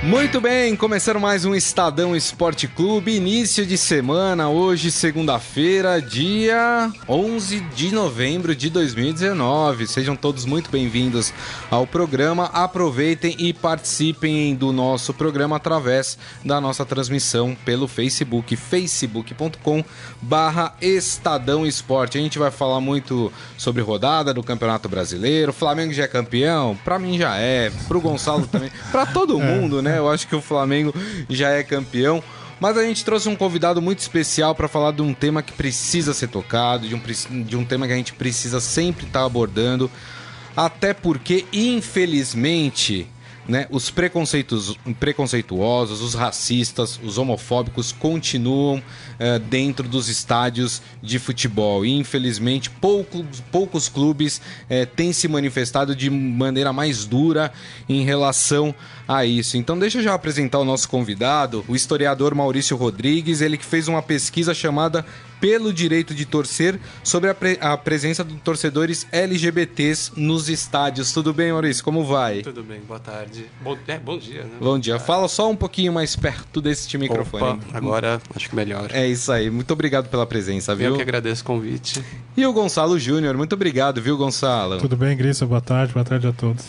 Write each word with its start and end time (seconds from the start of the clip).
Muito 0.00 0.40
bem, 0.40 0.76
começando 0.76 1.18
mais 1.18 1.44
um 1.44 1.56
Estadão 1.56 2.14
Esporte 2.14 2.68
Clube, 2.68 3.16
início 3.16 3.66
de 3.66 3.76
semana, 3.76 4.48
hoje 4.48 4.92
segunda-feira, 4.92 6.00
dia 6.00 6.88
11 7.08 7.58
de 7.74 7.92
novembro 7.92 8.54
de 8.54 8.70
2019. 8.70 9.88
Sejam 9.88 10.14
todos 10.14 10.44
muito 10.44 10.70
bem-vindos 10.70 11.34
ao 11.68 11.84
programa. 11.84 12.44
Aproveitem 12.44 13.34
e 13.40 13.52
participem 13.52 14.54
do 14.54 14.72
nosso 14.72 15.12
programa 15.12 15.56
através 15.56 16.16
da 16.44 16.60
nossa 16.60 16.86
transmissão 16.86 17.56
pelo 17.64 17.88
Facebook, 17.88 18.54
facebook.com 18.54 19.84
barra 20.22 20.76
Estadão 20.80 21.66
Esporte. 21.66 22.18
A 22.18 22.20
gente 22.20 22.38
vai 22.38 22.52
falar 22.52 22.80
muito 22.80 23.32
sobre 23.56 23.82
rodada 23.82 24.32
do 24.32 24.44
Campeonato 24.44 24.88
Brasileiro. 24.88 25.52
Flamengo 25.52 25.92
já 25.92 26.04
é 26.04 26.08
campeão? 26.08 26.78
Pra 26.84 27.00
mim 27.00 27.18
já 27.18 27.36
é, 27.36 27.72
pro 27.88 28.00
Gonçalo 28.00 28.46
também, 28.46 28.70
pra 28.92 29.04
todo 29.04 29.40
mundo, 29.40 29.82
né? 29.82 29.87
Eu 29.96 30.08
acho 30.08 30.26
que 30.28 30.36
o 30.36 30.40
Flamengo 30.40 30.94
já 31.28 31.50
é 31.50 31.62
campeão. 31.62 32.22
Mas 32.60 32.76
a 32.76 32.82
gente 32.82 33.04
trouxe 33.04 33.28
um 33.28 33.36
convidado 33.36 33.80
muito 33.80 34.00
especial 34.00 34.54
para 34.54 34.66
falar 34.66 34.92
de 34.92 35.00
um 35.00 35.14
tema 35.14 35.42
que 35.42 35.52
precisa 35.52 36.12
ser 36.12 36.28
tocado, 36.28 36.88
de 36.88 36.94
um, 36.94 37.42
de 37.44 37.56
um 37.56 37.64
tema 37.64 37.86
que 37.86 37.92
a 37.92 37.96
gente 37.96 38.12
precisa 38.12 38.60
sempre 38.60 39.06
estar 39.06 39.20
tá 39.20 39.26
abordando. 39.26 39.88
Até 40.56 40.92
porque, 40.92 41.46
infelizmente, 41.52 43.08
né, 43.48 43.66
os 43.70 43.90
preconceitos, 43.90 44.78
preconceituosos, 45.00 46.02
os 46.02 46.14
racistas, 46.14 47.00
os 47.02 47.16
homofóbicos 47.16 47.92
continuam 47.92 48.76
uh, 48.76 49.38
dentro 49.38 49.88
dos 49.88 50.08
estádios 50.08 50.82
de 51.02 51.18
futebol. 51.18 51.84
E, 51.84 51.90
infelizmente, 51.90 52.68
poucos, 52.68 53.24
poucos 53.50 53.88
clubes 53.88 54.36
uh, 54.36 54.86
têm 54.94 55.14
se 55.14 55.26
manifestado 55.26 55.96
de 55.96 56.10
maneira 56.10 56.74
mais 56.74 57.06
dura 57.06 57.50
em 57.88 58.04
relação 58.04 58.74
a 59.08 59.24
isso. 59.24 59.56
Então, 59.56 59.78
deixa 59.78 59.98
eu 59.98 60.02
já 60.02 60.12
apresentar 60.12 60.58
o 60.58 60.64
nosso 60.64 60.86
convidado, 60.86 61.64
o 61.66 61.74
historiador 61.74 62.34
Maurício 62.34 62.76
Rodrigues, 62.76 63.40
ele 63.40 63.56
que 63.56 63.64
fez 63.64 63.88
uma 63.88 64.02
pesquisa 64.02 64.52
chamada 64.52 65.06
pelo 65.40 65.72
direito 65.72 66.14
de 66.14 66.24
torcer 66.24 66.78
sobre 67.02 67.30
a, 67.30 67.34
pre 67.34 67.58
a, 67.60 67.76
presença 67.76 68.24
de 68.24 68.34
torcedores 68.36 69.06
LGBTs 69.12 70.12
nos 70.16 70.48
estádios. 70.48 71.12
Tudo 71.12 71.32
bem, 71.32 71.52
Maurício? 71.52 71.82
Como 71.84 72.04
vai? 72.04 72.42
Tudo 72.42 72.62
bem, 72.62 72.80
boa 72.86 73.00
tarde. 73.00 73.46
Bom, 73.62 73.76
é, 73.86 73.98
bom 73.98 74.18
dia, 74.18 74.42
né? 74.44 74.50
Bom 74.60 74.78
dia. 74.78 74.98
Fala 74.98 75.28
só 75.28 75.50
um 75.50 75.56
pouquinho 75.56 75.92
mais 75.92 76.16
perto 76.16 76.60
desse 76.60 76.96
microfone. 76.98 77.44
Opa, 77.44 77.58
agora 77.72 78.20
acho 78.34 78.48
que 78.48 78.56
melhor. 78.56 78.90
É 78.92 79.06
isso 79.06 79.30
aí. 79.30 79.50
Muito 79.50 79.72
obrigado 79.72 80.08
pela 80.08 80.26
presença, 80.26 80.74
viu? 80.74 80.90
Eu 80.90 80.96
que 80.96 81.02
agradeço 81.02 81.42
o 81.42 81.44
convite. 81.44 82.02
E 82.36 82.46
o 82.46 82.52
Gonçalo 82.52 82.98
Júnior. 82.98 83.36
Muito 83.36 83.54
obrigado, 83.54 84.00
viu, 84.00 84.16
Gonçalo? 84.16 84.78
Tudo 84.78 84.96
bem, 84.96 85.16
Grissa? 85.16 85.46
Boa 85.46 85.60
tarde. 85.60 85.92
Boa 85.92 86.04
tarde 86.04 86.26
a 86.26 86.32
todos. 86.32 86.64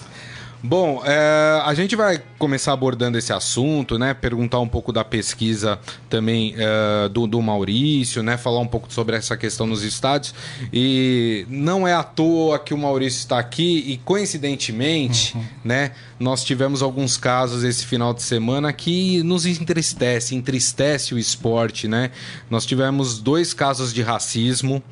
Bom, 0.62 1.02
é, 1.06 1.62
a 1.64 1.74
gente 1.74 1.96
vai 1.96 2.22
começar 2.38 2.74
abordando 2.74 3.18
esse 3.18 3.32
assunto, 3.32 3.98
né? 3.98 4.14
Perguntar 4.14 4.60
um 4.60 4.68
pouco 4.68 4.92
da 4.92 5.06
pesquisa 5.06 5.80
também 6.10 6.54
é, 6.58 7.08
do, 7.08 7.26
do, 7.26 7.42
Maurício, 7.42 8.22
né? 8.22 8.36
Falar 8.36 8.60
um 8.60 8.68
pouco 8.68 8.92
sobre 8.92 9.16
essa 9.16 9.38
questão 9.38 9.66
nos 9.66 9.84
estádios. 9.84 10.36
E 10.74 11.46
não 11.48 11.88
é 11.88 11.94
à 11.94 12.04
toa 12.04 12.60
que 12.60 12.74
o 12.74 12.78
Maurício 12.78 13.20
está 13.20 13.40
aqui 13.40 13.86
e, 13.88 13.98
coincidentemente, 13.98 15.38
uhum. 15.38 15.46
né? 15.64 15.92
Nós 16.20 16.44
tivemos 16.44 16.82
alguns 16.82 17.16
casos 17.16 17.64
esse 17.64 17.86
final 17.86 18.14
de 18.14 18.22
semana 18.22 18.74
que 18.74 19.24
nos 19.24 19.46
entristece, 19.46 20.36
entristece 20.36 21.14
o 21.14 21.18
esporte, 21.18 21.88
né? 21.88 22.12
Nós 22.50 22.66
tivemos 22.66 23.20
dois 23.20 23.54
casos 23.54 23.94
de 23.94 24.02
racismo 24.02 24.84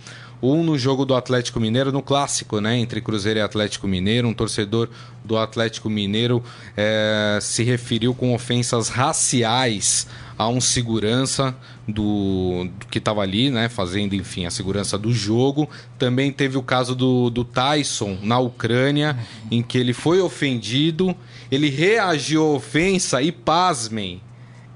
um 0.41 0.63
no 0.63 0.77
jogo 0.77 1.05
do 1.05 1.15
Atlético 1.15 1.59
Mineiro, 1.59 1.91
no 1.91 2.01
clássico, 2.01 2.61
né, 2.61 2.77
entre 2.77 3.01
Cruzeiro 3.01 3.39
e 3.39 3.41
Atlético 3.41 3.87
Mineiro, 3.87 4.27
um 4.27 4.33
torcedor 4.33 4.89
do 5.23 5.37
Atlético 5.37 5.89
Mineiro 5.89 6.43
é, 6.75 7.39
se 7.41 7.63
referiu 7.63 8.13
com 8.13 8.33
ofensas 8.33 8.89
raciais 8.89 10.07
a 10.37 10.47
um 10.47 10.61
segurança 10.61 11.55
do, 11.87 12.69
do 12.79 12.87
que 12.87 12.99
estava 12.99 13.21
ali, 13.21 13.49
né, 13.49 13.67
fazendo, 13.67 14.13
enfim, 14.13 14.45
a 14.45 14.51
segurança 14.51 14.97
do 14.97 15.11
jogo. 15.11 15.67
Também 15.97 16.31
teve 16.31 16.57
o 16.57 16.61
caso 16.61 16.95
do, 16.95 17.29
do 17.29 17.43
Tyson 17.43 18.19
na 18.21 18.37
Ucrânia, 18.37 19.17
em 19.49 19.63
que 19.63 19.77
ele 19.77 19.93
foi 19.93 20.21
ofendido, 20.21 21.15
ele 21.51 21.69
reagiu 21.69 22.43
à 22.43 22.49
ofensa 22.49 23.21
e, 23.21 23.31
pasmem, 23.31 24.21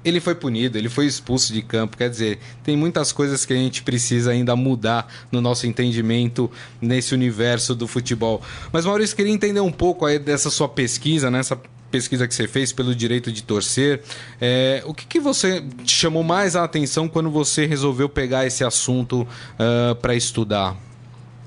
ele 0.03 0.19
foi 0.19 0.35
punido, 0.35 0.77
ele 0.77 0.89
foi 0.89 1.05
expulso 1.05 1.53
de 1.53 1.61
campo. 1.61 1.97
Quer 1.97 2.09
dizer, 2.09 2.39
tem 2.63 2.75
muitas 2.75 3.11
coisas 3.11 3.45
que 3.45 3.53
a 3.53 3.55
gente 3.55 3.83
precisa 3.83 4.31
ainda 4.31 4.55
mudar 4.55 5.07
no 5.31 5.41
nosso 5.41 5.67
entendimento 5.67 6.49
nesse 6.81 7.13
universo 7.13 7.75
do 7.75 7.87
futebol. 7.87 8.41
Mas, 8.71 8.85
Maurício, 8.85 9.15
queria 9.15 9.31
entender 9.31 9.59
um 9.59 9.71
pouco 9.71 10.05
aí 10.05 10.17
dessa 10.17 10.49
sua 10.49 10.67
pesquisa, 10.67 11.29
nessa 11.29 11.55
né? 11.55 11.61
pesquisa 11.91 12.25
que 12.27 12.33
você 12.33 12.47
fez 12.47 12.71
pelo 12.71 12.95
direito 12.95 13.31
de 13.31 13.43
torcer. 13.43 14.01
É, 14.39 14.81
o 14.85 14.93
que, 14.93 15.05
que 15.05 15.19
você 15.19 15.63
chamou 15.85 16.23
mais 16.23 16.55
a 16.55 16.63
atenção 16.63 17.07
quando 17.07 17.29
você 17.29 17.65
resolveu 17.65 18.07
pegar 18.07 18.47
esse 18.47 18.63
assunto 18.63 19.21
uh, 19.21 19.93
para 19.95 20.15
estudar? 20.15 20.77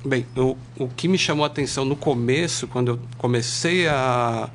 Bem, 0.04 0.26
o, 0.36 0.54
o 0.78 0.86
que 0.86 1.08
me 1.08 1.16
chamou 1.16 1.44
a 1.44 1.46
atenção 1.46 1.86
no 1.86 1.96
começo, 1.96 2.68
quando 2.68 2.88
eu 2.88 3.00
comecei 3.16 3.88
a 3.88 4.50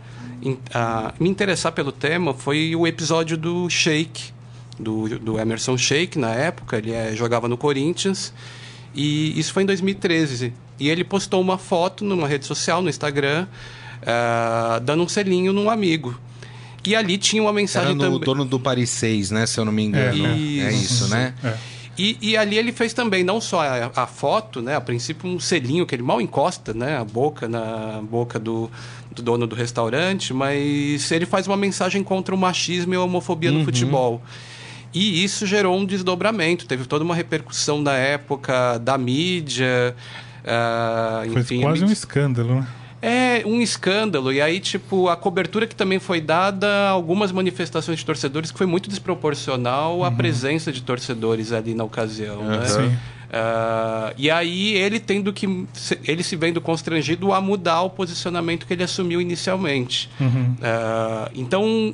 a 0.74 1.14
me 1.20 1.30
interessar 1.30 1.72
pelo 1.72 1.92
tema 1.92 2.34
foi 2.34 2.76
o 2.76 2.86
episódio 2.88 3.38
do 3.38 3.70
Shake, 3.70 4.32
do, 4.80 5.20
do 5.20 5.40
Emerson 5.40 5.78
Shake, 5.78 6.18
na 6.18 6.34
época. 6.34 6.78
Ele 6.78 6.92
é, 6.92 7.16
jogava 7.16 7.48
no 7.48 7.58
Corinthians. 7.58 8.34
E 8.94 9.38
isso 9.40 9.54
foi 9.54 9.64
em 9.64 9.66
2013. 9.66 10.54
E 10.80 10.90
ele 10.90 11.04
postou 11.04 11.42
uma 11.42 11.58
foto 11.58 12.04
numa 12.04 12.28
rede 12.28 12.46
social, 12.46 12.82
no 12.82 12.90
Instagram, 12.90 13.48
uh, 14.02 14.80
dando 14.80 15.04
um 15.04 15.08
selinho 15.08 15.52
num 15.52 15.70
amigo. 15.70 16.20
E 16.86 16.96
ali 16.96 17.18
tinha 17.18 17.42
uma 17.42 17.54
mensagem 17.54 17.90
Era 17.90 17.98
no 17.98 18.04
também. 18.04 18.20
dono 18.22 18.46
do 18.46 18.60
Paris 18.60 18.90
6, 18.92 19.32
né? 19.32 19.46
Se 19.46 19.60
eu 19.60 19.66
não 19.66 19.72
me 19.72 19.84
engano. 19.84 20.26
É, 20.26 20.32
isso, 20.32 20.66
é 20.66 20.72
isso 20.72 21.08
né? 21.10 21.34
É. 21.44 21.58
E, 21.98 22.18
e, 22.22 22.38
ali 22.38 22.58
ele 22.58 22.72
fez 22.72 22.94
também 22.94 23.26
não 23.26 23.42
só 23.42 23.62
a, 23.62 23.92
a, 23.94 24.08
foto, 24.08 24.62
né? 24.62 24.74
A 24.74 24.80
princípio 24.80 25.30
um 25.30 25.38
selinho 25.38 25.86
que 25.86 25.94
ele 25.94 26.02
mal 26.02 26.22
encosta, 26.22 26.74
né? 26.74 26.98
A 26.98 27.04
boca 27.04 27.46
na 27.50 28.02
boca 28.02 28.40
do, 28.40 28.72
do 29.12 29.22
dono 29.22 29.48
do 29.48 29.56
restaurante, 29.56 30.34
mas 30.34 31.12
ele 31.12 31.26
faz 31.26 31.48
uma 31.48 31.58
mensagem 31.58 32.04
contra 32.04 32.34
o 32.34 32.38
machismo 32.38 32.94
e 32.94 32.98
a 32.98 33.02
homofobia 33.02 33.52
uhum. 33.52 33.60
no 33.60 33.66
futebol. 33.66 34.22
E 34.94 35.24
isso 35.24 35.46
gerou 35.46 35.78
um 35.78 35.86
desdobramento, 35.86 36.66
teve 36.66 36.86
toda 36.86 37.04
uma 37.04 37.16
repercussão 37.16 37.82
na 37.82 37.94
época 37.94 38.78
da 38.80 38.98
mídia. 38.98 39.96
Uh, 40.44 41.32
Foi 41.32 41.42
enfim, 41.42 41.62
quase 41.62 41.86
um 41.86 41.92
escândalo, 41.92 42.56
né? 42.56 42.68
É 43.02 43.44
um 43.46 43.62
escândalo. 43.62 44.34
E 44.34 44.42
aí, 44.42 44.60
tipo, 44.60 45.08
a 45.08 45.16
cobertura 45.16 45.66
que 45.66 45.76
também 45.76 46.00
foi 46.00 46.20
dada, 46.20 46.90
algumas 46.90 47.32
manifestações 47.32 48.00
de 48.00 48.06
torcedores, 48.06 48.52
que 48.52 48.58
foi 48.58 48.68
muito 48.68 48.90
desproporcional 48.90 50.00
uhum. 50.00 50.04
à 50.04 50.12
presença 50.12 50.72
de 50.72 50.82
torcedores 50.82 51.54
ali 51.54 51.74
na 51.74 51.84
ocasião, 51.84 52.40
uhum. 52.40 52.48
né? 52.48 52.66
Sim. 52.66 52.98
Uh, 53.30 54.14
e 54.18 54.32
aí 54.32 54.74
ele 54.74 55.00
tendo 55.00 55.32
que 55.32 55.46
ele 56.04 56.24
se 56.24 56.36
vendo 56.36 56.60
constrangido 56.60 57.32
a 57.32 57.40
mudar 57.40 57.84
o 57.84 57.90
posicionamento 57.90 58.66
que 58.66 58.74
ele 58.74 58.84
assumiu 58.84 59.22
inicialmente. 59.22 60.10
Uhum. 60.20 60.56
Uh, 60.56 61.32
então 61.36 61.94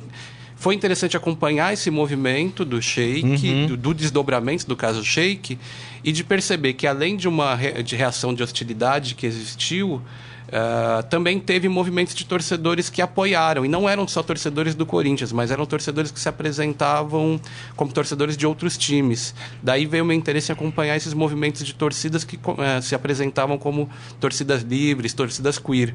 foi 0.56 0.74
interessante 0.74 1.16
acompanhar 1.16 1.74
esse 1.74 1.90
movimento 1.90 2.64
do 2.64 2.80
Sheik, 2.80 3.48
uhum. 3.48 3.66
do, 3.66 3.76
do, 3.76 3.94
desdobramento 3.94 4.66
do 4.66 4.74
caso 4.74 5.04
Sheik, 5.04 5.58
e 6.02 6.10
de 6.10 6.24
perceber 6.24 6.72
que 6.72 6.86
além 6.86 7.16
de 7.16 7.28
uma 7.28 7.54
re, 7.54 7.82
de 7.82 7.94
reação 7.94 8.32
de 8.32 8.42
hostilidade 8.42 9.14
que 9.14 9.26
existiu, 9.26 10.00
Uh, 10.46 11.02
também 11.08 11.40
teve 11.40 11.68
movimentos 11.68 12.14
de 12.14 12.24
torcedores 12.24 12.88
que 12.88 13.02
apoiaram, 13.02 13.64
e 13.64 13.68
não 13.68 13.88
eram 13.88 14.06
só 14.06 14.22
torcedores 14.22 14.74
do 14.74 14.86
Corinthians, 14.86 15.32
mas 15.32 15.50
eram 15.50 15.66
torcedores 15.66 16.10
que 16.10 16.20
se 16.20 16.28
apresentavam 16.28 17.40
como 17.74 17.92
torcedores 17.92 18.36
de 18.36 18.46
outros 18.46 18.78
times. 18.78 19.34
Daí 19.62 19.86
veio 19.86 20.04
o 20.04 20.06
meu 20.06 20.16
interesse 20.16 20.52
em 20.52 20.54
acompanhar 20.54 20.96
esses 20.96 21.14
movimentos 21.14 21.64
de 21.64 21.74
torcidas 21.74 22.22
que 22.22 22.36
uh, 22.36 22.80
se 22.80 22.94
apresentavam 22.94 23.58
como 23.58 23.90
torcidas 24.20 24.62
livres, 24.62 25.12
torcidas 25.12 25.58
queer. 25.58 25.94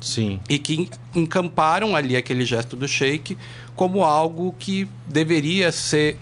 Sim. 0.00 0.40
E 0.48 0.58
que 0.58 0.88
encamparam 1.14 1.94
ali 1.94 2.16
aquele 2.16 2.44
gesto 2.46 2.74
do 2.74 2.88
Sheik 2.88 3.36
como 3.76 4.02
algo 4.02 4.54
que 4.58 4.88
deveria 5.06 5.70
ser 5.70 6.16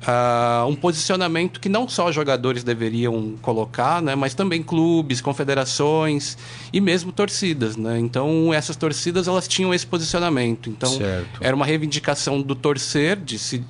Uh, 0.00 0.66
um 0.66 0.74
posicionamento 0.74 1.60
que 1.60 1.68
não 1.68 1.86
só 1.86 2.10
jogadores 2.10 2.64
deveriam 2.64 3.34
colocar, 3.42 4.00
né, 4.00 4.14
mas 4.14 4.32
também 4.32 4.62
clubes, 4.62 5.20
confederações 5.20 6.38
e 6.72 6.80
mesmo 6.80 7.12
torcidas. 7.12 7.76
Né? 7.76 7.98
Então, 7.98 8.52
essas 8.54 8.76
torcidas 8.76 9.28
elas 9.28 9.46
tinham 9.46 9.74
esse 9.74 9.86
posicionamento. 9.86 10.70
Então, 10.70 10.90
certo. 10.96 11.38
era 11.42 11.54
uma 11.54 11.66
reivindicação 11.66 12.40
do 12.40 12.54
torcer, 12.54 13.16
de 13.16 13.38
se 13.38 13.62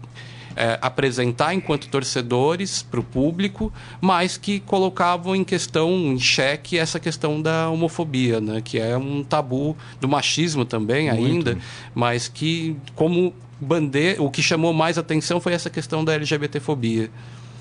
é, 0.56 0.78
apresentar 0.80 1.54
enquanto 1.54 1.88
torcedores 1.88 2.82
para 2.82 3.00
o 3.00 3.02
público, 3.02 3.72
mas 4.00 4.36
que 4.36 4.60
colocavam 4.60 5.34
em 5.34 5.42
questão, 5.42 5.90
em 5.90 6.18
xeque, 6.18 6.78
essa 6.78 7.00
questão 7.00 7.40
da 7.40 7.68
homofobia, 7.70 8.40
né? 8.40 8.60
que 8.60 8.78
é 8.78 8.96
um 8.96 9.24
tabu 9.24 9.76
do 10.00 10.08
machismo 10.08 10.64
também 10.64 11.10
Muito. 11.10 11.48
ainda, 11.48 11.58
mas 11.94 12.28
que, 12.28 12.76
como 12.94 13.34
bandeira, 13.60 14.22
o 14.22 14.30
que 14.30 14.42
chamou 14.42 14.72
mais 14.72 14.96
atenção 14.98 15.40
foi 15.40 15.52
essa 15.52 15.68
questão 15.68 16.04
da 16.04 16.14
LGBTfobia. 16.14 17.10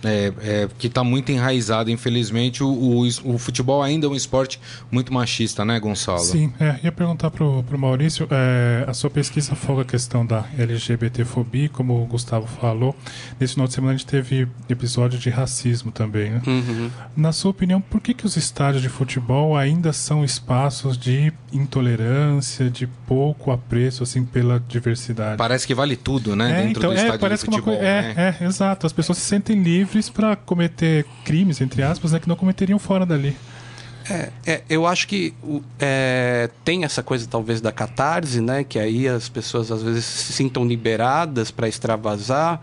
É, 0.04 0.32
é, 0.42 0.70
que 0.78 0.88
está 0.88 1.04
muito 1.04 1.32
enraizado, 1.32 1.92
infelizmente. 1.92 2.64
O, 2.64 2.70
o, 2.70 3.08
o, 3.26 3.38
futebol 3.38 3.82
ainda 3.84 4.08
é 4.08 4.10
um 4.10 4.16
esporte 4.16 4.60
muito 4.90 5.14
machista, 5.14 5.66
né, 5.66 5.80
Gonçalo? 5.80 6.20
Sim, 6.20 6.54
é, 6.60 6.80
ia 6.84 6.92
perguntar 6.92 7.30
para 7.30 7.44
o 7.44 7.64
Maurício: 7.78 8.28
é, 8.32 8.86
a 8.88 8.94
sua 8.94 9.10
pesquisa 9.10 9.56
foca 9.56 9.82
a 9.82 9.86
questão 9.86 10.26
da 10.26 10.46
LGBTfobia, 10.58 11.70
como 11.70 12.02
o 12.02 12.06
Gustavo 12.06 12.48
falou. 12.48 12.96
Nesse 13.40 13.54
final 13.54 13.68
de 13.68 13.74
semana 13.74 13.94
a 13.94 13.98
gente 13.98 14.06
teve 14.06 14.48
episódio 14.70 15.20
de 15.20 15.30
racismo 15.30 15.92
também. 15.92 16.32
Né? 16.32 16.42
Uhum. 16.48 16.90
Na 17.16 17.32
sua 17.32 17.52
opinião, 17.52 17.82
por 17.82 18.00
que, 18.00 18.14
que 18.14 18.26
os 18.26 18.38
estádios 18.38 18.82
de 18.82 18.90
futebol 18.90 19.58
ainda 19.58 19.92
são 19.92 20.24
espaços 20.24 20.98
de 20.98 21.34
intolerância, 21.52 22.70
de 22.70 22.88
pouco 23.06 23.52
apreço 23.52 24.04
assim, 24.04 24.24
pela 24.24 24.64
diversidade? 24.66 25.38
Parece 25.38 25.68
que 25.68 25.76
vale 25.76 25.98
tudo, 25.98 26.36
né? 26.36 26.52
É, 26.52 26.68
dentro 26.68 26.80
então, 26.80 26.90
do 26.92 26.98
é, 26.98 27.02
estádio 27.02 27.20
parece 27.20 27.44
de 27.44 27.52
futebol. 27.52 27.76
Coisa, 27.76 27.82
né? 27.82 28.36
é, 28.40 28.44
é, 28.44 28.48
exato. 28.48 28.86
As 28.88 28.94
pessoas 28.94 29.18
se 29.18 29.26
sentem 29.26 29.62
livres 29.62 29.89
livres 29.90 30.10
para 30.10 30.36
cometer 30.36 31.06
crimes, 31.26 31.60
entre 31.62 31.82
aspas, 31.82 32.12
né, 32.12 32.20
que 32.20 32.30
não 32.30 32.36
cometeriam 32.36 32.78
fora 32.78 33.06
dali. 33.06 33.36
É, 34.10 34.30
é, 34.46 34.62
eu 34.70 34.88
acho 34.88 35.08
que 35.08 35.34
é, 35.80 36.50
tem 36.64 36.84
essa 36.84 37.04
coisa 37.04 37.28
talvez 37.28 37.62
da 37.62 37.72
catarse, 37.72 38.42
né? 38.42 38.64
Que 38.64 38.80
aí 38.80 39.08
as 39.08 39.30
pessoas 39.30 39.72
às 39.72 39.84
vezes 39.84 40.04
se 40.04 40.34
sintam 40.34 40.66
liberadas 40.66 41.52
para 41.52 41.68
extravasar. 41.68 42.60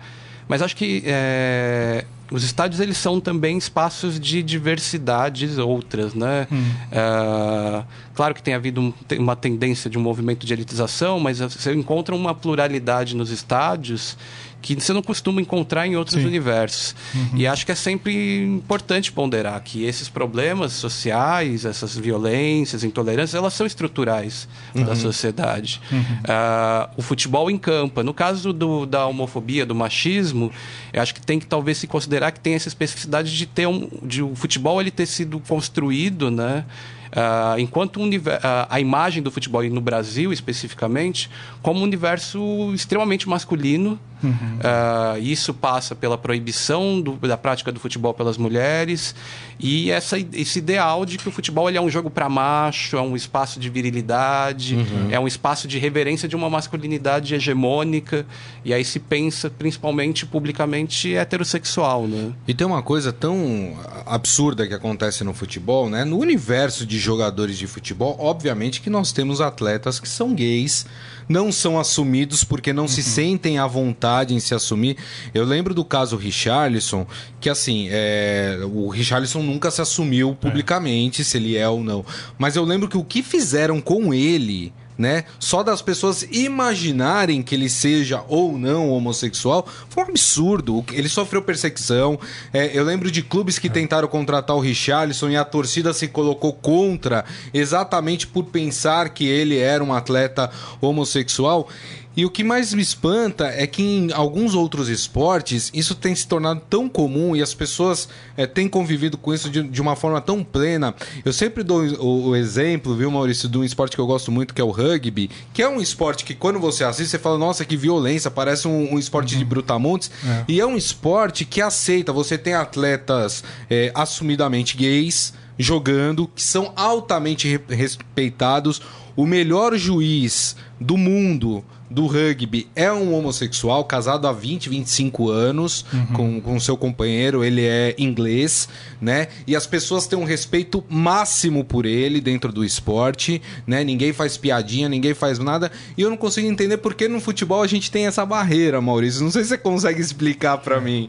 Mas 0.49 0.61
acho 0.61 0.75
que 0.75 1.05
é, 1.07 2.05
os 2.33 2.43
estádios 2.43 2.81
eles 2.81 2.97
são 2.97 3.21
também 3.21 3.57
espaços 3.57 4.19
de 4.19 4.43
diversidades 4.43 5.59
outras, 5.59 6.15
né? 6.15 6.49
Hum. 6.51 6.69
É, 6.91 7.85
claro 8.13 8.35
que 8.35 8.43
tem 8.43 8.55
havido 8.55 8.81
um, 8.81 8.93
uma 9.19 9.37
tendência 9.37 9.89
de 9.89 9.97
um 9.97 10.03
movimento 10.03 10.45
de 10.45 10.53
elitização, 10.53 11.21
mas 11.21 11.39
você 11.39 11.73
encontra 11.73 12.13
uma 12.13 12.35
pluralidade 12.35 13.15
nos 13.15 13.31
estádios 13.31 14.17
que 14.63 14.75
você 14.75 14.93
não 14.93 15.03
costuma 15.03 15.41
encontrar 15.41 15.87
em 15.87 15.97
outros 15.97 16.21
Sim. 16.21 16.27
universos. 16.27 16.95
Uhum. 17.15 17.31
E 17.37 17.47
acho 17.47 17.65
que 17.65 17.73
é 17.73 17.75
sempre 17.75 18.43
importante 18.45 19.13
ponderar 19.13 19.61
que 19.63 19.85
esses 19.85 20.09
problemas 20.09 20.73
sociais, 20.73 21.65
essas 21.65 21.97
violências, 21.97 22.83
intolerâncias, 22.83 23.35
elas 23.35 23.55
são 23.55 23.67
estruturais 23.67 24.49
uhum. 24.75 24.85
da 24.85 24.97
sociedade. 24.97 25.81
Uhum. 25.93 26.01
Uh, 26.01 26.91
o 26.97 27.03
futebol 27.03 27.51
encampa. 27.51 28.03
No 28.03 28.13
caso 28.13 28.53
do, 28.53 28.87
da 28.87 29.07
homofobia, 29.07 29.65
do 29.65 29.75
machismo, 29.75 30.51
eu 30.93 31.01
acho 31.01 31.15
que 31.15 31.21
tem 31.21 31.39
que 31.39 31.47
talvez 31.47 31.79
se 31.79 31.87
considerar 31.87 32.33
que 32.33 32.41
tem 32.41 32.55
essa 32.55 32.69
especificidade 32.69 33.37
de 33.37 33.47
ter 33.47 33.67
um, 33.67 33.89
de 34.03 34.23
o 34.23 34.35
futebol 34.35 34.81
ele 34.81 34.91
ter 34.91 35.07
sido 35.07 35.39
construído, 35.41 36.31
né? 36.31 36.65
Uh, 37.07 37.59
enquanto 37.59 38.01
um, 38.01 38.09
uh, 38.09 38.21
a 38.69 38.81
imagem 38.81 39.23
do 39.23 39.31
futebol 39.31 39.63
no 39.71 39.81
Brasil 39.81 40.33
especificamente 40.33 41.31
como 41.63 41.81
um 41.81 41.83
universo 41.85 42.73
extremamente 42.75 43.29
masculino 43.29 43.99
uhum. 44.23 44.33
uh, 44.33 45.19
isso 45.19 45.53
passa 45.53 45.95
pela 45.95 46.17
proibição 46.17 47.01
do, 47.01 47.13
da 47.17 47.37
prática 47.37 47.71
do 47.71 47.81
futebol 47.81 48.15
pelas 48.15 48.37
mulheres 48.37 49.15
e 49.59 49.91
essa, 49.91 50.19
esse 50.19 50.59
ideal 50.59 51.07
de 51.07 51.19
que 51.19 51.29
o 51.29 51.33
futebol 51.33 51.69
é 51.71 51.81
um 51.81 51.89
jogo 51.89 52.11
para 52.11 52.29
macho 52.29 52.97
é 52.97 53.01
um 53.01 53.17
espaço 53.17 53.59
de 53.59 53.69
virilidade 53.71 54.75
uhum. 54.75 55.09
é 55.11 55.19
um 55.19 55.27
espaço 55.27 55.67
de 55.67 55.79
reverência 55.79 56.29
de 56.29 56.37
uma 56.37 56.51
masculinidade 56.51 57.35
hegemônica 57.35 58.27
e 58.65 58.73
aí 58.73 58.85
se 58.85 58.99
pensa 58.99 59.51
principalmente 59.51 60.27
publicamente 60.27 61.15
heterossexual 61.15 62.07
né? 62.07 62.33
e 62.47 62.55
tem 62.55 62.67
uma 62.67 62.83
coisa 62.83 63.13
tão 63.13 63.77
absurda 64.07 64.67
que 64.67 64.75
acontece 64.75 65.25
no 65.25 65.35
futebol 65.35 65.89
né 65.89 66.05
no 66.05 66.19
universo 66.19 66.87
de 66.87 66.99
jogadores 66.99 67.59
de 67.59 67.67
futebol, 67.67 68.17
obviamente 68.19 68.81
que 68.81 68.91
nós 68.91 69.13
temos 69.13 69.41
atletas 69.41 70.01
que 70.01 70.09
são 70.09 70.35
gays, 70.35 70.87
não 71.29 71.51
são 71.51 71.79
assumidos 71.79 72.45
porque 72.45 72.73
não 72.73 72.85
uhum. 72.85 72.89
se 72.89 73.03
sentem 73.03 73.59
à 73.59 73.67
vontade 73.67 74.35
em 74.35 74.41
se 74.41 74.55
assumir. 74.55 74.97
Eu 75.35 75.45
lembro 75.45 75.75
do 75.75 75.85
caso 75.85 76.17
Richarlison, 76.17 77.07
que 77.41 77.51
assim, 77.51 77.89
é... 77.91 78.59
o 78.65 78.89
Richarlison 78.89 79.43
nunca 79.43 79.71
se 79.71 79.81
assumiu 79.81 80.37
publicamente 80.41 81.23
é. 81.23 81.25
se 81.25 81.37
ele 81.37 81.57
é 81.57 81.69
ou 81.69 81.83
não. 81.83 82.05
Mas 82.39 82.57
eu 82.57 82.65
lembro 82.65 82.89
que 82.89 82.97
o 82.97 83.05
que 83.05 83.23
fizeram 83.23 83.81
com 83.81 84.13
ele 84.15 84.73
né? 84.99 85.25
Só 85.39 85.63
das 85.63 85.83
pessoas 85.83 86.23
imaginarem 86.31 87.43
que 87.43 87.55
ele 87.55 87.69
seja 87.69 88.23
ou 88.29 88.57
não 88.57 88.91
homossexual 88.91 89.67
foi 89.89 90.05
um 90.05 90.09
absurdo. 90.09 90.85
Ele 90.93 91.09
sofreu 91.09 91.43
perseguição. 91.43 92.19
É, 92.53 92.77
eu 92.77 92.85
lembro 92.85 93.11
de 93.11 93.23
clubes 93.23 93.59
que 93.59 93.69
tentaram 93.69 94.09
contratar 94.09 94.57
o 94.57 94.61
Richarlison 94.61 95.29
e 95.31 95.37
a 95.37 95.45
torcida 95.45 95.93
se 95.93 96.09
colocou 96.09 96.53
contra 96.53 97.25
exatamente 97.53 98.27
por 98.27 98.45
pensar 98.45 99.11
que 99.11 99.27
ele 99.27 99.59
era 99.59 99.83
um 99.83 99.93
atleta 99.93 100.51
homossexual. 100.81 101.69
E 102.17 102.25
o 102.25 102.31
que 102.31 102.43
mais 102.43 102.73
me 102.73 102.81
espanta 102.81 103.49
é 103.49 103.67
que 103.67 103.83
em 103.83 104.11
alguns 104.11 104.55
outros 104.55 104.89
esportes 104.89 105.71
isso 105.75 105.95
tem 105.95 106.15
se 106.15 106.27
tornado 106.27 106.63
tão 106.71 106.89
comum 106.89 107.37
e 107.37 107.43
as 107.43 107.53
pessoas 107.53 108.09
é, 108.37 108.47
têm 108.47 108.69
convivido 108.69 109.19
com 109.19 109.35
isso 109.35 109.51
de, 109.51 109.63
de, 109.63 109.83
uma 109.83 109.95
forma 109.95 110.19
tão 110.21 110.43
plena. 110.43 110.95
Eu 111.25 111.33
sempre 111.33 111.63
dou 111.63 111.83
o, 111.83 112.29
o, 112.29 112.37
exemplo, 112.37 112.97
viu, 112.97 113.11
Maurício, 113.11 113.49
de 113.49 113.59
um 113.59 113.65
esporte 113.65 113.95
que 113.95 114.01
eu 114.01 114.07
gosto 114.07 114.33
muito, 114.33 114.55
que 114.55 114.61
é 114.63 114.65
o 114.65 114.71
rugby, 114.71 115.31
que 115.53 115.61
é 115.61 115.69
um 115.69 115.79
esporte 115.79 116.25
que 116.25 116.35
quando 116.35 116.59
você 116.59 116.85
assiste, 116.85 117.11
você 117.11 117.19
fala, 117.19 117.37
nossa, 117.37 117.67
que 117.67 117.77
violência, 117.77 118.31
parece 118.31 118.67
um, 118.67 118.95
um 118.95 118.99
esporte 118.99 119.35
uhum. 119.35 119.39
de 119.41 119.45
brutamontes. 119.45 120.11
É. 120.25 120.45
E 120.49 120.59
é 120.59 120.67
um 120.67 120.77
esporte 120.77 121.45
que 121.45 121.61
aceita, 121.61 122.15
você 122.15 122.39
tem 122.39 122.55
atletas 122.55 123.45
é, 123.69 123.93
assumidamente 123.95 124.75
gays 124.75 125.35
jogando, 125.59 126.29
que 126.35 126.43
são 126.43 126.73
altamente 126.77 127.61
respeitados. 127.69 128.81
O 129.15 129.27
melhor 129.27 129.77
juiz 129.77 130.57
do 130.81 130.97
mundo 130.97 131.65
do 131.89 132.07
rugby 132.07 132.69
é 132.75 132.93
um 132.93 133.15
homossexual, 133.15 133.85
casado 133.85 134.27
há 134.27 134.33
20, 134.33 134.69
25 134.69 135.31
anos 135.31 135.85
uhum. 135.93 136.07
com, 136.07 136.41
com 136.41 136.61
seu 136.61 136.77
companheiro, 136.77 137.45
ele 137.45 137.65
é 137.65 137.95
inglês, 137.99 138.69
né? 139.01 139.29
E 139.47 139.55
as 139.55 139.67
pessoas 139.67 140.07
têm 140.07 140.19
um 140.19 140.25
respeito 140.25 140.85
máximo 140.89 141.65
por 141.65 141.87
ele 141.87 142.21
dentro 142.21 142.53
do 142.53 142.65
esporte, 142.65 143.41
né? 143.67 143.85
Ninguém 143.85 144.13
faz 144.13 144.37
piadinha, 144.37 144.89
ninguém 144.89 145.15
faz 145.15 145.39
nada. 145.39 145.71
E 145.97 146.03
eu 146.03 146.11
não 146.11 146.17
consigo 146.17 146.47
entender 146.47 146.79
por 146.79 146.95
que 146.95 147.09
no 147.09 147.21
futebol 147.21 147.63
a 147.63 147.67
gente 147.67 147.91
tem 147.91 148.07
essa 148.07 148.25
barreira, 148.27 148.81
Maurício. 148.81 149.23
Não 149.23 149.31
sei 149.31 149.43
se 149.43 149.51
você 149.51 149.59
consegue 149.59 150.01
explicar 150.01 150.59
para 150.59 150.81
mim. 150.81 151.09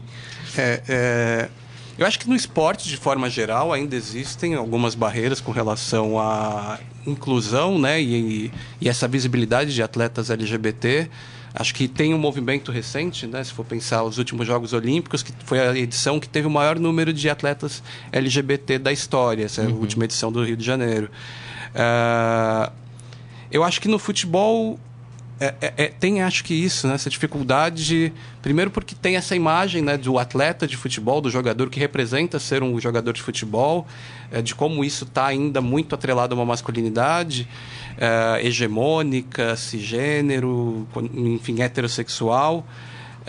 É, 0.56 0.82
é, 0.88 1.48
eu 1.98 2.06
acho 2.06 2.18
que 2.20 2.28
no 2.28 2.36
esporte, 2.36 2.88
de 2.88 2.96
forma 2.96 3.28
geral, 3.28 3.72
ainda 3.72 3.96
existem 3.96 4.54
algumas 4.54 4.94
barreiras 4.94 5.40
com 5.40 5.50
relação 5.50 6.18
à 6.18 6.78
inclusão 7.08 7.78
né, 7.78 8.00
e, 8.00 8.52
e 8.80 8.88
essa 8.88 9.08
visibilidade 9.08 9.74
de 9.74 9.82
atletas 9.82 10.30
LGBT. 10.30 11.08
Acho 11.54 11.74
que 11.74 11.88
tem 11.88 12.14
um 12.14 12.18
movimento 12.18 12.70
recente, 12.70 13.26
né, 13.26 13.42
se 13.42 13.52
for 13.52 13.64
pensar 13.64 14.02
os 14.04 14.18
últimos 14.18 14.46
Jogos 14.46 14.72
Olímpicos, 14.72 15.22
que 15.22 15.32
foi 15.44 15.58
a 15.58 15.76
edição 15.76 16.20
que 16.20 16.28
teve 16.28 16.46
o 16.46 16.50
maior 16.50 16.78
número 16.78 17.12
de 17.12 17.28
atletas 17.28 17.82
LGBT 18.12 18.78
da 18.78 18.92
história, 18.92 19.44
essa 19.44 19.62
uhum. 19.62 19.68
é 19.68 19.72
a 19.72 19.74
última 19.74 20.04
edição 20.04 20.30
do 20.30 20.44
Rio 20.44 20.56
de 20.56 20.64
Janeiro. 20.64 21.10
Uh, 21.74 22.70
eu 23.50 23.64
acho 23.64 23.80
que 23.80 23.88
no 23.88 23.98
futebol 23.98 24.78
é, 25.40 25.54
é, 25.60 25.72
é, 25.76 25.86
tem, 25.86 26.22
acho 26.22 26.42
que 26.42 26.52
isso, 26.52 26.88
né? 26.88 26.94
essa 26.94 27.08
dificuldade. 27.08 27.84
De, 27.84 28.12
primeiro, 28.42 28.70
porque 28.70 28.94
tem 28.94 29.16
essa 29.16 29.36
imagem 29.36 29.82
né, 29.82 29.96
do 29.96 30.18
atleta 30.18 30.66
de 30.66 30.76
futebol, 30.76 31.20
do 31.20 31.30
jogador 31.30 31.70
que 31.70 31.78
representa 31.78 32.38
ser 32.38 32.62
um 32.62 32.78
jogador 32.80 33.12
de 33.12 33.22
futebol, 33.22 33.86
é, 34.32 34.42
de 34.42 34.54
como 34.54 34.84
isso 34.84 35.04
está 35.04 35.26
ainda 35.26 35.60
muito 35.60 35.94
atrelado 35.94 36.34
a 36.34 36.38
uma 36.38 36.44
masculinidade 36.44 37.48
é, 37.96 38.44
hegemônica, 38.44 39.54
cisgênero, 39.56 40.86
enfim, 41.14 41.62
heterossexual. 41.62 42.66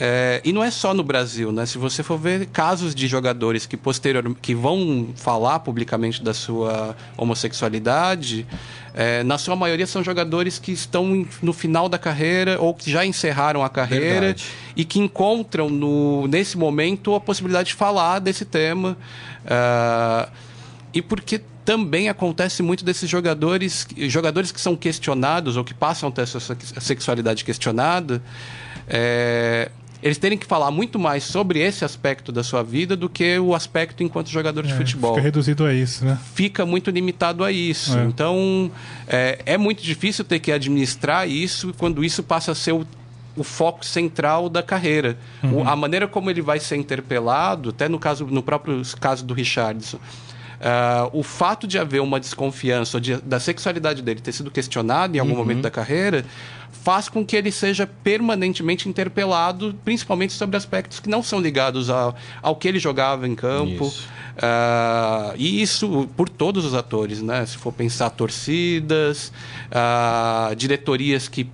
É, 0.01 0.39
e 0.45 0.53
não 0.53 0.63
é 0.63 0.71
só 0.71 0.93
no 0.93 1.03
Brasil, 1.03 1.51
né? 1.51 1.65
Se 1.65 1.77
você 1.77 2.01
for 2.01 2.17
ver 2.17 2.45
casos 2.45 2.95
de 2.95 3.05
jogadores 3.05 3.65
que 3.65 3.75
posterior, 3.75 4.33
que 4.41 4.55
vão 4.55 5.09
falar 5.13 5.59
publicamente 5.59 6.23
da 6.23 6.33
sua 6.33 6.95
homossexualidade, 7.17 8.47
é, 8.93 9.23
na 9.23 9.37
sua 9.37 9.57
maioria 9.57 9.85
são 9.85 10.01
jogadores 10.01 10.57
que 10.57 10.71
estão 10.71 11.27
no 11.41 11.51
final 11.51 11.89
da 11.89 11.97
carreira 11.97 12.57
ou 12.61 12.73
que 12.73 12.89
já 12.89 13.05
encerraram 13.05 13.61
a 13.61 13.67
carreira 13.67 14.21
Verdade. 14.21 14.45
e 14.73 14.85
que 14.85 14.99
encontram 14.99 15.69
no, 15.69 16.27
nesse 16.27 16.57
momento 16.57 17.13
a 17.13 17.19
possibilidade 17.19 17.67
de 17.67 17.75
falar 17.75 18.19
desse 18.19 18.45
tema. 18.45 18.97
Uh, 19.43 20.31
e 20.93 21.01
porque 21.01 21.41
também 21.65 22.07
acontece 22.07 22.63
muito 22.63 22.85
desses 22.85 23.09
jogadores, 23.09 23.85
jogadores 24.07 24.49
que 24.49 24.61
são 24.61 24.77
questionados 24.77 25.57
ou 25.57 25.63
que 25.65 25.73
passam 25.73 26.07
a 26.07 26.11
ter 26.11 26.21
a 26.21 26.25
sua 26.25 26.41
sexualidade 26.79 27.43
questionada, 27.43 28.23
é, 28.87 29.69
eles 30.01 30.17
terem 30.17 30.37
que 30.37 30.45
falar 30.45 30.71
muito 30.71 30.97
mais 30.97 31.23
sobre 31.23 31.59
esse 31.59 31.83
aspecto 31.83 32.31
da 32.31 32.43
sua 32.43 32.63
vida 32.63 32.95
do 32.95 33.09
que 33.09 33.37
o 33.37 33.53
aspecto 33.53 34.01
enquanto 34.01 34.29
jogador 34.29 34.65
de 34.65 34.71
é, 34.71 34.75
futebol. 34.75 35.15
Fica 35.15 35.23
reduzido 35.23 35.65
a 35.65 35.73
isso, 35.73 36.05
né? 36.05 36.17
Fica 36.33 36.65
muito 36.65 36.89
limitado 36.89 37.43
a 37.43 37.51
isso. 37.51 37.97
É. 37.97 38.05
Então, 38.05 38.71
é, 39.07 39.39
é, 39.45 39.57
muito 39.57 39.83
difícil 39.83 40.23
ter 40.23 40.39
que 40.39 40.51
administrar 40.51 41.27
isso 41.27 41.73
quando 41.77 42.03
isso 42.03 42.23
passa 42.23 42.53
a 42.53 42.55
ser 42.55 42.71
o, 42.71 42.87
o 43.35 43.43
foco 43.43 43.85
central 43.85 44.47
da 44.47 44.63
carreira. 44.63 45.17
Uhum. 45.43 45.63
O, 45.63 45.67
a 45.67 45.75
maneira 45.75 46.07
como 46.07 46.29
ele 46.29 46.41
vai 46.41 46.59
ser 46.59 46.77
interpelado, 46.77 47.69
até 47.69 47.89
no 47.89 47.99
caso 47.99 48.25
no 48.25 48.41
próprio 48.41 48.81
caso 48.99 49.25
do 49.25 49.33
Richardson, 49.33 49.99
Uh, 50.59 51.07
o 51.17 51.23
fato 51.23 51.65
de 51.65 51.79
haver 51.79 52.01
uma 52.01 52.19
desconfiança 52.19 52.99
de, 52.99 53.15
da 53.21 53.39
sexualidade 53.39 54.01
dele 54.01 54.19
ter 54.19 54.33
sido 54.33 54.51
questionada 54.51 55.15
em 55.15 55.19
algum 55.21 55.31
uhum. 55.31 55.37
momento 55.37 55.61
da 55.61 55.71
carreira 55.71 56.25
faz 56.89 57.07
com 57.07 57.23
que 57.23 57.35
ele 57.35 57.51
seja 57.51 57.85
permanentemente 57.85 58.89
interpelado, 58.89 59.75
principalmente 59.85 60.33
sobre 60.33 60.57
aspectos 60.57 60.99
que 60.99 61.07
não 61.07 61.21
são 61.21 61.39
ligados 61.39 61.87
ao, 61.87 62.15
ao 62.41 62.55
que 62.55 62.67
ele 62.67 62.79
jogava 62.79 63.27
em 63.27 63.35
campo. 63.35 63.85
Isso. 63.85 64.07
Uh, 64.37 65.35
e 65.37 65.61
isso 65.61 66.09
por 66.17 66.27
todos 66.27 66.65
os 66.65 66.73
atores, 66.73 67.21
né? 67.21 67.45
Se 67.45 67.57
for 67.57 67.71
pensar 67.71 68.09
torcidas, 68.09 69.31
uh, 69.69 70.55
diretorias 70.55 71.27
que 71.27 71.47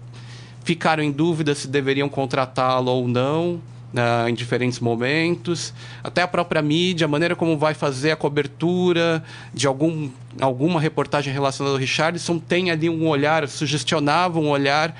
ficaram 0.63 1.03
em 1.03 1.11
dúvida 1.11 1.53
se 1.53 1.67
deveriam 1.67 2.07
contratá-lo 2.07 2.89
ou 2.89 3.05
não. 3.05 3.59
Uh, 3.93 4.27
em 4.27 4.33
diferentes 4.33 4.79
momentos, 4.81 5.73
até 6.03 6.21
a 6.21 6.27
própria 6.27 6.61
mídia, 6.61 7.05
a 7.05 7.07
maneira 7.07 7.33
como 7.33 7.57
vai 7.57 7.73
fazer 7.73 8.11
a 8.11 8.15
cobertura 8.17 9.23
de 9.53 9.67
algum, 9.67 10.09
alguma 10.39 10.81
reportagem 10.81 11.31
relacionada 11.31 11.75
ao 11.75 11.79
Richardson, 11.79 12.37
tem 12.37 12.71
ali 12.71 12.89
um 12.89 13.07
olhar, 13.07 13.47
sugestionava 13.47 14.37
um 14.37 14.49
olhar 14.49 14.93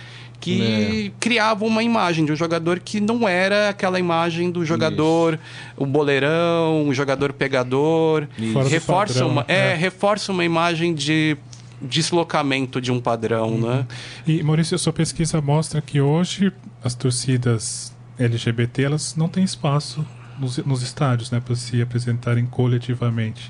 que 0.45 1.07
é. 1.07 1.11
criava 1.19 1.65
uma 1.65 1.81
imagem 1.81 2.23
de 2.23 2.31
um 2.31 2.35
jogador 2.35 2.79
que 2.79 3.01
não 3.01 3.27
era 3.27 3.69
aquela 3.69 3.99
imagem 3.99 4.51
do 4.51 4.63
jogador, 4.63 5.33
Isso. 5.33 5.41
o 5.75 5.87
boleirão, 5.87 6.87
o 6.87 6.93
jogador 6.93 7.33
pegador. 7.33 8.27
Reforça 8.69 9.25
uma, 9.25 9.43
é, 9.47 9.71
é, 9.71 9.75
reforça 9.75 10.31
uma 10.31 10.45
imagem 10.45 10.93
de 10.93 11.35
deslocamento 11.81 12.79
de 12.79 12.91
um 12.91 13.01
padrão, 13.01 13.53
uhum. 13.53 13.67
né? 13.67 13.87
E 14.27 14.43
Maurício, 14.43 14.77
sua 14.77 14.93
pesquisa 14.93 15.41
mostra 15.41 15.81
que 15.81 15.99
hoje 15.99 16.53
as 16.83 16.93
torcidas 16.93 17.91
LGBT 18.19 18.83
elas 18.83 19.15
não 19.15 19.27
têm 19.27 19.43
espaço 19.43 20.05
nos, 20.39 20.57
nos 20.57 20.83
estádios, 20.83 21.31
né, 21.31 21.41
para 21.43 21.55
se 21.55 21.81
apresentarem 21.81 22.45
coletivamente. 22.45 23.49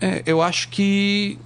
É, 0.00 0.22
eu 0.24 0.40
acho 0.40 0.68
que 0.70 1.38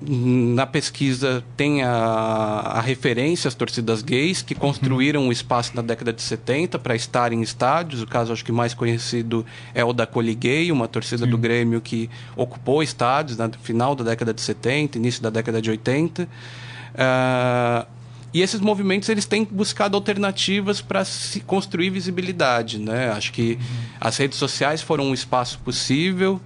na 0.00 0.66
pesquisa 0.66 1.42
tem 1.56 1.82
a, 1.82 1.90
a, 1.90 2.80
referência 2.80 3.48
às 3.48 3.54
torcidas 3.54 4.02
gays 4.02 4.42
que 4.42 4.54
construíram 4.54 5.22
uhum. 5.22 5.28
um 5.28 5.32
espaço 5.32 5.74
na 5.74 5.80
década 5.80 6.12
de 6.12 6.20
70 6.20 6.78
para 6.78 6.94
estar 6.94 7.32
em 7.32 7.40
estádios. 7.40 8.02
O 8.02 8.06
caso 8.06 8.32
acho 8.32 8.44
que 8.44 8.52
mais 8.52 8.74
conhecido 8.74 9.46
é 9.74 9.82
o 9.82 9.94
da 9.94 10.06
Coliguei, 10.06 10.70
uma 10.70 10.86
torcida 10.86 11.24
Sim. 11.24 11.30
do 11.30 11.38
Grêmio 11.38 11.80
que 11.80 12.10
ocupou 12.36 12.82
estádios 12.82 13.38
no 13.38 13.50
final 13.62 13.94
da 13.94 14.04
década 14.04 14.34
de 14.34 14.40
70, 14.42 14.98
início 14.98 15.22
da 15.22 15.30
década 15.30 15.62
de 15.62 15.70
80. 15.70 16.24
Uh, 16.24 16.26
ah, 16.98 17.86
e 18.34 18.42
esses 18.42 18.60
movimentos 18.60 19.08
eles 19.08 19.24
têm 19.24 19.44
buscado 19.50 19.96
alternativas 19.96 20.82
para 20.82 21.06
se 21.06 21.40
construir 21.40 21.88
visibilidade, 21.88 22.78
né? 22.78 23.10
Acho 23.12 23.32
que 23.32 23.52
uhum. 23.52 23.58
as 23.98 24.18
redes 24.18 24.38
sociais 24.38 24.82
foram 24.82 25.04
um 25.04 25.14
espaço 25.14 25.58
possível. 25.60 26.38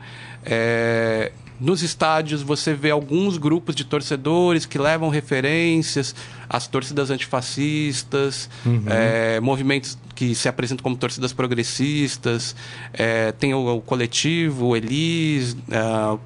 É, 0.45 1.33
nos 1.61 1.83
estádios 1.83 2.43
você 2.43 2.73
vê 2.75 2.91
alguns 2.91 3.37
grupos 3.37 3.75
de 3.75 3.85
torcedores 3.85 4.65
que 4.65 4.79
levam 4.79 5.09
referências 5.09 6.15
às 6.49 6.67
torcidas 6.67 7.11
antifascistas, 7.11 8.49
uhum. 8.65 8.85
é, 8.87 9.39
movimentos 9.41 9.99
que 10.15 10.35
se 10.35 10.49
apresentam 10.49 10.83
como 10.83 10.97
torcidas 10.97 11.33
progressistas, 11.33 12.57
é, 12.93 13.33
tem 13.33 13.55
o, 13.55 13.77
o, 13.77 13.81
coletivo, 13.81 14.69
o 14.69 14.77
Elis, 14.77 15.57
é, 15.71 16.19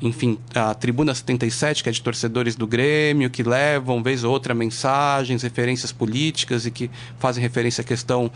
enfim, 0.00 0.38
a 0.54 0.74
Tribuna 0.74 1.14
77, 1.14 1.82
que 1.82 1.88
é 1.88 1.92
de 1.92 2.00
torcedores 2.00 2.54
do 2.54 2.66
Grêmio, 2.66 3.28
que 3.28 3.42
levam, 3.42 4.02
vez 4.02 4.22
ou 4.22 4.32
outra, 4.32 4.54
mensagens, 4.54 5.42
referências 5.42 5.90
políticas 5.90 6.66
e 6.66 6.70
que 6.70 6.90
fazem 7.18 7.42
referência 7.42 7.82
à 7.82 7.84
questão 7.84 8.30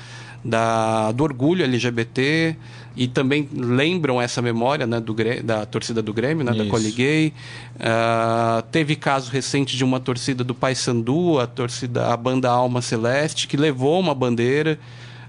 da, 0.44 1.12
do 1.12 1.22
orgulho 1.22 1.64
LGBT 1.64 2.56
e 2.96 3.06
também 3.06 3.48
lembram 3.54 4.20
essa 4.20 4.42
memória 4.42 4.86
né, 4.86 5.00
do, 5.00 5.14
da 5.42 5.64
torcida 5.64 6.02
do 6.02 6.12
Grêmio, 6.12 6.44
né, 6.44 6.52
da 6.52 6.66
Coliguei. 6.66 7.32
Uh, 7.76 8.62
teve 8.70 8.96
caso 8.96 9.30
recente 9.30 9.76
de 9.76 9.84
uma 9.84 10.00
torcida 10.00 10.42
do 10.42 10.54
Paysandu, 10.54 11.38
a 11.38 11.46
torcida, 11.46 12.12
a 12.12 12.16
banda 12.16 12.50
Alma 12.50 12.82
Celeste, 12.82 13.46
que 13.46 13.56
levou 13.56 13.98
uma 13.98 14.14
bandeira 14.14 14.78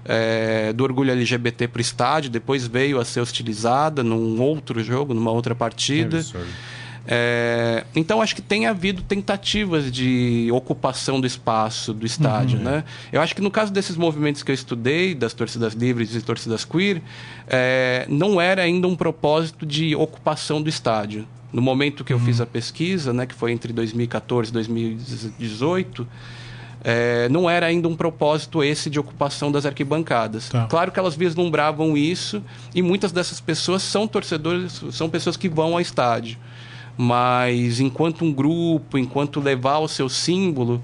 é, 0.04 0.72
do 0.72 0.84
orgulho 0.84 1.10
LGBT 1.10 1.68
para 1.68 1.78
o 1.78 1.80
estádio, 1.80 2.30
depois 2.30 2.66
veio 2.66 3.00
a 3.00 3.04
ser 3.04 3.20
hostilizada 3.20 4.02
num 4.02 4.40
outro 4.40 4.82
jogo, 4.82 5.14
numa 5.14 5.30
outra 5.30 5.54
partida. 5.54 6.22
É, 7.06 7.84
então 7.94 8.22
acho 8.22 8.34
que 8.34 8.40
tem 8.40 8.66
havido 8.66 9.02
tentativas 9.02 9.92
de 9.92 10.48
ocupação 10.50 11.20
do 11.20 11.26
espaço 11.26 11.92
do 11.92 12.06
estádio, 12.06 12.58
uhum. 12.58 12.64
né? 12.64 12.84
Eu 13.12 13.20
acho 13.20 13.34
que 13.34 13.42
no 13.42 13.50
caso 13.50 13.70
desses 13.70 13.96
movimentos 13.96 14.42
que 14.42 14.50
eu 14.50 14.54
estudei, 14.54 15.14
das 15.14 15.34
torcidas 15.34 15.74
livres 15.74 16.14
e 16.14 16.22
torcidas 16.22 16.64
queer, 16.64 17.02
é, 17.46 18.06
não 18.08 18.40
era 18.40 18.62
ainda 18.62 18.88
um 18.88 18.96
propósito 18.96 19.66
de 19.66 19.94
ocupação 19.94 20.62
do 20.62 20.68
estádio. 20.68 21.26
No 21.52 21.60
momento 21.60 22.04
que 22.04 22.12
eu 22.12 22.16
uhum. 22.16 22.24
fiz 22.24 22.40
a 22.40 22.46
pesquisa, 22.46 23.12
né, 23.12 23.26
que 23.26 23.34
foi 23.34 23.52
entre 23.52 23.72
2014 23.72 24.50
e 24.50 24.52
2018, 24.54 26.08
é, 26.84 27.30
não 27.30 27.48
era 27.48 27.64
ainda 27.64 27.88
um 27.88 27.96
propósito 27.96 28.62
esse 28.62 28.90
de 28.90 29.00
ocupação 29.00 29.50
das 29.50 29.64
arquibancadas. 29.64 30.50
Tá. 30.50 30.66
Claro 30.66 30.92
que 30.92 30.98
elas 30.98 31.16
vislumbravam 31.16 31.96
isso 31.96 32.42
e 32.74 32.82
muitas 32.82 33.10
dessas 33.10 33.40
pessoas 33.40 33.82
são 33.82 34.06
torcedores, 34.06 34.82
são 34.92 35.08
pessoas 35.08 35.34
que 35.36 35.48
vão 35.48 35.72
ao 35.72 35.80
estádio. 35.80 36.36
Mas 36.96 37.80
enquanto 37.80 38.22
um 38.22 38.32
grupo, 38.32 38.98
enquanto 38.98 39.40
levar 39.40 39.78
o 39.78 39.88
seu 39.88 40.10
símbolo, 40.10 40.82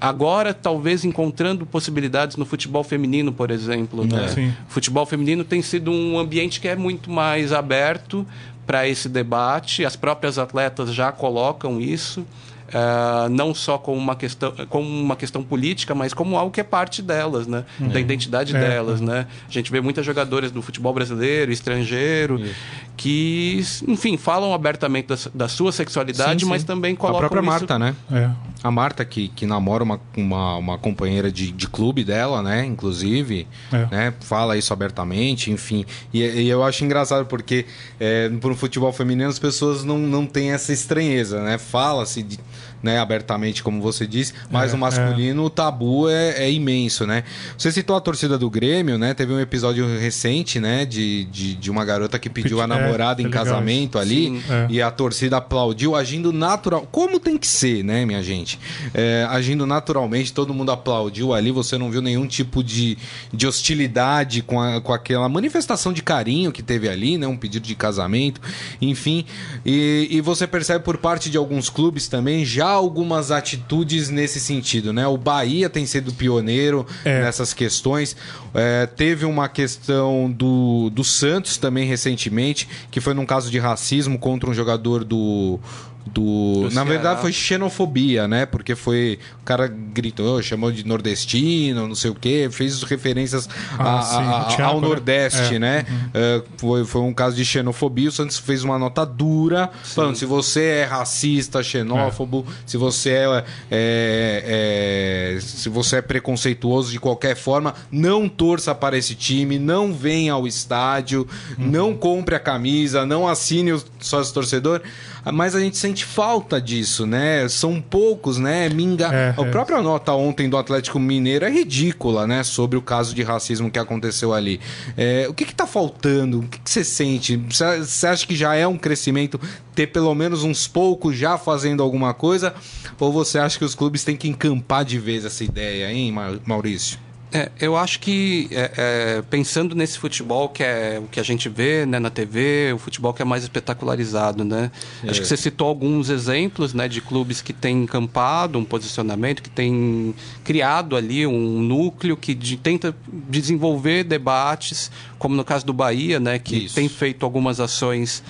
agora 0.00 0.54
talvez 0.54 1.04
encontrando 1.04 1.66
possibilidades 1.66 2.36
no 2.36 2.46
futebol 2.46 2.82
feminino, 2.82 3.30
por 3.30 3.50
exemplo. 3.50 4.04
Né? 4.04 4.26
Sim. 4.28 4.54
O 4.68 4.72
futebol 4.72 5.04
feminino 5.04 5.44
tem 5.44 5.60
sido 5.60 5.92
um 5.92 6.18
ambiente 6.18 6.60
que 6.60 6.66
é 6.66 6.74
muito 6.74 7.10
mais 7.10 7.52
aberto 7.52 8.26
para 8.66 8.88
esse 8.88 9.08
debate. 9.08 9.84
As 9.84 9.96
próprias 9.96 10.38
atletas 10.38 10.94
já 10.94 11.12
colocam 11.12 11.78
isso. 11.78 12.24
Uh, 12.70 13.28
não 13.28 13.52
só 13.52 13.76
como 13.76 13.98
uma 13.98 14.14
questão 14.14 14.52
como 14.68 14.88
uma 14.88 15.16
questão 15.16 15.42
política, 15.42 15.92
mas 15.92 16.14
como 16.14 16.36
algo 16.36 16.52
que 16.52 16.60
é 16.60 16.64
parte 16.64 17.02
delas, 17.02 17.48
né? 17.48 17.64
Uhum. 17.80 17.88
Da 17.88 17.98
identidade 17.98 18.54
é. 18.54 18.60
delas, 18.60 19.00
né? 19.00 19.26
A 19.48 19.52
gente 19.52 19.72
vê 19.72 19.80
muitas 19.80 20.06
jogadoras 20.06 20.52
do 20.52 20.62
futebol 20.62 20.94
brasileiro, 20.94 21.50
estrangeiro, 21.50 22.38
Isso. 22.38 22.54
que, 22.96 23.64
enfim, 23.88 24.16
falam 24.16 24.54
abertamente 24.54 25.08
da, 25.08 25.16
da 25.34 25.48
sua 25.48 25.72
sexualidade, 25.72 26.40
sim, 26.40 26.46
sim. 26.46 26.50
mas 26.50 26.62
também 26.62 26.94
colocam 26.94 27.18
A 27.18 27.28
própria 27.28 27.42
Marta, 27.42 27.76
né? 27.76 27.94
É. 28.10 28.30
A 28.62 28.70
Marta 28.70 29.04
que, 29.04 29.28
que 29.28 29.46
namora 29.46 29.82
uma, 29.82 30.00
uma, 30.16 30.56
uma 30.56 30.78
companheira 30.78 31.32
de, 31.32 31.50
de 31.50 31.66
clube 31.66 32.04
dela, 32.04 32.42
né? 32.42 32.64
Inclusive, 32.64 33.48
é. 33.72 33.86
né? 33.90 34.14
Fala 34.20 34.56
isso 34.56 34.72
abertamente, 34.72 35.50
enfim. 35.50 35.84
E, 36.12 36.20
e 36.20 36.48
eu 36.48 36.62
acho 36.62 36.84
engraçado 36.84 37.26
porque 37.26 37.66
é, 37.98 38.28
no 38.28 38.54
futebol 38.54 38.92
feminino 38.92 39.28
as 39.28 39.38
pessoas 39.38 39.82
não, 39.82 39.98
não 39.98 40.26
têm 40.26 40.52
essa 40.52 40.72
estranheza, 40.72 41.42
né? 41.42 41.58
Fala-se 41.58 42.22
de 42.22 42.38
né, 42.82 42.98
abertamente, 42.98 43.62
como 43.62 43.80
você 43.80 44.06
disse, 44.06 44.32
mas 44.50 44.70
é, 44.70 44.72
no 44.74 44.80
masculino 44.80 45.42
é. 45.42 45.46
o 45.46 45.50
tabu 45.50 46.08
é, 46.08 46.44
é, 46.44 46.50
imenso, 46.50 47.06
né? 47.06 47.24
Você 47.56 47.70
citou 47.70 47.96
a 47.96 48.00
torcida 48.00 48.38
do 48.38 48.48
Grêmio, 48.48 48.98
né? 48.98 49.14
Teve 49.14 49.32
um 49.32 49.40
episódio 49.40 49.86
recente, 49.98 50.58
né, 50.58 50.84
de, 50.84 51.24
de, 51.24 51.54
de 51.54 51.70
uma 51.70 51.84
garota 51.84 52.18
que 52.18 52.30
pediu 52.30 52.60
a 52.60 52.64
é, 52.64 52.66
namorada 52.66 53.20
em 53.22 53.30
casamento 53.30 53.98
ali 53.98 54.26
Sim, 54.26 54.42
é. 54.48 54.66
e 54.70 54.82
a 54.82 54.90
torcida 54.90 55.36
aplaudiu, 55.36 55.94
agindo 55.94 56.32
natural. 56.32 56.86
Como 56.90 57.20
tem 57.20 57.36
que 57.36 57.46
ser, 57.46 57.84
né, 57.84 58.04
minha 58.04 58.22
gente? 58.22 58.58
É, 58.94 59.26
agindo 59.28 59.66
naturalmente, 59.66 60.32
todo 60.32 60.54
mundo 60.54 60.72
aplaudiu 60.72 61.34
ali, 61.34 61.50
você 61.50 61.76
não 61.76 61.90
viu 61.90 62.00
nenhum 62.00 62.26
tipo 62.26 62.64
de, 62.64 62.96
de 63.32 63.46
hostilidade 63.46 64.42
com, 64.42 64.60
a, 64.60 64.80
com 64.80 64.92
aquela 64.92 65.28
manifestação 65.28 65.92
de 65.92 66.02
carinho 66.02 66.50
que 66.50 66.62
teve 66.62 66.88
ali, 66.88 67.18
né? 67.18 67.26
Um 67.26 67.36
pedido 67.36 67.66
de 67.66 67.74
casamento, 67.74 68.40
enfim. 68.80 69.24
E, 69.64 70.08
e 70.10 70.20
você 70.20 70.46
percebe 70.46 70.84
por 70.84 70.96
parte 70.96 71.30
de 71.30 71.36
alguns 71.36 71.68
clubes 71.68 72.08
também 72.08 72.44
já 72.44 72.69
algumas 72.70 73.30
atitudes 73.30 74.08
nesse 74.08 74.40
sentido, 74.40 74.92
né? 74.92 75.06
O 75.06 75.16
Bahia 75.16 75.68
tem 75.68 75.86
sido 75.86 76.12
pioneiro 76.12 76.86
é. 77.04 77.22
nessas 77.22 77.52
questões. 77.52 78.16
É, 78.54 78.86
teve 78.86 79.24
uma 79.24 79.48
questão 79.48 80.30
do, 80.30 80.90
do 80.90 81.04
Santos 81.04 81.56
também 81.56 81.86
recentemente, 81.86 82.68
que 82.90 83.00
foi 83.00 83.14
num 83.14 83.26
caso 83.26 83.50
de 83.50 83.58
racismo 83.58 84.18
contra 84.18 84.48
um 84.48 84.54
jogador 84.54 85.04
do 85.04 85.58
do, 86.06 86.68
do 86.68 86.74
na 86.74 86.84
verdade 86.84 87.20
foi 87.20 87.32
xenofobia, 87.32 88.26
né? 88.26 88.46
Porque 88.46 88.74
foi 88.74 89.18
o 89.40 89.44
cara 89.44 89.68
gritou, 89.68 90.42
chamou 90.42 90.72
de 90.72 90.86
nordestino, 90.86 91.86
não 91.86 91.94
sei 91.94 92.10
o 92.10 92.14
que, 92.14 92.48
fez 92.50 92.82
referências 92.82 93.48
ah, 93.78 93.84
a, 93.84 94.62
a, 94.62 94.64
ao 94.66 94.80
né? 94.80 94.88
Nordeste, 94.88 95.56
é. 95.56 95.58
né? 95.58 95.86
Uhum. 95.88 95.96
Uh, 95.96 96.44
foi, 96.56 96.84
foi 96.84 97.00
um 97.02 97.12
caso 97.12 97.36
de 97.36 97.44
xenofobia. 97.44 98.08
O 98.08 98.12
Santos 98.12 98.38
fez 98.38 98.64
uma 98.64 98.78
nota 98.78 99.04
dura, 99.04 99.70
sim. 99.82 99.94
falando 99.94 100.16
se 100.16 100.24
você 100.24 100.62
é 100.62 100.84
racista, 100.84 101.62
xenófobo, 101.62 102.46
é. 102.48 102.52
se 102.66 102.76
você 102.76 103.10
é, 103.10 103.44
é, 103.70 105.34
é, 105.36 105.40
se 105.40 105.68
você 105.68 105.96
é 105.96 106.02
preconceituoso 106.02 106.90
de 106.90 106.98
qualquer 106.98 107.36
forma, 107.36 107.74
não 107.90 108.28
torça 108.28 108.74
para 108.74 108.96
esse 108.96 109.14
time, 109.14 109.58
não 109.58 109.92
venha 109.92 110.32
ao 110.32 110.46
estádio, 110.46 111.26
uhum. 111.58 111.66
não 111.66 111.96
compre 111.96 112.34
a 112.34 112.40
camisa, 112.40 113.04
não 113.06 113.28
assine 113.28 113.72
o 113.72 113.82
sócio 114.00 114.32
torcedor. 114.32 114.82
Mas 115.24 115.54
a 115.54 115.60
gente 115.60 115.76
sente 115.76 116.04
falta 116.04 116.60
disso, 116.60 117.06
né? 117.06 117.48
São 117.48 117.80
poucos, 117.80 118.38
né? 118.38 118.68
Minga... 118.68 119.06
É, 119.12 119.34
a 119.36 119.46
é. 119.46 119.50
própria 119.50 119.80
nota 119.82 120.12
ontem 120.12 120.48
do 120.48 120.56
Atlético 120.56 120.98
Mineiro 120.98 121.44
é 121.44 121.50
ridícula, 121.50 122.26
né? 122.26 122.42
Sobre 122.42 122.78
o 122.78 122.82
caso 122.82 123.14
de 123.14 123.22
racismo 123.22 123.70
que 123.70 123.78
aconteceu 123.78 124.32
ali. 124.32 124.60
É, 124.96 125.26
o 125.28 125.34
que 125.34 125.44
está 125.44 125.66
faltando? 125.66 126.40
O 126.40 126.42
que, 126.42 126.58
que 126.58 126.70
você 126.70 126.84
sente? 126.84 127.36
Você 127.36 128.06
acha 128.06 128.26
que 128.26 128.34
já 128.36 128.54
é 128.54 128.66
um 128.66 128.78
crescimento 128.78 129.40
ter 129.74 129.88
pelo 129.88 130.14
menos 130.14 130.42
uns 130.44 130.66
poucos 130.66 131.16
já 131.16 131.36
fazendo 131.36 131.82
alguma 131.82 132.14
coisa? 132.14 132.54
Ou 132.98 133.12
você 133.12 133.38
acha 133.38 133.58
que 133.58 133.64
os 133.64 133.74
clubes 133.74 134.04
têm 134.04 134.16
que 134.16 134.28
encampar 134.28 134.84
de 134.84 134.98
vez 134.98 135.24
essa 135.24 135.44
ideia, 135.44 135.92
hein, 135.92 136.14
Maurício? 136.46 137.09
É, 137.32 137.50
eu 137.60 137.76
acho 137.76 138.00
que 138.00 138.48
é, 138.50 138.72
é, 138.76 139.22
pensando 139.22 139.74
nesse 139.74 139.98
futebol 139.98 140.48
que 140.48 140.64
é 140.64 141.00
o 141.02 141.06
que 141.06 141.20
a 141.20 141.22
gente 141.22 141.48
vê 141.48 141.86
né, 141.86 141.98
na 142.00 142.10
TV, 142.10 142.72
o 142.72 142.78
futebol 142.78 143.14
que 143.14 143.22
é 143.22 143.24
mais 143.24 143.44
espetacularizado, 143.44 144.44
né? 144.44 144.70
É. 145.04 145.10
Acho 145.10 145.20
que 145.20 145.26
você 145.26 145.36
citou 145.36 145.68
alguns 145.68 146.10
exemplos 146.10 146.74
né, 146.74 146.88
de 146.88 147.00
clubes 147.00 147.40
que 147.40 147.52
têm 147.52 147.84
encampado 147.84 148.58
um 148.58 148.64
posicionamento, 148.64 149.42
que 149.42 149.50
têm 149.50 150.14
criado 150.42 150.96
ali 150.96 151.24
um 151.26 151.60
núcleo 151.60 152.16
que 152.16 152.34
de, 152.34 152.56
tenta 152.56 152.94
desenvolver 153.28 154.02
debates, 154.02 154.90
como 155.18 155.36
no 155.36 155.44
caso 155.44 155.64
do 155.64 155.72
Bahia, 155.72 156.18
né, 156.18 156.38
que 156.38 156.64
Isso. 156.64 156.74
tem 156.74 156.88
feito 156.88 157.24
algumas 157.24 157.60
ações 157.60 158.24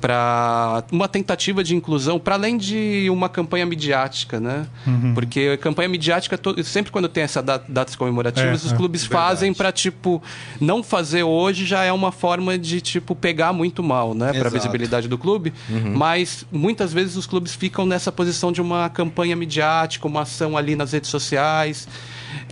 para 0.00 0.84
uma 0.90 1.08
tentativa 1.08 1.62
de 1.62 1.74
inclusão, 1.74 2.18
para 2.18 2.34
além 2.34 2.56
de 2.56 3.08
uma 3.10 3.28
campanha 3.28 3.66
midiática, 3.66 4.38
né? 4.38 4.66
Uhum. 4.86 5.14
Porque 5.14 5.52
a 5.54 5.58
campanha 5.58 5.88
midiática, 5.88 6.38
sempre 6.64 6.92
quando 6.92 7.08
tem 7.08 7.22
essas 7.22 7.44
datas 7.44 7.96
comemorativas, 7.96 8.64
é, 8.64 8.66
os 8.66 8.72
clubes 8.72 9.04
é, 9.04 9.08
fazem 9.08 9.54
para, 9.54 9.72
tipo, 9.72 10.22
não 10.60 10.82
fazer 10.82 11.22
hoje 11.22 11.64
já 11.64 11.82
é 11.82 11.92
uma 11.92 12.12
forma 12.12 12.58
de, 12.58 12.80
tipo, 12.80 13.14
pegar 13.14 13.52
muito 13.52 13.82
mal, 13.82 14.14
né? 14.14 14.32
Para 14.32 14.48
a 14.48 14.50
visibilidade 14.50 15.08
do 15.08 15.18
clube. 15.18 15.52
Uhum. 15.68 15.94
Mas 15.96 16.46
muitas 16.52 16.92
vezes 16.92 17.16
os 17.16 17.26
clubes 17.26 17.54
ficam 17.54 17.86
nessa 17.86 18.12
posição 18.12 18.52
de 18.52 18.60
uma 18.60 18.88
campanha 18.88 19.34
midiática, 19.36 20.06
uma 20.06 20.22
ação 20.22 20.56
ali 20.56 20.76
nas 20.76 20.92
redes 20.92 21.10
sociais. 21.10 21.88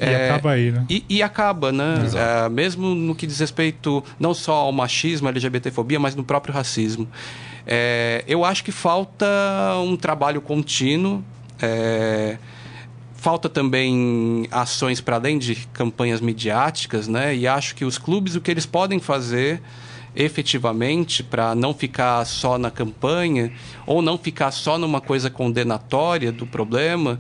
E 0.00 0.04
é, 0.04 0.31
acaba 0.31 0.50
aí, 0.52 0.71
né? 0.71 0.87
E, 0.88 1.04
e 1.09 1.23
acaba, 1.23 1.73
né? 1.73 2.07
É, 2.14 2.49
mesmo 2.49 2.95
no 2.95 3.14
que 3.14 3.26
diz 3.26 3.38
respeito 3.38 4.02
não 4.19 4.35
só 4.35 4.54
ao 4.54 4.73
machismo, 4.73 5.28
à 5.28 5.31
LGBTfobia, 5.31 5.99
mas 5.99 6.14
no 6.14 6.25
próprio 6.25 6.52
racismo. 6.52 7.09
É, 7.66 8.25
eu 8.26 8.45
acho 8.45 8.62
que 8.64 8.73
falta 8.73 9.26
um 9.85 9.97
trabalho 9.97 10.40
contínuo. 10.40 11.25
É, 11.61 12.38
falta 13.14 13.49
também 13.49 14.47
ações 14.50 15.00
para 15.00 15.16
além 15.16 15.38
de 15.38 15.54
campanhas 15.73 16.21
midiáticas, 16.21 17.09
né? 17.09 17.35
E 17.35 17.47
acho 17.47 17.75
que 17.75 17.85
os 17.85 17.97
clubes, 17.97 18.37
o 18.37 18.40
que 18.40 18.50
eles 18.50 18.66
podem 18.66 19.00
fazer 19.00 19.62
efetivamente 20.14 21.23
para 21.23 21.54
não 21.54 21.75
ficar 21.75 22.25
só 22.25 22.57
na 22.57 22.71
campanha 22.71 23.50
ou 23.87 24.00
não 24.00 24.16
ficar 24.16 24.50
só 24.50 24.78
numa 24.78 25.00
coisa 25.00 25.28
condenatória 25.28 26.31
do 26.31 26.47
problema 26.47 27.19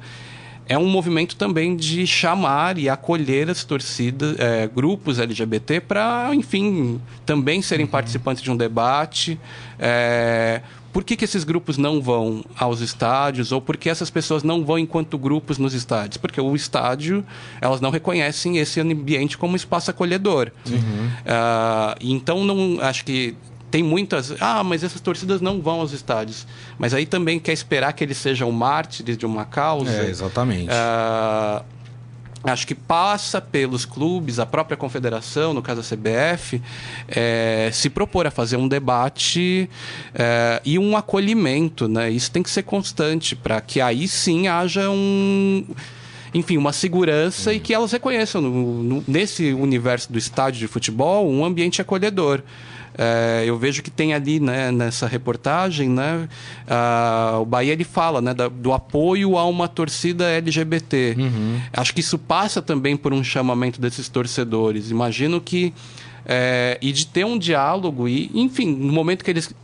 é 0.68 0.78
um 0.78 0.86
movimento 0.86 1.36
também 1.36 1.76
de 1.76 2.06
chamar 2.06 2.78
e 2.78 2.88
acolher 2.88 3.50
as 3.50 3.64
torcidas, 3.64 4.38
é, 4.38 4.66
grupos 4.66 5.18
LGBT 5.18 5.80
para, 5.80 6.30
enfim, 6.34 7.00
também 7.26 7.60
serem 7.60 7.84
uhum. 7.84 7.90
participantes 7.90 8.42
de 8.42 8.50
um 8.50 8.56
debate. 8.56 9.38
É, 9.78 10.62
por 10.92 11.02
que, 11.02 11.16
que, 11.16 11.24
esses 11.24 11.42
grupos 11.42 11.76
não 11.76 12.00
vão 12.00 12.44
aos 12.56 12.80
estádios 12.80 13.50
ou 13.50 13.60
por 13.60 13.76
que 13.76 13.90
essas 13.90 14.10
pessoas 14.10 14.44
não 14.44 14.64
vão 14.64 14.78
enquanto 14.78 15.18
grupos 15.18 15.58
nos 15.58 15.74
estádios? 15.74 16.16
Porque 16.16 16.40
o 16.40 16.54
estádio, 16.54 17.24
elas 17.60 17.80
não 17.80 17.90
reconhecem 17.90 18.58
esse 18.58 18.80
ambiente 18.80 19.36
como 19.36 19.56
espaço 19.56 19.90
acolhedor. 19.90 20.52
Uhum. 20.64 20.76
Uh, 20.76 21.96
então, 22.00 22.44
não 22.44 22.80
acho 22.80 23.04
que 23.04 23.34
tem 23.74 23.82
muitas. 23.82 24.32
Ah, 24.38 24.62
mas 24.62 24.84
essas 24.84 25.00
torcidas 25.00 25.40
não 25.40 25.60
vão 25.60 25.80
aos 25.80 25.90
estádios. 25.90 26.46
Mas 26.78 26.94
aí 26.94 27.04
também 27.04 27.40
quer 27.40 27.52
esperar 27.52 27.92
que 27.92 28.04
eles 28.04 28.16
sejam 28.16 28.52
mártires 28.52 29.18
de 29.18 29.26
uma 29.26 29.44
causa. 29.44 29.90
É, 29.90 30.08
exatamente. 30.08 30.70
Uh, 30.70 31.64
acho 32.44 32.68
que 32.68 32.74
passa 32.76 33.40
pelos 33.40 33.84
clubes, 33.84 34.38
a 34.38 34.46
própria 34.46 34.76
confederação, 34.76 35.52
no 35.52 35.60
caso 35.60 35.80
a 35.80 35.82
CBF, 35.82 36.62
é, 37.08 37.68
se 37.72 37.90
propor 37.90 38.28
a 38.28 38.30
fazer 38.30 38.56
um 38.56 38.68
debate 38.68 39.68
é, 40.14 40.62
e 40.64 40.78
um 40.78 40.96
acolhimento. 40.96 41.88
Né? 41.88 42.12
Isso 42.12 42.30
tem 42.30 42.44
que 42.44 42.50
ser 42.50 42.62
constante 42.62 43.34
para 43.34 43.60
que 43.60 43.80
aí 43.80 44.06
sim 44.06 44.46
haja 44.46 44.88
um 44.88 45.66
enfim, 46.32 46.56
uma 46.56 46.72
segurança 46.72 47.52
e 47.52 47.58
que 47.58 47.74
elas 47.74 47.90
reconheçam 47.90 48.40
no, 48.40 48.82
no, 48.82 49.04
nesse 49.06 49.52
universo 49.52 50.12
do 50.12 50.18
estádio 50.18 50.60
de 50.60 50.68
futebol 50.68 51.28
um 51.28 51.44
ambiente 51.44 51.80
acolhedor. 51.80 52.40
É, 52.96 53.42
eu 53.44 53.58
vejo 53.58 53.82
que 53.82 53.90
tem 53.90 54.14
ali 54.14 54.38
né, 54.38 54.70
nessa 54.70 55.06
reportagem, 55.06 55.88
né, 55.88 56.28
uh, 56.68 57.40
o 57.40 57.44
Bahia 57.44 57.72
ele 57.72 57.82
fala 57.82 58.20
né, 58.20 58.32
da, 58.32 58.48
do 58.48 58.72
apoio 58.72 59.36
a 59.36 59.44
uma 59.46 59.66
torcida 59.66 60.30
LGBT. 60.30 61.16
Uhum. 61.18 61.60
Acho 61.72 61.92
que 61.92 62.00
isso 62.00 62.18
passa 62.18 62.62
também 62.62 62.96
por 62.96 63.12
um 63.12 63.24
chamamento 63.24 63.80
desses 63.80 64.08
torcedores. 64.08 64.90
Imagino 64.90 65.40
que 65.40 65.74
é, 66.24 66.78
e 66.80 66.92
de 66.92 67.06
ter 67.06 67.24
um 67.24 67.38
diálogo 67.38 68.08
e, 68.08 68.30
enfim, 68.34 68.74
no 68.74 68.92
momento 68.92 69.24
que 69.24 69.30
eles, 69.30 69.54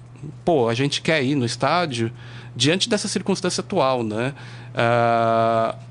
pô, 0.44 0.68
a 0.68 0.74
gente 0.74 1.00
quer 1.00 1.22
ir 1.22 1.34
no 1.34 1.46
estádio 1.46 2.12
diante 2.54 2.88
dessa 2.88 3.08
circunstância 3.08 3.60
atual, 3.60 4.02
né? 4.02 4.34
Uh, 4.74 5.89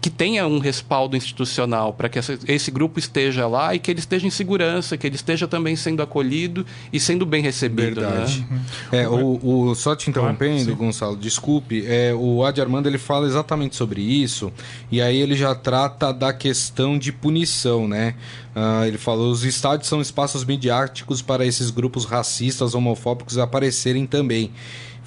que 0.00 0.10
tenha 0.10 0.46
um 0.46 0.58
respaldo 0.58 1.16
institucional 1.16 1.92
para 1.92 2.08
que 2.08 2.18
essa, 2.18 2.38
esse 2.46 2.70
grupo 2.70 2.98
esteja 2.98 3.46
lá 3.46 3.74
e 3.74 3.78
que 3.78 3.90
ele 3.90 4.00
esteja 4.00 4.26
em 4.26 4.30
segurança, 4.30 4.96
que 4.96 5.06
ele 5.06 5.16
esteja 5.16 5.48
também 5.48 5.74
sendo 5.76 6.02
acolhido 6.02 6.64
e 6.92 7.00
sendo 7.00 7.26
bem 7.26 7.42
recebido. 7.42 8.00
Né? 8.00 8.08
Verdade. 8.08 8.46
Né? 8.50 9.02
É, 9.02 9.08
o, 9.08 9.40
o, 9.42 9.74
só 9.74 9.96
te 9.96 10.08
interrompendo, 10.08 10.64
claro, 10.64 10.76
Gonçalo, 10.76 11.16
desculpe, 11.16 11.84
é, 11.86 12.14
o 12.14 12.44
Adi 12.44 12.60
Armando 12.60 12.86
ele 12.86 12.98
fala 12.98 13.26
exatamente 13.26 13.76
sobre 13.76 14.00
isso 14.00 14.52
e 14.90 15.00
aí 15.00 15.18
ele 15.20 15.34
já 15.34 15.54
trata 15.54 16.12
da 16.12 16.32
questão 16.32 16.98
de 16.98 17.12
punição, 17.12 17.88
né? 17.88 18.14
Uh, 18.54 18.84
ele 18.86 18.98
falou: 18.98 19.30
os 19.30 19.44
estádios 19.44 19.88
são 19.88 20.00
espaços 20.00 20.44
midiáticos 20.44 21.22
para 21.22 21.46
esses 21.46 21.70
grupos 21.70 22.04
racistas, 22.04 22.74
homofóbicos 22.74 23.38
aparecerem 23.38 24.06
também 24.06 24.50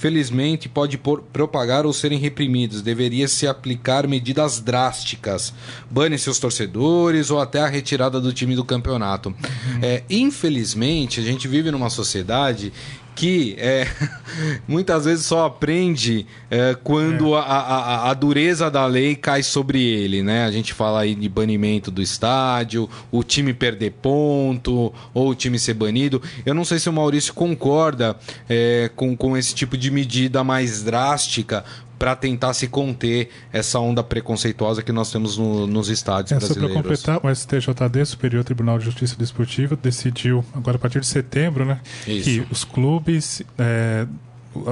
felizmente 0.02 0.68
pode 0.68 0.98
por, 0.98 1.22
propagar 1.22 1.86
ou 1.86 1.94
serem 1.94 2.18
reprimidos. 2.18 2.82
Deveria 2.82 3.28
se 3.28 3.46
aplicar 3.46 4.08
medidas 4.08 4.60
drásticas. 4.60 5.54
Bane 5.92 6.18
seus 6.18 6.40
torcedores 6.40 7.30
ou 7.30 7.40
até 7.40 7.62
a 7.62 7.68
retirada 7.68 8.20
do 8.20 8.34
time 8.34 8.56
do 8.56 8.66
campeonato. 8.66 9.30
Uhum. 9.30 9.80
É, 9.80 10.04
infelizmente, 10.10 11.20
a 11.20 11.24
gente 11.24 11.48
vive 11.48 11.70
numa 11.70 11.92
sociedade 11.92 12.74
que 13.16 13.56
é, 13.58 13.88
muitas 14.68 15.06
vezes 15.06 15.26
só 15.26 15.46
aprende 15.46 16.26
é, 16.50 16.76
quando 16.84 17.36
é. 17.36 17.40
A, 17.40 17.42
a, 17.42 18.10
a, 18.10 18.14
dureza 18.14 18.70
da 18.70 18.86
lei 18.86 19.16
cai 19.16 19.44
sobre 19.44 19.84
ele, 19.84 20.24
né? 20.24 20.46
A 20.46 20.52
gente 20.52 20.74
fala 20.74 21.02
aí 21.02 21.16
de 21.16 21.28
banimento 21.30 21.92
do 21.92 22.02
estádio, 22.02 22.90
o 23.12 23.24
time 23.24 23.54
perder 23.54 23.92
ponto 24.02 24.94
ou 25.14 25.30
o 25.30 25.36
time 25.36 25.60
ser 25.60 25.74
banido. 25.74 26.22
Eu 26.46 26.54
não 26.54 26.66
sei 26.66 26.80
se 26.80 26.90
o 26.90 26.94
Maurício 26.94 27.34
concorda 27.34 28.16
é, 28.50 28.90
com, 28.96 29.16
com 29.16 29.38
esse 29.38 29.54
tipo 29.54 29.78
de 29.78 29.92
medida 29.92 30.44
mais 30.44 30.84
drástica, 30.84 31.64
para 32.02 32.16
tentar 32.16 32.52
se 32.56 32.68
conter 32.68 33.30
essa 33.54 33.78
onda 33.78 34.04
preconceituosa 34.04 34.82
que 34.82 34.92
nós 34.92 35.12
temos 35.12 35.38
no, 35.38 35.68
nos 35.68 35.88
estádios 35.88 36.32
é, 36.32 36.36
brasileiros. 36.36 36.74
Para 36.74 36.82
completar, 36.82 37.20
o 37.24 37.36
STJD, 37.36 38.06
Superior 38.06 38.44
Tribunal 38.44 38.80
de 38.80 38.86
Justiça 38.86 39.16
Desportiva, 39.16 39.76
decidiu, 39.76 40.44
agora 40.56 40.78
a 40.78 40.80
partir 40.80 41.00
de 41.00 41.06
setembro, 41.06 41.64
né, 41.64 41.80
Isso. 42.08 42.24
que 42.24 42.48
os 42.50 42.64
clubes, 42.64 43.44
é, 43.56 44.08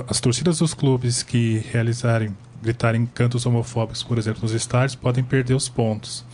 as 0.08 0.20
torcidas 0.20 0.58
dos 0.58 0.74
clubes 0.74 1.22
que 1.22 1.64
realizarem 1.72 2.36
gritarem 2.64 3.06
cantos 3.06 3.46
homofóbicos, 3.46 4.02
por 4.02 4.18
exemplo, 4.18 4.42
nos 4.42 4.52
estádios, 4.52 4.96
podem 4.96 5.24
perder 5.24 5.54
os 5.54 5.70
pontos. 5.70 6.26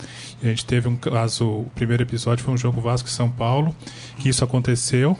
A 0.42 0.46
gente 0.46 0.64
teve 0.64 0.88
um 0.88 0.96
caso, 0.96 1.46
o 1.46 1.70
primeiro 1.74 2.04
episódio 2.04 2.42
foi 2.42 2.54
um 2.54 2.56
jogo 2.56 2.80
Vasco 2.80 3.06
e 3.06 3.12
São 3.12 3.30
Paulo, 3.30 3.76
que 4.18 4.30
isso 4.30 4.42
aconteceu. 4.42 5.16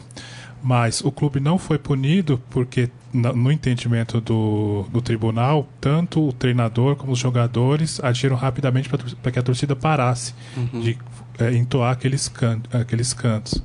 Mas 0.63 1.01
o 1.01 1.11
clube 1.11 1.39
não 1.39 1.57
foi 1.57 1.77
punido 1.77 2.41
porque, 2.49 2.89
no 3.13 3.51
entendimento 3.51 4.19
do, 4.19 4.85
do 4.91 5.01
tribunal, 5.01 5.67
tanto 5.79 6.27
o 6.27 6.33
treinador 6.33 6.95
como 6.95 7.13
os 7.13 7.19
jogadores 7.19 7.99
agiram 8.03 8.35
rapidamente 8.35 8.89
para 8.89 9.31
que 9.31 9.39
a 9.39 9.43
torcida 9.43 9.75
parasse 9.75 10.33
uhum. 10.55 10.81
de 10.81 10.97
é, 11.39 11.53
entoar 11.53 11.93
aqueles, 11.93 12.27
can, 12.27 12.61
aqueles 12.73 13.13
cantos. 13.13 13.61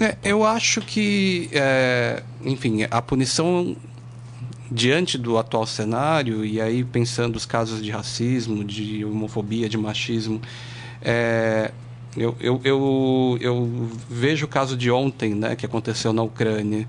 É, 0.00 0.16
eu 0.24 0.44
acho 0.44 0.80
que, 0.80 1.48
é, 1.52 2.22
enfim, 2.44 2.80
a 2.90 3.00
punição 3.00 3.76
diante 4.68 5.18
do 5.18 5.38
atual 5.38 5.66
cenário, 5.66 6.44
e 6.44 6.60
aí 6.60 6.82
pensando 6.82 7.36
os 7.36 7.44
casos 7.44 7.82
de 7.82 7.90
racismo, 7.90 8.64
de 8.64 9.04
homofobia, 9.04 9.68
de 9.68 9.76
machismo, 9.76 10.40
é, 11.02 11.70
eu, 12.16 12.36
eu, 12.40 12.60
eu, 12.64 13.38
eu 13.40 13.90
vejo 14.08 14.46
o 14.46 14.48
caso 14.48 14.76
de 14.76 14.90
ontem, 14.90 15.34
né, 15.34 15.56
que 15.56 15.66
aconteceu 15.66 16.12
na 16.12 16.22
Ucrânia. 16.22 16.88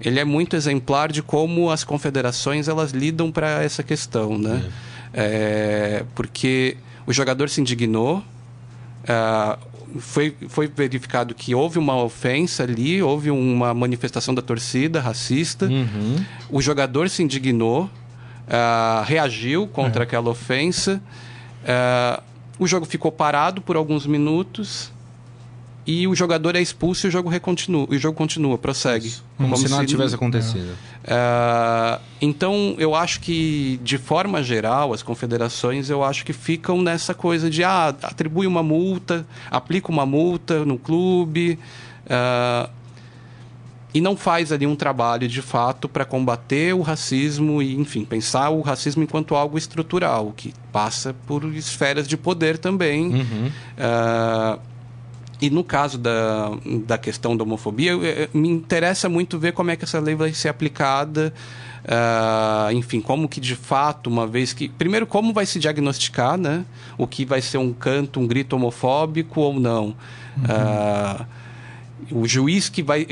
Ele 0.00 0.20
é 0.20 0.24
muito 0.24 0.56
exemplar 0.56 1.10
de 1.10 1.22
como 1.22 1.70
as 1.70 1.84
confederações 1.84 2.68
elas 2.68 2.92
lidam 2.92 3.32
para 3.32 3.62
essa 3.62 3.82
questão, 3.82 4.36
né? 4.36 4.70
É. 5.14 6.00
É, 6.02 6.04
porque 6.14 6.76
o 7.06 7.12
jogador 7.12 7.48
se 7.48 7.60
indignou, 7.60 8.22
Uh, 9.06 9.76
foi, 10.00 10.36
foi 10.48 10.66
verificado 10.66 11.32
que 11.32 11.54
houve 11.54 11.78
uma 11.78 11.96
ofensa 12.02 12.64
ali, 12.64 13.00
houve 13.00 13.30
uma 13.30 13.72
manifestação 13.72 14.34
da 14.34 14.42
torcida 14.42 15.00
racista. 15.00 15.66
Uhum. 15.66 16.16
O 16.50 16.60
jogador 16.60 17.08
se 17.08 17.22
indignou, 17.22 17.84
uh, 17.84 19.04
reagiu 19.04 19.66
contra 19.68 20.02
é. 20.02 20.04
aquela 20.04 20.28
ofensa. 20.28 21.00
Uh, 21.62 22.22
o 22.58 22.66
jogo 22.66 22.86
ficou 22.86 23.12
parado 23.12 23.60
por 23.60 23.76
alguns 23.76 24.06
minutos 24.06 24.92
e 25.86 26.08
o 26.08 26.14
jogador 26.16 26.56
é 26.56 26.60
expulso 26.60 27.06
e 27.06 27.08
o 27.08 27.10
jogo 27.12 27.28
recontinua, 27.28 27.86
o 27.88 27.96
jogo 27.96 28.18
continua, 28.18 28.58
prossegue. 28.58 29.14
Como, 29.36 29.50
como 29.50 29.56
se 29.56 29.70
nada 29.70 29.86
tivesse 29.86 30.16
acontecido. 30.16 30.72
Uh, 31.04 32.00
então, 32.20 32.74
eu 32.76 32.94
acho 32.94 33.20
que, 33.20 33.78
de 33.84 33.96
forma 33.96 34.42
geral, 34.42 34.92
as 34.92 35.02
confederações, 35.02 35.88
eu 35.88 36.02
acho 36.02 36.24
que 36.24 36.32
ficam 36.32 36.82
nessa 36.82 37.14
coisa 37.14 37.48
de, 37.48 37.62
ah, 37.62 37.94
atribui 38.02 38.48
uma 38.48 38.64
multa, 38.64 39.24
aplica 39.48 39.88
uma 39.92 40.04
multa 40.04 40.64
no 40.64 40.76
clube, 40.76 41.56
uh, 42.06 42.68
e 43.96 44.00
não 44.02 44.14
faz 44.14 44.52
ali 44.52 44.66
um 44.66 44.76
trabalho, 44.76 45.26
de 45.26 45.40
fato, 45.40 45.88
para 45.88 46.04
combater 46.04 46.74
o 46.74 46.82
racismo 46.82 47.62
e, 47.62 47.74
enfim, 47.76 48.04
pensar 48.04 48.50
o 48.50 48.60
racismo 48.60 49.02
enquanto 49.02 49.34
algo 49.34 49.56
estrutural, 49.56 50.34
que 50.36 50.52
passa 50.70 51.16
por 51.26 51.42
esferas 51.54 52.06
de 52.06 52.14
poder 52.14 52.58
também. 52.58 53.06
Uhum. 53.06 53.46
Uh, 53.78 54.60
e 55.40 55.48
no 55.48 55.64
caso 55.64 55.96
da, 55.96 56.50
da 56.84 56.98
questão 56.98 57.34
da 57.34 57.42
homofobia, 57.42 57.94
me 58.34 58.50
interessa 58.50 59.08
muito 59.08 59.38
ver 59.38 59.52
como 59.52 59.70
é 59.70 59.76
que 59.76 59.84
essa 59.84 59.98
lei 59.98 60.14
vai 60.14 60.34
ser 60.34 60.50
aplicada. 60.50 61.32
Uh, 61.82 62.72
enfim, 62.72 63.00
como 63.00 63.26
que 63.26 63.40
de 63.40 63.56
fato, 63.56 64.10
uma 64.10 64.26
vez 64.26 64.52
que. 64.52 64.68
Primeiro, 64.68 65.06
como 65.06 65.32
vai 65.32 65.46
se 65.46 65.58
diagnosticar, 65.58 66.36
né? 66.36 66.66
O 66.98 67.06
que 67.06 67.24
vai 67.24 67.40
ser 67.40 67.56
um 67.56 67.72
canto, 67.72 68.20
um 68.20 68.26
grito 68.26 68.56
homofóbico 68.56 69.40
ou 69.40 69.58
não. 69.58 69.94
Uhum. 70.36 70.42
Uh, 70.42 71.26
o 72.10 72.26
juiz 72.26 72.68
que 72.68 72.82
vai. 72.82 73.06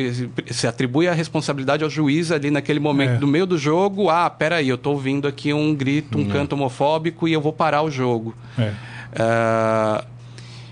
Se 0.50 0.66
atribui 0.66 1.08
a 1.08 1.12
responsabilidade 1.12 1.82
ao 1.82 1.90
juiz 1.90 2.30
ali 2.30 2.50
naquele 2.50 2.80
momento, 2.80 3.16
é. 3.16 3.18
no 3.18 3.26
meio 3.26 3.46
do 3.46 3.58
jogo. 3.58 4.08
Ah, 4.08 4.28
peraí, 4.28 4.68
eu 4.68 4.76
estou 4.76 4.94
ouvindo 4.94 5.26
aqui 5.26 5.52
um 5.52 5.74
grito, 5.74 6.18
um 6.18 6.22
uhum. 6.22 6.28
canto 6.28 6.52
homofóbico 6.54 7.26
e 7.26 7.32
eu 7.32 7.40
vou 7.40 7.52
parar 7.52 7.82
o 7.82 7.90
jogo. 7.90 8.34
É. 8.58 8.72
Uh, 9.14 10.04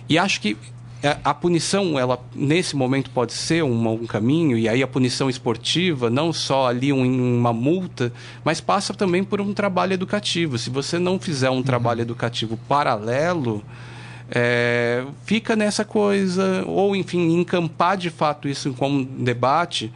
e 0.09 0.18
acho 0.18 0.40
que 0.40 0.57
é, 1.03 1.16
a 1.25 1.35
punição, 1.35 1.98
ela 1.98 2.16
nesse 2.33 2.77
momento 2.77 3.11
pode 3.11 3.33
ser 3.33 3.64
um, 3.64 3.88
um 3.92 4.07
caminho, 4.07 4.57
e 4.57 4.68
aí 4.68 4.83
a 4.85 4.87
punição 4.87 5.29
esportiva, 5.29 6.09
não 6.09 6.33
só 6.33 6.68
ali 6.68 6.92
um, 6.92 7.38
uma 7.38 7.53
multa, 7.53 8.12
mas 8.44 8.61
passa 8.61 8.94
também 8.94 9.25
por 9.25 9.40
um 9.40 9.53
trabalho 9.53 9.94
educativo. 9.94 10.57
Se 10.59 10.70
você 10.70 11.01
não 11.01 11.18
fizer 11.18 11.51
um 11.51 11.55
uhum. 11.55 11.62
trabalho 11.62 12.03
educativo 12.03 12.57
paralelo, 12.68 13.64
é, 14.35 15.05
fica 15.25 15.55
nessa 15.55 15.85
coisa, 15.85 16.64
ou 16.66 16.97
enfim, 16.97 17.38
encampar 17.38 17.99
de 17.99 18.09
fato 18.09 18.49
isso 18.49 18.73
como 18.73 19.05
debate. 19.05 19.92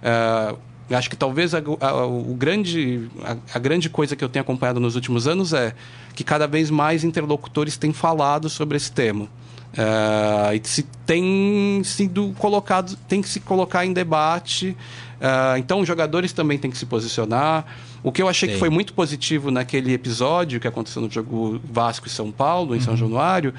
É, 0.00 0.54
acho 0.94 1.10
que 1.10 1.16
talvez 1.16 1.52
a, 1.52 1.58
a, 1.80 2.06
o 2.06 2.34
grande, 2.34 3.08
a, 3.24 3.36
a, 3.56 3.58
grande 3.58 3.90
coisa 3.90 4.14
que 4.14 4.22
eu 4.22 4.28
tenho 4.28 4.42
acompanhado 4.42 4.78
nos 4.78 4.94
últimos 4.94 5.26
anos 5.26 5.52
é 5.52 5.74
que 6.14 6.22
cada 6.22 6.46
vez 6.46 6.70
mais 6.70 7.02
interlocutores 7.02 7.76
têm 7.76 7.92
falado 7.92 8.48
sobre 8.48 8.76
esse 8.76 8.92
tema. 8.92 9.24
Uh, 9.72 10.54
e 10.54 10.60
se 10.68 10.82
tem 11.06 11.82
sido 11.82 12.34
colocado, 12.38 12.96
tem 13.08 13.22
que 13.22 13.28
se 13.28 13.40
colocar 13.40 13.84
em 13.86 13.92
debate. 13.92 14.76
Uh, 15.18 15.56
então, 15.58 15.80
os 15.80 15.88
jogadores 15.88 16.32
também 16.32 16.58
têm 16.58 16.70
que 16.70 16.76
se 16.76 16.86
posicionar. 16.86 17.64
O 18.02 18.10
que 18.10 18.20
eu 18.20 18.28
achei 18.28 18.48
Sim. 18.48 18.54
que 18.54 18.58
foi 18.58 18.68
muito 18.68 18.92
positivo 18.94 19.50
naquele 19.50 19.92
episódio 19.92 20.58
que 20.58 20.66
aconteceu 20.66 21.00
no 21.00 21.10
jogo 21.10 21.60
Vasco 21.64 22.06
e 22.06 22.10
São 22.10 22.32
Paulo, 22.32 22.74
em 22.74 22.78
uhum. 22.78 22.84
São 22.84 22.96
Januário, 22.96 23.54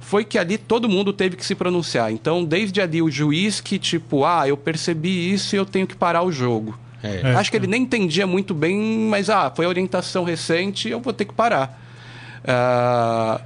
foi 0.00 0.24
que 0.24 0.38
ali 0.38 0.58
todo 0.58 0.88
mundo 0.88 1.12
teve 1.12 1.36
que 1.36 1.44
se 1.44 1.54
pronunciar. 1.54 2.12
Então, 2.12 2.44
desde 2.44 2.80
ali, 2.80 3.00
o 3.00 3.10
juiz 3.10 3.60
que, 3.60 3.78
tipo, 3.78 4.24
ah, 4.24 4.48
eu 4.48 4.56
percebi 4.56 5.32
isso 5.32 5.54
e 5.54 5.58
eu 5.58 5.66
tenho 5.66 5.86
que 5.86 5.96
parar 5.96 6.22
o 6.22 6.32
jogo. 6.32 6.78
É. 7.02 7.34
Acho 7.34 7.50
que 7.50 7.56
ele 7.56 7.66
nem 7.66 7.82
entendia 7.82 8.26
muito 8.26 8.52
bem, 8.54 8.78
mas, 9.08 9.30
ah, 9.30 9.52
foi 9.54 9.66
a 9.66 9.68
orientação 9.68 10.24
recente, 10.24 10.88
eu 10.88 11.00
vou 11.00 11.12
ter 11.12 11.24
que 11.24 11.32
parar. 11.32 11.80
Uh, 12.42 13.42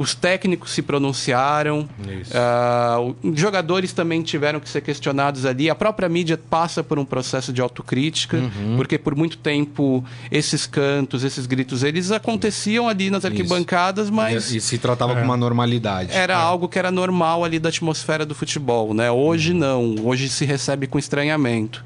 os 0.00 0.14
técnicos 0.14 0.70
se 0.70 0.80
pronunciaram, 0.80 1.80
uh, 1.80 3.14
os 3.22 3.38
jogadores 3.38 3.92
também 3.92 4.22
tiveram 4.22 4.58
que 4.58 4.66
ser 4.66 4.80
questionados 4.80 5.44
ali. 5.44 5.68
A 5.68 5.74
própria 5.74 6.08
mídia 6.08 6.38
passa 6.38 6.82
por 6.82 6.98
um 6.98 7.04
processo 7.04 7.52
de 7.52 7.60
autocrítica, 7.60 8.38
uhum. 8.38 8.76
porque 8.76 8.96
por 8.96 9.14
muito 9.14 9.36
tempo 9.36 10.02
esses 10.32 10.66
cantos, 10.66 11.22
esses 11.22 11.44
gritos, 11.44 11.82
eles 11.82 12.10
aconteciam 12.10 12.88
ali 12.88 13.10
nas 13.10 13.26
arquibancadas, 13.26 14.06
Isso. 14.06 14.14
mas. 14.14 14.52
E, 14.52 14.56
e, 14.56 14.60
se 14.62 14.78
tratava 14.78 15.12
é. 15.12 15.16
com 15.16 15.22
uma 15.22 15.36
normalidade. 15.36 16.12
Era 16.12 16.32
é. 16.32 16.36
algo 16.36 16.66
que 16.66 16.78
era 16.78 16.90
normal 16.90 17.44
ali 17.44 17.58
da 17.58 17.68
atmosfera 17.68 18.24
do 18.24 18.34
futebol, 18.34 18.94
né? 18.94 19.10
Hoje 19.10 19.52
uhum. 19.52 19.58
não, 19.58 19.94
hoje 20.06 20.30
se 20.30 20.46
recebe 20.46 20.86
com 20.86 20.98
estranhamento. 20.98 21.84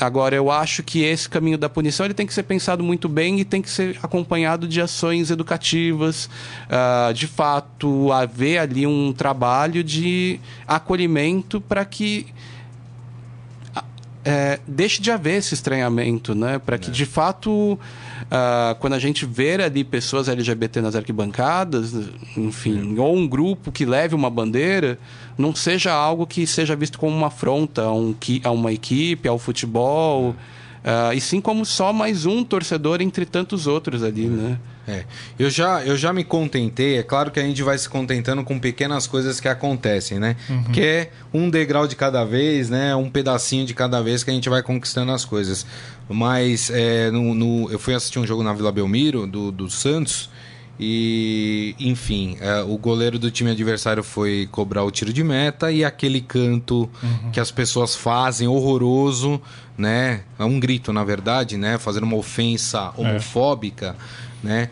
Agora, 0.00 0.36
eu 0.36 0.50
acho 0.50 0.82
que 0.82 1.02
esse 1.02 1.28
caminho 1.28 1.58
da 1.58 1.68
punição 1.68 2.06
ele 2.06 2.14
tem 2.14 2.26
que 2.26 2.32
ser 2.32 2.44
pensado 2.44 2.84
muito 2.84 3.08
bem 3.08 3.40
e 3.40 3.44
tem 3.44 3.60
que 3.60 3.70
ser 3.70 3.98
acompanhado 4.02 4.68
de 4.68 4.80
ações 4.80 5.30
educativas, 5.30 6.30
uh, 6.66 7.12
de 7.12 7.26
fato, 7.26 8.12
haver 8.12 8.58
ali 8.58 8.86
um 8.86 9.12
trabalho 9.12 9.82
de 9.82 10.38
acolhimento 10.66 11.60
para 11.60 11.84
que 11.84 12.26
é, 14.24 14.60
deixe 14.68 15.00
de 15.00 15.10
haver 15.10 15.38
esse 15.38 15.54
estranhamento, 15.54 16.34
né? 16.34 16.58
Para 16.58 16.76
que, 16.76 16.90
é. 16.90 16.92
de 16.92 17.06
fato, 17.06 17.78
uh, 18.28 18.74
quando 18.78 18.94
a 18.94 18.98
gente 18.98 19.26
ver 19.26 19.60
ali 19.60 19.82
pessoas 19.84 20.28
LGBT 20.28 20.80
nas 20.80 20.94
arquibancadas, 20.94 21.92
enfim, 22.36 22.96
é. 22.96 23.00
ou 23.00 23.16
um 23.16 23.26
grupo 23.26 23.72
que 23.72 23.84
leve 23.84 24.14
uma 24.14 24.30
bandeira, 24.30 24.98
não 25.36 25.54
seja 25.54 25.92
algo 25.92 26.26
que 26.26 26.46
seja 26.46 26.76
visto 26.76 26.98
como 26.98 27.16
uma 27.16 27.28
afronta 27.28 27.82
a, 27.82 27.92
um, 27.92 28.14
a 28.44 28.50
uma 28.50 28.72
equipe, 28.72 29.28
ao 29.28 29.38
futebol, 29.38 30.30
uh, 30.30 31.12
e 31.14 31.20
sim 31.20 31.40
como 31.40 31.64
só 31.64 31.92
mais 31.92 32.26
um 32.26 32.44
torcedor 32.44 33.00
entre 33.00 33.24
tantos 33.24 33.66
outros 33.66 34.02
ali, 34.02 34.26
né? 34.26 34.58
É. 34.88 35.04
Eu 35.38 35.50
já, 35.50 35.84
eu 35.84 35.98
já 35.98 36.14
me 36.14 36.24
contentei, 36.24 36.96
é 36.96 37.02
claro 37.02 37.30
que 37.30 37.38
a 37.38 37.42
gente 37.42 37.62
vai 37.62 37.76
se 37.76 37.86
contentando 37.86 38.42
com 38.42 38.58
pequenas 38.58 39.06
coisas 39.06 39.38
que 39.38 39.46
acontecem, 39.46 40.18
né? 40.18 40.34
Uhum. 40.48 40.64
Que 40.72 40.80
é 40.80 41.10
um 41.32 41.50
degrau 41.50 41.86
de 41.86 41.94
cada 41.94 42.24
vez, 42.24 42.70
né? 42.70 42.96
Um 42.96 43.10
pedacinho 43.10 43.66
de 43.66 43.74
cada 43.74 44.02
vez 44.02 44.24
que 44.24 44.30
a 44.30 44.32
gente 44.32 44.48
vai 44.48 44.62
conquistando 44.62 45.12
as 45.12 45.26
coisas. 45.26 45.66
Mas 46.08 46.70
é, 46.70 47.10
no, 47.10 47.34
no, 47.34 47.70
eu 47.70 47.78
fui 47.78 47.94
assistir 47.94 48.18
um 48.18 48.26
jogo 48.26 48.42
na 48.42 48.52
Vila 48.52 48.72
Belmiro, 48.72 49.26
do, 49.26 49.52
do 49.52 49.68
Santos, 49.68 50.30
e, 50.80 51.74
enfim, 51.80 52.36
é, 52.40 52.62
o 52.62 52.78
goleiro 52.78 53.18
do 53.18 53.30
time 53.30 53.50
adversário 53.50 54.02
foi 54.02 54.48
cobrar 54.50 54.84
o 54.84 54.90
tiro 54.90 55.12
de 55.12 55.24
meta 55.24 55.72
e 55.72 55.84
aquele 55.84 56.20
canto 56.20 56.88
uhum. 57.02 57.30
que 57.32 57.40
as 57.40 57.50
pessoas 57.50 57.96
fazem 57.96 58.46
horroroso, 58.46 59.40
né? 59.76 60.22
É 60.38 60.44
um 60.44 60.60
grito, 60.60 60.92
na 60.92 61.02
verdade, 61.02 61.56
né? 61.56 61.78
Fazendo 61.78 62.04
uma 62.04 62.16
ofensa 62.16 62.92
é. 62.96 63.00
homofóbica. 63.00 63.96
É 64.24 64.28
né? 64.42 64.70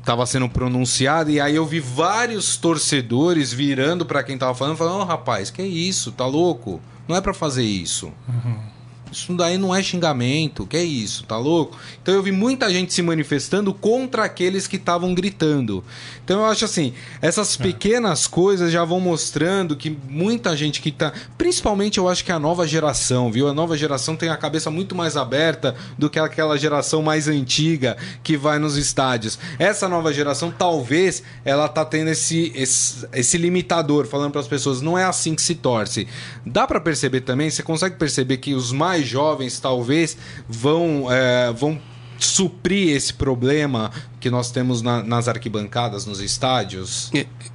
Estava 0.00 0.24
é, 0.24 0.26
sendo 0.26 0.48
pronunciado 0.48 1.30
e 1.30 1.40
aí 1.40 1.54
eu 1.54 1.64
vi 1.64 1.80
vários 1.80 2.56
torcedores 2.56 3.52
virando 3.52 4.04
para 4.04 4.22
quem 4.22 4.34
estava 4.34 4.54
falando, 4.54 4.76
falando: 4.76 5.00
oh, 5.00 5.04
rapaz, 5.04 5.50
que 5.50 5.62
isso? 5.62 6.12
Tá 6.12 6.26
louco? 6.26 6.80
Não 7.08 7.16
é 7.16 7.20
para 7.20 7.32
fazer 7.32 7.64
isso." 7.64 8.12
Uhum. 8.28 8.71
Isso 9.12 9.32
daí 9.34 9.58
não 9.58 9.74
é 9.74 9.82
xingamento, 9.82 10.66
que 10.66 10.76
é 10.76 10.82
isso, 10.82 11.24
tá 11.24 11.36
louco? 11.36 11.76
Então 12.02 12.14
eu 12.14 12.22
vi 12.22 12.32
muita 12.32 12.72
gente 12.72 12.92
se 12.92 13.02
manifestando 13.02 13.72
contra 13.74 14.24
aqueles 14.24 14.66
que 14.66 14.76
estavam 14.76 15.14
gritando. 15.14 15.84
Então 16.24 16.40
eu 16.40 16.46
acho 16.46 16.64
assim, 16.64 16.94
essas 17.20 17.58
é. 17.58 17.62
pequenas 17.62 18.26
coisas 18.26 18.72
já 18.72 18.84
vão 18.84 18.98
mostrando 18.98 19.76
que 19.76 19.96
muita 20.08 20.56
gente 20.56 20.80
que 20.80 20.90
tá. 20.90 21.12
Principalmente 21.36 21.98
eu 21.98 22.08
acho 22.08 22.24
que 22.24 22.32
a 22.32 22.38
nova 22.38 22.66
geração, 22.66 23.30
viu? 23.30 23.48
A 23.48 23.54
nova 23.54 23.76
geração 23.76 24.16
tem 24.16 24.28
a 24.30 24.36
cabeça 24.36 24.70
muito 24.70 24.94
mais 24.94 25.16
aberta 25.16 25.74
do 25.98 26.08
que 26.08 26.18
aquela 26.18 26.56
geração 26.56 27.02
mais 27.02 27.28
antiga 27.28 27.96
que 28.22 28.36
vai 28.36 28.58
nos 28.58 28.76
estádios. 28.76 29.38
Essa 29.58 29.88
nova 29.88 30.12
geração, 30.12 30.50
talvez, 30.50 31.22
ela 31.44 31.68
tá 31.68 31.84
tendo 31.84 32.08
esse, 32.08 32.52
esse, 32.54 33.06
esse 33.12 33.36
limitador, 33.36 34.06
falando 34.06 34.32
para 34.32 34.40
as 34.40 34.48
pessoas, 34.48 34.80
não 34.80 34.96
é 34.96 35.04
assim 35.04 35.34
que 35.34 35.42
se 35.42 35.54
torce. 35.54 36.06
Dá 36.46 36.66
para 36.66 36.80
perceber 36.80 37.22
também, 37.22 37.50
você 37.50 37.62
consegue 37.62 37.96
perceber 37.96 38.38
que 38.38 38.54
os 38.54 38.72
mais 38.72 39.01
mais 39.02 39.08
jovens 39.08 39.58
talvez 39.58 40.16
vão, 40.48 41.10
é, 41.10 41.52
vão 41.52 41.78
suprir 42.18 42.94
esse 42.94 43.12
problema 43.12 43.90
que 44.20 44.30
nós 44.30 44.52
temos 44.52 44.80
na, 44.80 45.02
nas 45.02 45.26
arquibancadas, 45.26 46.06
nos 46.06 46.20
estádios? 46.20 47.10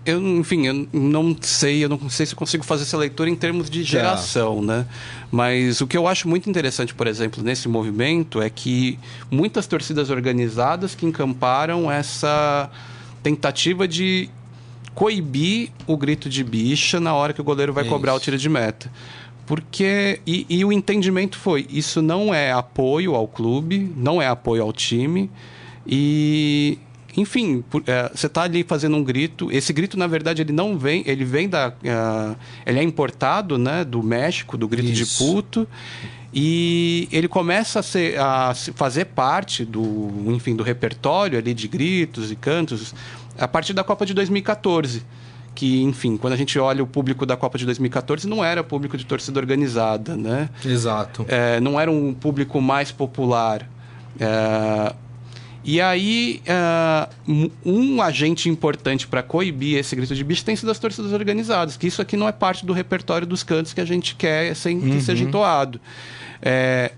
Eu, 0.05 0.21
enfim, 0.37 0.67
eu 0.67 0.87
não 0.91 1.35
sei, 1.39 1.83
eu 1.83 1.89
não 1.89 2.09
sei 2.09 2.25
se 2.25 2.35
consigo 2.35 2.65
fazer 2.65 2.83
essa 2.83 2.97
leitura 2.97 3.29
em 3.29 3.35
termos 3.35 3.69
de 3.69 3.83
geração, 3.83 4.59
é. 4.59 4.65
né? 4.65 4.85
Mas 5.31 5.79
o 5.79 5.87
que 5.87 5.97
eu 5.97 6.07
acho 6.07 6.27
muito 6.27 6.49
interessante, 6.49 6.93
por 6.93 7.07
exemplo, 7.07 7.41
nesse 7.41 7.69
movimento 7.69 8.41
é 8.41 8.49
que 8.49 8.99
muitas 9.31 9.67
torcidas 9.67 10.09
organizadas 10.09 10.93
que 10.93 11.05
encamparam 11.05 11.89
essa 11.89 12.69
tentativa 13.23 13.87
de 13.87 14.29
coibir 14.93 15.69
o 15.85 15.95
grito 15.95 16.27
de 16.27 16.43
bicha 16.43 16.99
na 16.99 17.13
hora 17.13 17.31
que 17.31 17.39
o 17.39 17.43
goleiro 17.43 17.71
vai 17.71 17.83
Isso. 17.83 17.93
cobrar 17.93 18.15
o 18.15 18.19
tiro 18.19 18.37
de 18.37 18.49
meta. 18.49 18.91
Porque. 19.47 20.19
E, 20.27 20.45
e, 20.49 20.63
o 20.63 20.71
entendimento 20.71 21.37
foi: 21.39 21.65
isso 21.69 22.01
não 22.01 22.33
é 22.33 22.51
apoio 22.51 23.15
ao 23.15 23.27
clube, 23.27 23.91
não 23.95 24.21
é 24.21 24.27
apoio 24.27 24.61
ao 24.61 24.73
time. 24.73 25.31
E, 25.87 26.77
enfim, 27.15 27.63
é, 27.87 28.11
você 28.13 28.27
está 28.27 28.43
ali 28.43 28.63
fazendo 28.63 28.97
um 28.97 29.03
grito. 29.03 29.49
Esse 29.49 29.71
grito, 29.71 29.97
na 29.97 30.05
verdade, 30.05 30.41
ele 30.41 30.51
não 30.51 30.77
vem, 30.77 31.01
ele 31.07 31.23
vem 31.23 31.47
da, 31.47 31.69
uh, 31.69 32.37
ele 32.65 32.77
é 32.77 32.83
importado, 32.83 33.57
né, 33.57 33.85
do 33.85 34.03
México, 34.03 34.57
do 34.57 34.67
grito 34.67 34.91
Isso. 34.91 35.23
de 35.23 35.31
puto. 35.31 35.67
E 36.33 37.07
ele 37.09 37.29
começa 37.29 37.79
a, 37.79 37.83
ser, 37.83 38.19
a 38.19 38.53
fazer 38.75 39.05
parte 39.05 39.63
do, 39.63 40.11
enfim, 40.27 40.57
do 40.57 40.61
repertório 40.61 41.39
ali 41.39 41.53
de 41.53 41.69
gritos 41.69 42.31
e 42.31 42.35
cantos 42.35 42.93
a 43.39 43.47
partir 43.47 43.71
da 43.71 43.83
Copa 43.83 44.05
de 44.05 44.13
2014 44.13 45.03
que, 45.57 45.81
enfim, 45.81 46.17
quando 46.17 46.33
a 46.33 46.35
gente 46.35 46.59
olha 46.59 46.83
o 46.83 46.87
público 46.87 47.25
da 47.25 47.35
Copa 47.35 47.57
de 47.57 47.65
2014, 47.65 48.27
não 48.27 48.45
era 48.45 48.63
público 48.63 48.95
de 48.95 49.03
torcida 49.03 49.39
organizada, 49.39 50.15
né? 50.15 50.51
Exato. 50.63 51.25
É, 51.27 51.59
não 51.59 51.79
era 51.79 51.89
um 51.89 52.13
público 52.13 52.61
mais 52.61 52.91
popular. 52.91 53.67
É, 54.19 54.93
e 55.63 55.81
aí, 55.81 56.43
uh, 56.47 57.51
um 57.65 58.03
agente 58.03 58.47
importante 58.47 59.07
para 59.07 59.23
coibir 59.23 59.79
esse 59.79 59.95
grito 59.95 60.13
de 60.13 60.23
bicho 60.23 60.45
tem 60.45 60.55
sido 60.55 60.69
as 60.69 60.77
torcidas 60.77 61.11
organizadas, 61.11 61.75
que 61.75 61.87
isso 61.87 62.03
aqui 62.03 62.15
não 62.15 62.27
é 62.27 62.31
parte 62.31 62.63
do 62.63 62.71
repertório 62.71 63.25
dos 63.25 63.41
cantos 63.41 63.73
que 63.73 63.81
a 63.81 63.85
gente 63.85 64.15
quer 64.15 64.55
sem 64.55 64.79
que 64.79 64.91
uhum. 64.91 65.01
seja 65.01 65.23
entoado. 65.23 65.81
É, 66.39 66.91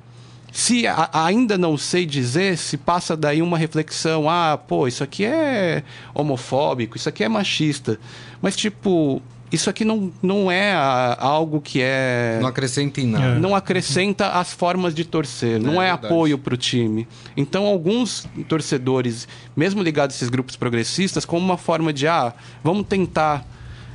se 0.52 0.86
a, 0.86 1.10
ainda 1.14 1.58
não 1.58 1.78
sei 1.78 2.06
dizer, 2.06 2.58
se 2.58 2.76
passa 2.76 3.16
daí 3.16 3.42
uma 3.42 3.58
reflexão, 3.58 4.30
ah, 4.30 4.58
pô, 4.58 4.88
isso 4.88 5.04
aqui 5.04 5.24
é 5.24 5.84
homofóbico, 6.14 6.98
isso 6.98 7.08
aqui 7.08 7.24
é 7.24 7.30
machista. 7.30 8.00
Mas, 8.42 8.56
tipo, 8.56 9.22
isso 9.52 9.70
aqui 9.70 9.84
não, 9.84 10.12
não 10.22 10.52
é 10.52 10.72
a, 10.74 11.18
algo 11.20 11.60
que 11.60 11.82
é. 11.82 12.38
Não 12.42 12.48
acrescenta 12.48 13.02
em 13.02 13.08
nada. 13.08 13.26
É. 13.26 13.40
Não 13.40 13.56
acrescenta 13.56 14.30
as 14.30 14.54
formas 14.54 14.94
de 14.94 15.04
torcer, 15.04 15.60
não 15.60 15.82
é, 15.82 15.88
é 15.88 15.92
apoio 15.92 16.38
para 16.38 16.54
o 16.54 16.58
time. 16.58 17.08
Então, 17.36 17.66
alguns 17.66 18.28
torcedores, 18.48 19.28
mesmo 19.56 19.82
ligados 19.82 20.16
a 20.16 20.18
esses 20.18 20.30
grupos 20.30 20.56
progressistas, 20.56 21.26
como 21.26 21.44
uma 21.44 21.58
forma 21.58 21.92
de, 21.92 22.08
ah, 22.08 22.34
vamos 22.64 22.86
tentar. 22.88 23.46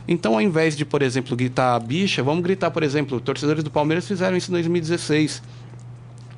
Então, 0.07 0.35
ao 0.35 0.41
invés 0.41 0.77
de, 0.77 0.85
por 0.85 1.01
exemplo, 1.03 1.37
gritar 1.37 1.79
bicha, 1.81 2.23
vamos 2.23 2.43
gritar, 2.43 2.71
por 2.71 2.83
exemplo, 2.83 3.21
torcedores 3.21 3.65
do 3.65 3.71
Palmeiras 3.71 4.07
fizeram 4.07 4.37
isso 4.37 4.51
em 4.51 4.53
2016 4.53 5.43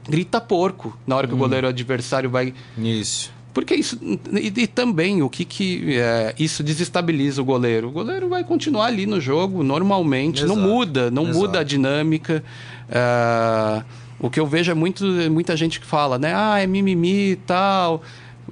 grita 0.09 0.41
porco 0.41 0.97
na 1.07 1.17
hora 1.17 1.27
que 1.27 1.33
hum. 1.33 1.37
o 1.37 1.41
goleiro 1.41 1.67
adversário 1.67 2.31
vai. 2.31 2.55
Isso. 2.79 3.33
Porque 3.57 3.75
isso. 3.75 3.99
E, 4.35 4.53
e 4.55 4.67
também 4.67 5.23
o 5.23 5.31
que, 5.31 5.43
que 5.43 5.99
é, 5.99 6.35
isso 6.39 6.63
desestabiliza 6.63 7.41
o 7.41 7.45
goleiro? 7.47 7.89
O 7.89 7.91
goleiro 7.91 8.29
vai 8.29 8.45
continuar 8.45 8.85
ali 8.85 9.07
no 9.07 9.19
jogo 9.19 9.63
normalmente, 9.63 10.45
Exato. 10.45 10.61
não 10.61 10.69
muda, 10.69 11.11
não 11.11 11.23
Exato. 11.23 11.39
muda 11.39 11.61
a 11.61 11.65
dinâmica. 11.65 12.45
É, 12.91 13.83
o 14.21 14.29
que 14.29 14.39
eu 14.39 14.47
vejo 14.47 14.71
é 14.71 14.75
muito, 14.75 15.07
muita 15.31 15.57
gente 15.57 15.81
que 15.81 15.87
fala, 15.87 16.19
né? 16.19 16.35
Ah, 16.37 16.61
é 16.61 16.67
mimimi 16.67 17.31
e 17.31 17.37
tal, 17.37 18.03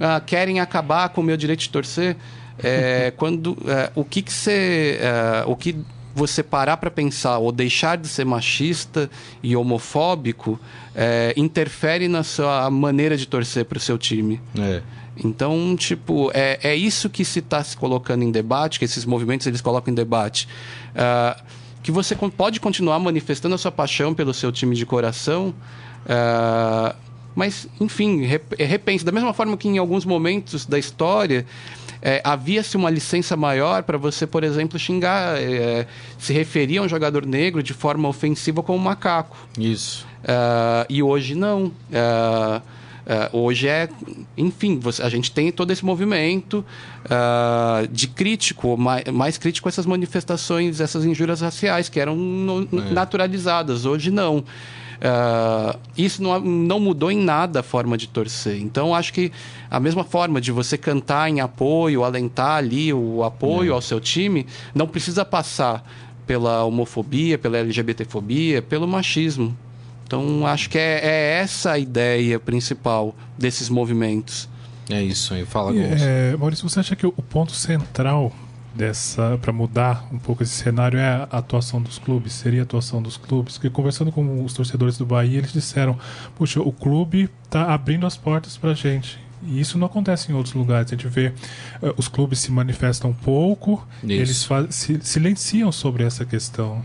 ah, 0.01 0.19
querem 0.19 0.59
acabar 0.59 1.09
com 1.09 1.21
o 1.21 1.23
meu 1.23 1.37
direito 1.37 1.59
de 1.59 1.69
torcer. 1.69 2.17
É, 2.57 3.13
quando 3.15 3.55
é, 3.67 3.91
o 3.93 4.03
que 4.03 4.23
que 4.23 4.33
você 4.33 4.97
é, 4.99 5.43
o 5.45 5.55
que 5.55 5.75
você 6.15 6.41
parar 6.41 6.77
para 6.77 6.89
pensar 6.89 7.37
ou 7.39 7.51
deixar 7.51 7.97
de 7.97 8.07
ser 8.07 8.25
machista 8.25 9.09
e 9.43 9.53
homofóbico 9.53 10.57
é, 10.95 11.33
interfere 11.35 12.07
na 12.07 12.23
sua 12.23 12.71
maneira 12.71 13.17
de 13.17 13.27
torcer 13.27 13.65
para 13.65 13.77
o 13.77 13.81
seu 13.81 13.97
time. 13.97 14.41
É. 14.57 14.81
Então, 15.23 15.75
tipo, 15.77 16.31
é, 16.33 16.59
é 16.63 16.75
isso 16.75 17.09
que 17.09 17.25
se 17.25 17.39
está 17.39 17.61
se 17.63 17.75
colocando 17.75 18.23
em 18.23 18.31
debate, 18.31 18.79
que 18.79 18.85
esses 18.85 19.05
movimentos 19.05 19.45
eles 19.45 19.59
colocam 19.61 19.91
em 19.91 19.95
debate. 19.95 20.47
Uh, 20.91 21.43
que 21.83 21.91
você 21.91 22.15
pode 22.15 22.59
continuar 22.59 22.97
manifestando 22.99 23.53
a 23.53 23.57
sua 23.57 23.71
paixão 23.71 24.13
pelo 24.13 24.33
seu 24.33 24.51
time 24.51 24.75
de 24.75 24.85
coração, 24.85 25.53
uh, 26.05 26.95
mas, 27.35 27.67
enfim, 27.79 28.25
repense. 28.57 29.03
Da 29.03 29.11
mesma 29.11 29.33
forma 29.33 29.57
que 29.57 29.67
em 29.67 29.77
alguns 29.77 30.05
momentos 30.05 30.65
da 30.65 30.79
história 30.79 31.45
é, 32.07 32.21
havia-se 32.23 32.77
uma 32.77 32.91
licença 32.91 33.35
maior 33.35 33.81
para 33.81 33.97
você, 33.97 34.27
por 34.27 34.43
exemplo, 34.43 34.77
xingar, 34.77 35.41
é, 35.41 35.87
se 36.19 36.31
referir 36.31 36.77
a 36.77 36.83
um 36.83 36.87
jogador 36.87 37.25
negro 37.25 37.63
de 37.63 37.73
forma 37.73 38.07
ofensiva 38.07 38.61
como 38.61 38.77
macaco. 38.77 39.35
Isso. 39.57 40.05
Uh, 40.21 40.85
e 40.87 41.01
hoje 41.01 41.33
não. 41.33 41.63
Uh, 41.65 42.61
uh, 42.61 43.37
hoje 43.39 43.67
é, 43.67 43.89
enfim, 44.37 44.77
você, 44.77 45.01
a 45.01 45.09
gente 45.09 45.31
tem 45.31 45.51
todo 45.51 45.71
esse 45.71 45.83
movimento 45.83 46.63
de 47.91 48.07
crítico, 48.07 48.77
mais, 48.77 49.05
mais, 49.05 49.37
crítico 49.39 49.67
a 49.67 49.69
essas 49.69 49.87
manifestações, 49.87 50.79
essas 50.79 51.05
injúrias 51.05 51.41
raciais 51.41 51.89
que 51.89 51.99
eram 51.99 52.15
no, 52.15 52.67
é. 52.71 52.91
naturalizadas. 52.91 53.83
Hoje 53.83 54.11
não. 54.11 54.43
Uh, 54.95 55.77
isso 55.97 56.21
não, 56.21 56.39
não 56.39 56.79
mudou 56.79 57.11
em 57.11 57.17
nada 57.17 57.59
a 57.59 57.63
forma 57.63 57.97
de 57.97 58.07
torcer. 58.07 58.59
Então, 58.61 58.95
acho 58.95 59.13
que 59.13 59.31
a 59.69 59.79
mesma 59.79 60.03
forma 60.03 60.39
de 60.39 60.51
você 60.51 60.77
cantar 60.77 61.29
em 61.29 61.39
apoio, 61.39 62.03
alentar 62.03 62.57
ali 62.57 62.93
o 62.93 63.23
apoio 63.23 63.73
ao 63.73 63.81
seu 63.81 63.99
time, 63.99 64.45
não 64.73 64.87
precisa 64.87 65.25
passar 65.25 65.85
pela 66.25 66.63
homofobia, 66.63 67.37
pela 67.37 67.57
LGBTfobia, 67.57 68.61
pelo 68.61 68.87
machismo. 68.87 69.55
Então, 70.05 70.45
acho 70.45 70.69
que 70.69 70.77
é, 70.77 70.99
é 71.03 71.39
essa 71.41 71.71
a 71.71 71.79
ideia 71.79 72.39
principal 72.39 73.15
desses 73.37 73.69
movimentos. 73.69 74.47
É 74.89 75.01
isso 75.01 75.33
aí, 75.33 75.43
fala, 75.45 75.75
é, 75.75 76.35
Maurício, 76.37 76.69
você 76.69 76.79
acha 76.79 76.95
que 76.95 77.07
o 77.07 77.11
ponto 77.11 77.53
central 77.53 78.31
dessa 78.75 79.37
para 79.41 79.53
mudar 79.53 80.07
um 80.11 80.19
pouco 80.19 80.43
esse 80.43 80.53
cenário 80.53 80.99
é 80.99 81.27
a 81.29 81.37
atuação 81.37 81.81
dos 81.81 81.97
clubes, 81.97 82.33
seria 82.33 82.61
a 82.61 82.63
atuação 82.63 83.01
dos 83.01 83.17
clubes, 83.17 83.53
porque 83.53 83.69
conversando 83.69 84.11
com 84.11 84.43
os 84.43 84.53
torcedores 84.53 84.97
do 84.97 85.05
Bahia, 85.05 85.37
eles 85.37 85.53
disseram: 85.53 85.97
"Puxa, 86.35 86.61
o 86.61 86.71
clube 86.71 87.29
está 87.43 87.73
abrindo 87.73 88.05
as 88.05 88.17
portas 88.17 88.57
para 88.57 88.71
a 88.71 88.73
gente". 88.73 89.19
E 89.43 89.59
isso 89.59 89.77
não 89.77 89.85
acontece 89.85 90.31
em 90.31 90.35
outros 90.35 90.55
lugares. 90.55 90.91
A 90.91 90.95
gente 90.95 91.07
vê 91.07 91.27
uh, 91.81 91.93
os 91.97 92.07
clubes 92.07 92.39
se 92.39 92.51
manifestam 92.51 93.11
um 93.11 93.13
pouco, 93.13 93.85
isso. 94.03 94.53
eles 94.53 94.73
se, 94.75 94.99
silenciam 95.01 95.71
sobre 95.71 96.03
essa 96.03 96.25
questão. 96.25 96.83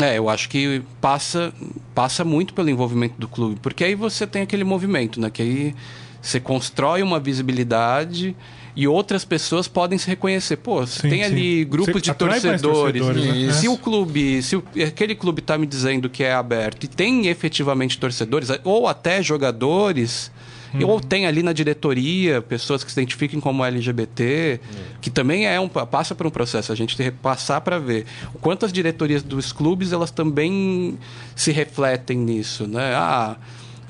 É, 0.00 0.16
eu 0.16 0.28
acho 0.28 0.48
que 0.48 0.82
passa, 1.00 1.52
passa 1.94 2.24
muito 2.24 2.54
pelo 2.54 2.70
envolvimento 2.70 3.14
do 3.18 3.28
clube, 3.28 3.58
porque 3.60 3.84
aí 3.84 3.94
você 3.94 4.26
tem 4.26 4.42
aquele 4.42 4.64
movimento, 4.64 5.20
né? 5.20 5.28
Que 5.28 5.42
aí 5.42 5.74
você 6.22 6.40
constrói 6.40 7.02
uma 7.02 7.20
visibilidade 7.20 8.34
e 8.74 8.86
outras 8.86 9.24
pessoas 9.24 9.68
podem 9.68 9.98
se 9.98 10.06
reconhecer. 10.06 10.56
Pô, 10.56 10.86
sim, 10.86 11.08
tem 11.08 11.18
sim. 11.18 11.24
ali 11.24 11.64
grupos 11.64 12.02
de 12.02 12.14
torcedores. 12.14 12.62
torcedores 12.62 13.46
né? 13.46 13.52
Se 13.52 13.68
o 13.68 13.76
clube, 13.76 14.42
se 14.42 14.56
o, 14.56 14.64
aquele 14.86 15.14
clube 15.14 15.40
está 15.40 15.58
me 15.58 15.66
dizendo 15.66 16.08
que 16.08 16.22
é 16.22 16.32
aberto 16.32 16.84
e 16.84 16.88
tem 16.88 17.26
efetivamente 17.28 17.98
torcedores, 17.98 18.48
ou 18.64 18.86
até 18.86 19.22
jogadores. 19.22 20.30
Hum. 20.72 20.86
Ou 20.86 21.00
tem 21.00 21.26
ali 21.26 21.42
na 21.42 21.52
diretoria 21.52 22.40
pessoas 22.40 22.84
que 22.84 22.92
se 22.92 23.00
identifiquem 23.00 23.40
como 23.40 23.64
LGBT, 23.64 24.60
hum. 24.62 24.76
que 25.00 25.10
também 25.10 25.44
é 25.44 25.58
um 25.58 25.68
passa 25.68 26.14
por 26.14 26.28
um 26.28 26.30
processo. 26.30 26.70
A 26.70 26.76
gente 26.76 26.96
tem 26.96 27.10
que 27.10 27.16
passar 27.18 27.60
para 27.60 27.76
ver 27.80 28.06
quantas 28.40 28.72
diretorias 28.72 29.20
dos 29.20 29.52
clubes 29.52 29.90
elas 29.90 30.12
também 30.12 30.96
se 31.34 31.50
refletem 31.50 32.16
nisso, 32.18 32.68
né? 32.68 32.94
Ah, 32.94 33.36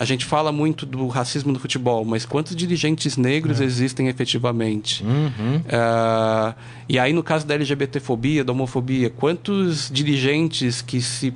a 0.01 0.05
gente 0.07 0.25
fala 0.25 0.51
muito 0.51 0.87
do 0.87 1.09
racismo 1.09 1.53
no 1.53 1.59
futebol, 1.59 2.07
mas 2.07 2.25
quantos 2.25 2.57
dirigentes 2.57 3.19
negros 3.19 3.61
é. 3.61 3.65
existem 3.65 4.09
efetivamente? 4.09 5.05
Uhum. 5.05 5.57
Uh, 5.59 6.55
e 6.89 6.99
aí, 6.99 7.13
no 7.13 7.23
caso 7.23 7.47
da 7.47 7.53
LGBTfobia, 7.53 8.43
da 8.43 8.51
homofobia, 8.51 9.11
quantos 9.11 9.91
dirigentes 9.93 10.81
que 10.81 11.03
se 11.03 11.29
uh, 11.29 11.35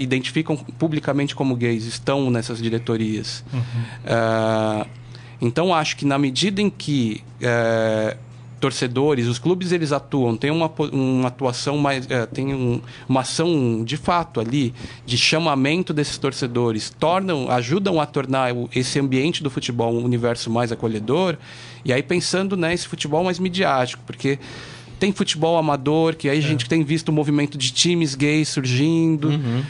identificam 0.00 0.56
publicamente 0.56 1.36
como 1.36 1.54
gays 1.54 1.84
estão 1.84 2.32
nessas 2.32 2.60
diretorias? 2.60 3.44
Uhum. 3.52 3.60
Uh, 3.62 4.86
então, 5.40 5.72
acho 5.72 5.96
que 5.96 6.04
na 6.04 6.18
medida 6.18 6.60
em 6.60 6.68
que 6.68 7.22
torcedores, 8.60 9.26
os 9.26 9.38
clubes 9.38 9.72
eles 9.72 9.90
atuam, 9.90 10.36
tem 10.36 10.50
uma, 10.50 10.70
uma 10.92 11.28
atuação 11.28 11.78
mais, 11.78 12.08
é, 12.10 12.26
tem 12.26 12.54
um, 12.54 12.80
uma 13.08 13.22
ação 13.22 13.82
de 13.82 13.96
fato 13.96 14.38
ali 14.38 14.74
de 15.06 15.16
chamamento 15.16 15.92
desses 15.92 16.18
torcedores, 16.18 16.90
tornam, 16.90 17.50
ajudam 17.50 18.00
a 18.00 18.06
tornar 18.06 18.50
esse 18.74 19.00
ambiente 19.00 19.42
do 19.42 19.50
futebol 19.50 19.92
um 19.92 20.04
universo 20.04 20.50
mais 20.50 20.70
acolhedor. 20.70 21.36
E 21.84 21.92
aí 21.92 22.02
pensando 22.02 22.56
nesse 22.56 22.84
né, 22.84 22.90
futebol 22.90 23.24
mais 23.24 23.38
midiático, 23.38 24.02
porque 24.06 24.38
tem 25.00 25.12
futebol 25.12 25.56
amador, 25.56 26.14
que 26.14 26.28
aí 26.28 26.38
a 26.38 26.42
gente 26.42 26.66
é. 26.66 26.68
tem 26.68 26.84
visto 26.84 27.08
o 27.08 27.12
movimento 27.12 27.56
de 27.56 27.72
times 27.72 28.14
gays 28.14 28.50
surgindo. 28.50 29.30
Uhum. 29.30 29.60
Uh, 29.60 29.64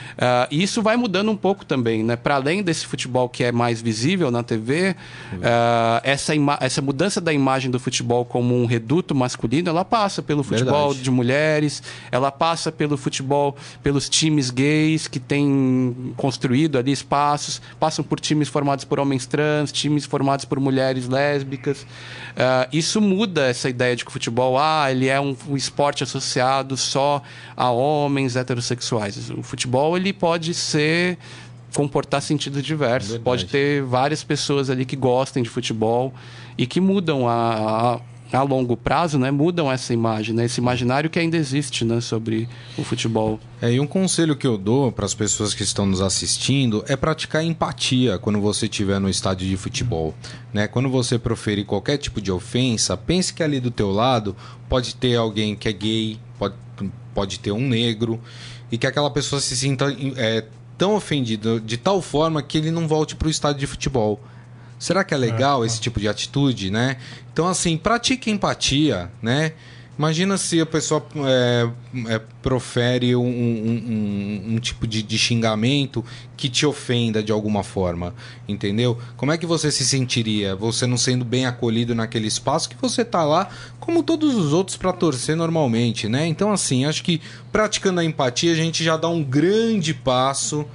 e 0.51 0.61
isso 0.61 0.83
vai 0.83 0.97
mudando 0.97 1.31
um 1.31 1.37
pouco 1.37 1.64
também, 1.64 2.03
né? 2.03 2.16
Para 2.16 2.35
além 2.35 2.64
desse 2.64 2.85
futebol 2.85 3.29
que 3.29 3.45
é 3.45 3.53
mais 3.53 3.81
visível 3.81 4.29
na 4.33 4.43
TV, 4.43 4.97
uhum. 5.33 5.38
uh, 5.38 6.01
essa, 6.03 6.33
essa 6.61 6.83
mudança 6.83 7.21
da 7.21 7.33
imagem 7.33 7.71
do 7.71 7.79
futebol 7.79 8.25
como 8.25 8.61
um 8.61 8.66
reduto 8.66 9.14
masculino, 9.14 9.69
ela 9.69 9.85
passa 9.85 10.21
pelo 10.21 10.43
futebol 10.43 10.88
Verdade. 10.88 11.05
de 11.05 11.11
mulheres, 11.12 11.81
ela 12.11 12.33
passa 12.33 12.73
pelo 12.73 12.97
futebol, 12.97 13.57
pelos 13.85 14.09
times 14.09 14.51
gays 14.51 15.07
que 15.07 15.21
têm 15.21 16.12
construído 16.16 16.77
ali 16.77 16.90
espaços, 16.90 17.62
passam 17.79 18.05
por 18.05 18.19
times 18.19 18.49
formados 18.49 18.85
por 18.85 18.99
homens 18.99 19.27
trans, 19.27 19.71
times 19.71 20.05
formados 20.05 20.45
por 20.45 20.59
mulheres 20.59 21.07
lésbicas. 21.09 21.83
Uh, 21.83 22.66
isso 22.73 23.01
muda 23.01 23.47
essa 23.47 23.69
ideia 23.69 23.95
de 23.95 24.05
que 24.05 24.11
o 24.11 24.12
futebol, 24.12 24.59
ah, 24.59 24.90
ele 24.90 25.07
é 25.07 25.19
um, 25.20 25.37
um, 25.48 25.56
esporte 25.56 26.02
associado 26.02 26.76
só 26.76 27.22
a 27.56 27.70
homens 27.70 28.37
heterossexuais. 28.37 29.30
O 29.30 29.42
futebol 29.42 29.96
ele 29.96 30.12
pode 30.12 30.54
ser 30.54 31.18
comportar 31.74 32.20
sentidos 32.20 32.62
diversos. 32.62 33.11
Verdade. 33.11 33.24
Pode 33.24 33.46
ter 33.46 33.83
várias 33.83 34.24
pessoas 34.24 34.70
ali 34.70 34.85
que 34.85 34.96
gostem 34.96 35.42
de 35.42 35.48
futebol 35.48 36.12
e 36.59 36.66
que 36.66 36.80
mudam 36.80 37.28
a, 37.28 37.94
a 37.94 38.00
a 38.33 38.43
longo 38.43 38.77
prazo, 38.77 39.19
né, 39.19 39.31
mudam 39.31 39.71
essa 39.71 39.93
imagem, 39.93 40.35
né, 40.35 40.45
esse 40.45 40.61
imaginário 40.61 41.11
que 41.11 41.19
ainda 41.19 41.37
existe, 41.37 41.85
né, 41.85 42.01
sobre 42.01 42.49
o 42.79 42.85
futebol. 42.85 43.40
É, 43.61 43.73
e 43.73 43.81
um 43.81 43.87
conselho 43.87 44.37
que 44.37 44.47
eu 44.47 44.57
dou 44.57 44.90
para 44.93 45.05
as 45.05 45.14
pessoas 45.14 45.53
que 45.53 45.62
estão 45.62 45.85
nos 45.85 46.01
assistindo 46.01 46.85
é 46.88 46.97
praticar 46.97 47.45
empatia 47.45 48.19
quando 48.19 48.40
você 48.40 48.66
estiver 48.66 48.99
no 48.99 49.09
estádio 49.09 49.49
de 49.49 49.57
futebol, 49.57 50.14
né? 50.53 50.66
Quando 50.66 50.88
você 50.88 51.19
proferir 51.19 51.66
qualquer 51.66 51.99
tipo 51.99 52.21
de 52.21 52.33
ofensa, 52.33 52.97
pense 52.97 53.35
que 53.35 53.43
ali 53.43 53.61
do 53.61 53.71
teu 53.71 53.90
lado 53.90 54.35
pode 54.69 54.95
ter 54.95 55.16
alguém 55.16 55.55
que 55.55 55.69
é 55.69 55.73
gay, 55.73 56.19
pode, 56.38 56.55
pode 57.14 57.38
ter 57.38 57.53
um 57.53 57.69
negro 57.69 58.21
e 58.73 58.79
que 58.79 58.87
aquela 58.87 59.11
pessoa 59.11 59.40
se 59.40 59.57
sinta 59.57 59.95
é, 60.16 60.45
tão 60.79 60.95
ofendida 60.95 61.61
de 61.61 61.77
tal 61.77 62.01
forma 62.01 62.43
que 62.43 62.57
ele 62.57 62.71
não 62.71 62.88
volte 62.88 63.14
para 63.14 63.29
o 63.29 63.31
estádio 63.31 63.61
de 63.61 63.66
futebol. 63.66 64.19
Será 64.81 65.05
que 65.05 65.12
é 65.12 65.16
legal 65.16 65.62
é. 65.62 65.66
esse 65.66 65.79
tipo 65.79 66.01
de 66.01 66.09
atitude, 66.09 66.71
né? 66.71 66.97
Então, 67.31 67.47
assim, 67.47 67.77
pratique 67.77 68.31
empatia, 68.31 69.12
né? 69.23 69.53
Imagina 69.99 70.38
se 70.38 70.59
a 70.59 70.64
pessoa 70.64 71.05
é, 71.27 71.69
é, 72.09 72.19
profere 72.40 73.14
um, 73.14 73.21
um, 73.23 73.23
um, 73.27 74.55
um 74.55 74.59
tipo 74.59 74.87
de, 74.87 75.03
de, 75.03 75.19
xingamento 75.19 76.03
que 76.38 76.49
te 76.49 76.64
ofenda 76.64 77.23
de 77.23 77.31
alguma 77.31 77.62
forma, 77.62 78.14
entendeu? 78.49 78.99
Como 79.14 79.31
é 79.31 79.37
que 79.37 79.45
você 79.45 79.71
se 79.71 79.85
sentiria? 79.85 80.57
Você 80.57 80.87
não 80.87 80.97
sendo 80.97 81.23
bem 81.23 81.45
acolhido 81.45 81.95
naquele 81.95 82.29
espaço 82.29 82.71
que 82.71 82.77
você 82.81 83.05
tá 83.05 83.23
lá, 83.23 83.51
como 83.79 84.03
todos 84.03 84.35
os 84.37 84.55
outros 84.55 84.79
para 84.79 84.90
torcer 84.90 85.37
normalmente, 85.37 86.09
né? 86.09 86.27
Então, 86.27 86.51
assim, 86.51 86.87
acho 86.87 87.05
que 87.05 87.21
praticando 87.53 88.01
a 88.01 88.05
empatia 88.05 88.53
a 88.53 88.57
gente 88.57 88.83
já 88.83 88.97
dá 88.97 89.11
um 89.11 89.23
grande 89.23 89.93
passo 89.93 90.66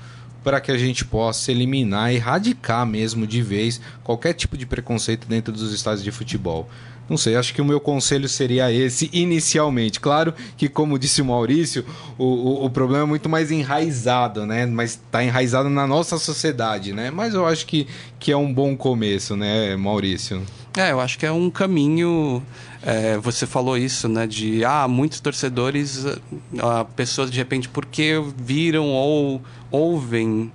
para 0.46 0.62
que 0.62 0.72
a 0.72 0.78
gente 0.78 1.04
possa 1.04 1.52
eliminar, 1.52 2.14
erradicar 2.14 2.86
mesmo 2.86 3.26
de 3.26 3.42
vez 3.42 3.82
qualquer 4.04 4.34
tipo 4.34 4.56
de 4.56 4.64
preconceito 4.68 5.28
dentro 5.28 5.52
dos 5.52 5.74
estádios 5.74 6.04
de 6.04 6.12
futebol. 6.12 6.70
Não 7.10 7.18
sei, 7.18 7.36
acho 7.36 7.54
que 7.54 7.62
o 7.62 7.66
meu 7.66 7.80
conselho 7.80 8.30
seria 8.30 8.72
esse 8.72 9.10
inicialmente. 9.12 10.00
Claro 10.00 10.34
que, 10.56 10.70
como 10.70 10.98
disse 10.98 11.22
o 11.22 11.26
Maurício, 11.26 11.84
o, 12.18 12.24
o, 12.24 12.66
o 12.66 12.70
problema 12.70 13.04
é 13.04 13.08
muito 13.08 13.28
mais 13.28 13.52
enraizado, 13.52 14.46
né? 14.46 14.66
Mas 14.66 14.92
está 14.92 15.24
enraizado 15.24 15.70
na 15.70 15.86
nossa 15.86 16.18
sociedade, 16.18 16.94
né? 16.94 17.12
Mas 17.12 17.34
eu 17.34 17.46
acho 17.46 17.66
que, 17.66 17.88
que 18.20 18.32
é 18.32 18.38
um 18.38 18.52
bom 18.52 18.76
começo, 18.76 19.36
né, 19.36 19.76
Maurício? 19.76 20.44
É, 20.78 20.92
eu 20.92 21.00
acho 21.00 21.18
que 21.18 21.26
é 21.26 21.32
um 21.32 21.50
caminho. 21.50 22.44
É, 22.82 23.18
você 23.18 23.46
falou 23.46 23.78
isso, 23.78 24.10
né? 24.10 24.28
De 24.28 24.64
ah, 24.66 24.88
muitos 24.88 25.20
torcedores, 25.20 26.06
ah, 26.60 26.86
pessoas 26.96 27.32
de 27.32 27.38
repente 27.38 27.70
porque 27.70 28.14
viram 28.38 28.90
ou 28.90 29.42
ouvem, 29.72 30.52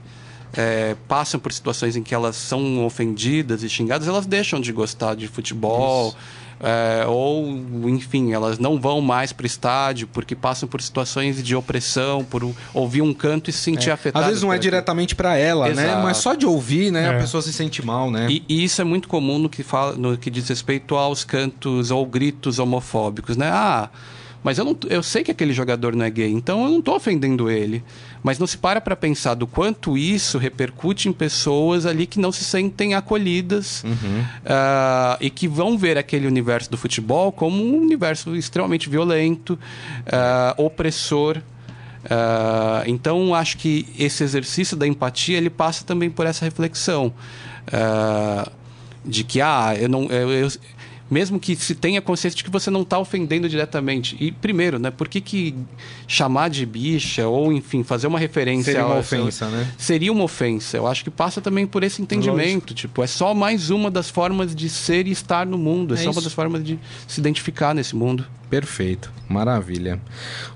é, 0.53 0.95
passam 1.09 1.41
por 1.41 1.53
situações 1.53 1.97
em 1.97 2.03
que 2.03 2.15
elas 2.15 2.37
são 2.37 2.85
ofendidas 2.85 3.63
e 3.63 3.69
xingadas, 3.69 4.07
elas 4.07 4.27
deixam 4.27 4.61
de 4.61 4.73
gostar 4.73 5.15
de 5.15 5.27
futebol. 5.27 6.15
É, 6.63 7.07
ou, 7.07 7.49
enfim, 7.89 8.35
elas 8.35 8.59
não 8.59 8.79
vão 8.79 9.01
mais 9.01 9.33
para 9.33 9.45
o 9.45 9.47
estádio 9.47 10.07
porque 10.07 10.37
passam 10.37 10.69
por 10.69 10.83
situações 10.83 11.43
de 11.43 11.57
opressão, 11.57 12.23
por 12.23 12.55
ouvir 12.75 13.01
um 13.01 13.15
canto 13.15 13.49
e 13.49 13.53
se 13.53 13.61
sentir 13.61 13.89
é. 13.89 13.93
afetado. 13.93 14.23
Às 14.23 14.29
vezes 14.29 14.43
não 14.43 14.53
é 14.53 14.59
diretamente 14.59 15.15
para 15.15 15.37
ela, 15.37 15.71
Exato. 15.71 15.89
né? 15.89 16.03
Mas 16.03 16.19
só 16.19 16.35
de 16.35 16.45
ouvir, 16.45 16.93
né, 16.93 17.05
é. 17.05 17.17
a 17.17 17.19
pessoa 17.19 17.43
se 17.43 17.51
sente 17.51 17.85
mal, 17.85 18.11
né? 18.11 18.27
E, 18.29 18.45
e, 18.47 18.63
isso 18.63 18.81
é 18.83 18.85
muito 18.85 19.09
comum 19.09 19.39
no 19.39 19.49
que, 19.49 19.63
fala, 19.63 19.95
no 19.97 20.19
que 20.19 20.29
diz 20.29 20.47
respeito 20.49 20.97
aos 20.97 21.25
cantos 21.25 21.91
ou 21.91 22.05
gritos 22.05 22.59
homofóbicos, 22.59 23.39
né? 23.39 23.49
Ah, 23.51 23.89
mas 24.43 24.59
eu, 24.59 24.65
não, 24.65 24.77
eu 24.89 25.03
sei 25.03 25.23
que 25.23 25.31
aquele 25.31 25.53
jogador 25.53 25.95
não 25.95 26.05
é 26.05 26.11
gay, 26.11 26.31
então 26.31 26.65
eu 26.65 26.71
não 26.71 26.79
estou 26.79 26.97
ofendendo 26.97 27.51
ele. 27.51 27.83
Mas 28.23 28.39
não 28.39 28.47
se 28.47 28.59
para 28.59 28.81
para 28.81 28.95
pensar 28.95 29.35
do 29.35 29.47
quanto 29.47 29.97
isso 29.97 30.39
repercute 30.39 31.09
em 31.09 31.13
pessoas 31.13 31.87
ali 31.87 32.07
que 32.07 32.21
não 32.21 32.31
se 32.31 32.45
sentem 32.45 32.95
acolhidas 32.95 33.83
uhum. 33.83 34.21
uh, 34.21 35.17
e 35.21 35.31
que 35.31 35.49
vão 35.49 35.79
ver 35.79 35.97
aquele 35.97 36.27
universo 36.27 36.71
do 36.71 36.77
futebol 36.77 37.33
como 37.33 37.63
um 37.63 37.81
universo 37.81 38.37
extremamente 38.37 38.89
violento, 38.89 39.59
uh, 40.07 40.63
opressor. 40.63 41.39
Uh, 42.05 42.83
então 42.87 43.35
acho 43.35 43.59
que 43.59 43.87
esse 43.99 44.23
exercício 44.23 44.77
da 44.77 44.87
empatia 44.87 45.37
ele 45.37 45.51
passa 45.51 45.85
também 45.85 46.11
por 46.11 46.27
essa 46.27 46.45
reflexão 46.45 47.13
de 49.05 49.23
que 49.23 49.41
ah 49.41 49.75
eu 49.79 49.89
não 49.89 50.07
eu, 50.07 50.31
eu 50.31 50.49
mesmo 51.11 51.41
que 51.41 51.57
se 51.57 51.75
tenha 51.75 52.01
consciência 52.01 52.37
de 52.37 52.45
que 52.45 52.51
você 52.51 52.71
não 52.71 52.83
está 52.83 52.99
ofendendo 52.99 53.49
diretamente. 53.49 54.17
E, 54.21 54.31
primeiro, 54.31 54.79
né, 54.79 54.91
por 54.91 55.09
que, 55.09 55.21
que 55.21 55.55
chamar 56.07 56.49
de 56.49 56.65
bicha 56.65 57.27
ou, 57.27 57.53
enfim, 57.53 57.83
fazer 57.83 58.07
uma 58.07 58.19
referência... 58.19 58.73
Seria 58.73 58.87
uma 58.87 58.99
ofensa, 58.99 59.49
né? 59.49 59.73
Seria 59.77 60.13
uma 60.13 60.25
ofensa. 60.25 60.77
Eu 60.77 60.87
acho 60.87 61.03
que 61.03 61.11
passa 61.11 61.41
também 61.41 61.67
por 61.67 61.83
esse 61.83 62.01
entendimento. 62.01 62.71
Lógico. 62.71 62.75
Tipo, 62.75 63.03
é 63.03 63.07
só 63.07 63.35
mais 63.35 63.71
uma 63.71 63.91
das 63.91 64.09
formas 64.09 64.55
de 64.55 64.69
ser 64.69 65.07
e 65.07 65.11
estar 65.11 65.45
no 65.45 65.59
mundo. 65.59 65.95
É, 65.95 65.99
é 65.99 66.03
só 66.03 66.11
isso. 66.11 66.19
uma 66.19 66.23
das 66.23 66.33
formas 66.33 66.63
de 66.63 66.79
se 67.09 67.21
identificar 67.21 67.75
nesse 67.75 67.97
mundo. 67.97 68.25
Perfeito, 68.51 69.13
maravilha. 69.29 70.01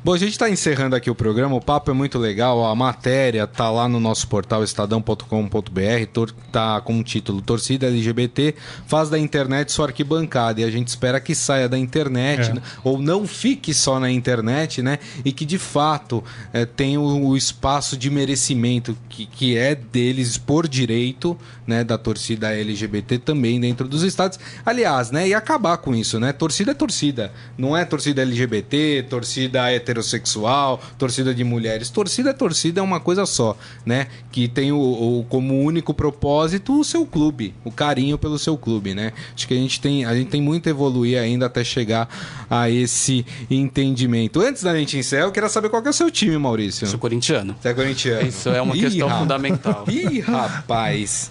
Bom, 0.04 0.12
a 0.12 0.18
gente 0.18 0.32
está 0.32 0.50
encerrando 0.50 0.96
aqui 0.96 1.08
o 1.08 1.14
programa, 1.14 1.54
o 1.54 1.60
papo 1.60 1.92
é 1.92 1.94
muito 1.94 2.18
legal, 2.18 2.66
a 2.66 2.74
matéria 2.74 3.46
tá 3.46 3.70
lá 3.70 3.88
no 3.88 4.00
nosso 4.00 4.26
portal 4.26 4.64
estadão.com.br, 4.64 6.32
tá 6.50 6.80
com 6.80 6.98
o 6.98 7.04
título 7.04 7.40
Torcida 7.40 7.86
LGBT 7.86 8.56
faz 8.84 9.08
da 9.08 9.16
internet 9.16 9.70
sua 9.70 9.86
arquibancada 9.86 10.60
e 10.60 10.64
a 10.64 10.70
gente 10.70 10.88
espera 10.88 11.20
que 11.20 11.36
saia 11.36 11.68
da 11.68 11.78
internet 11.78 12.50
é. 12.50 12.54
né? 12.54 12.62
ou 12.82 12.98
não 12.98 13.28
fique 13.28 13.72
só 13.72 14.00
na 14.00 14.10
internet, 14.10 14.82
né? 14.82 14.98
E 15.24 15.30
que 15.30 15.44
de 15.44 15.58
fato 15.58 16.24
é, 16.52 16.66
tenha 16.66 17.00
o, 17.00 17.28
o, 17.28 17.36
espaço 17.36 17.96
de 17.96 18.10
merecimento 18.10 18.96
que, 19.08 19.24
que 19.24 19.56
é 19.56 19.76
deles 19.76 20.36
por 20.36 20.66
direito, 20.66 21.38
né? 21.66 21.84
Da 21.84 21.98
torcida 21.98 22.52
LGBT 22.52 23.18
também 23.18 23.60
dentro 23.60 23.88
dos 23.88 24.02
estados. 24.02 24.38
Aliás, 24.64 25.10
né? 25.10 25.28
E 25.28 25.34
acabar 25.34 25.76
com 25.78 25.94
isso, 25.94 26.18
né? 26.20 26.32
Torcida 26.32 26.72
é 26.72 26.74
torcida, 26.74 27.32
não 27.56 27.76
é 27.76 27.84
torcida 27.84 28.22
LGBT, 28.22 29.06
torcida 29.08 29.70
heterossexual, 29.70 30.80
torcida 30.98 31.34
de 31.34 31.44
mulheres. 31.44 31.90
Torcida 31.90 32.30
é 32.30 32.32
torcida, 32.32 32.80
é 32.80 32.82
uma 32.82 33.00
coisa 33.00 33.26
só, 33.26 33.56
né? 33.84 34.08
Que 34.30 34.48
tem 34.48 34.72
o, 34.72 34.78
o, 34.78 35.26
como 35.28 35.60
único 35.60 35.94
propósito 35.94 36.78
o 36.78 36.84
seu 36.84 37.06
clube, 37.06 37.54
o 37.64 37.70
carinho 37.70 38.18
pelo 38.18 38.38
seu 38.38 38.56
clube, 38.56 38.94
né? 38.94 39.12
Acho 39.34 39.46
que 39.46 39.54
a 39.54 39.56
gente 39.56 39.80
tem, 39.80 40.04
a 40.04 40.14
gente 40.14 40.30
tem 40.30 40.42
muito 40.42 40.68
a 40.68 40.70
evoluir 40.70 41.18
ainda 41.18 41.46
até 41.46 41.62
chegar 41.64 42.08
a 42.50 42.68
esse 42.70 43.24
entendimento. 43.50 44.40
Antes 44.40 44.62
da 44.62 44.76
gente 44.76 44.96
encerrar, 44.98 45.24
eu 45.24 45.32
queria 45.32 45.48
saber 45.48 45.68
qual 45.68 45.82
que 45.82 45.88
é 45.88 45.90
o 45.90 45.94
seu 45.94 46.10
time, 46.10 46.36
Maurício. 46.38 46.86
Sou 46.86 46.98
corintiano. 46.98 47.56
Você 47.60 47.68
é 47.68 47.74
corintiano. 47.74 48.28
Isso 48.28 48.48
é 48.48 48.60
uma 48.60 48.76
Ih, 48.76 48.80
questão 48.80 49.10
fundamental. 49.10 49.84
Ih, 49.88 50.20
rapaz. 50.20 51.30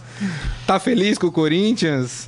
Tá 0.65 0.79
feliz 0.79 1.17
com 1.17 1.27
o 1.27 1.31
Corinthians? 1.31 2.25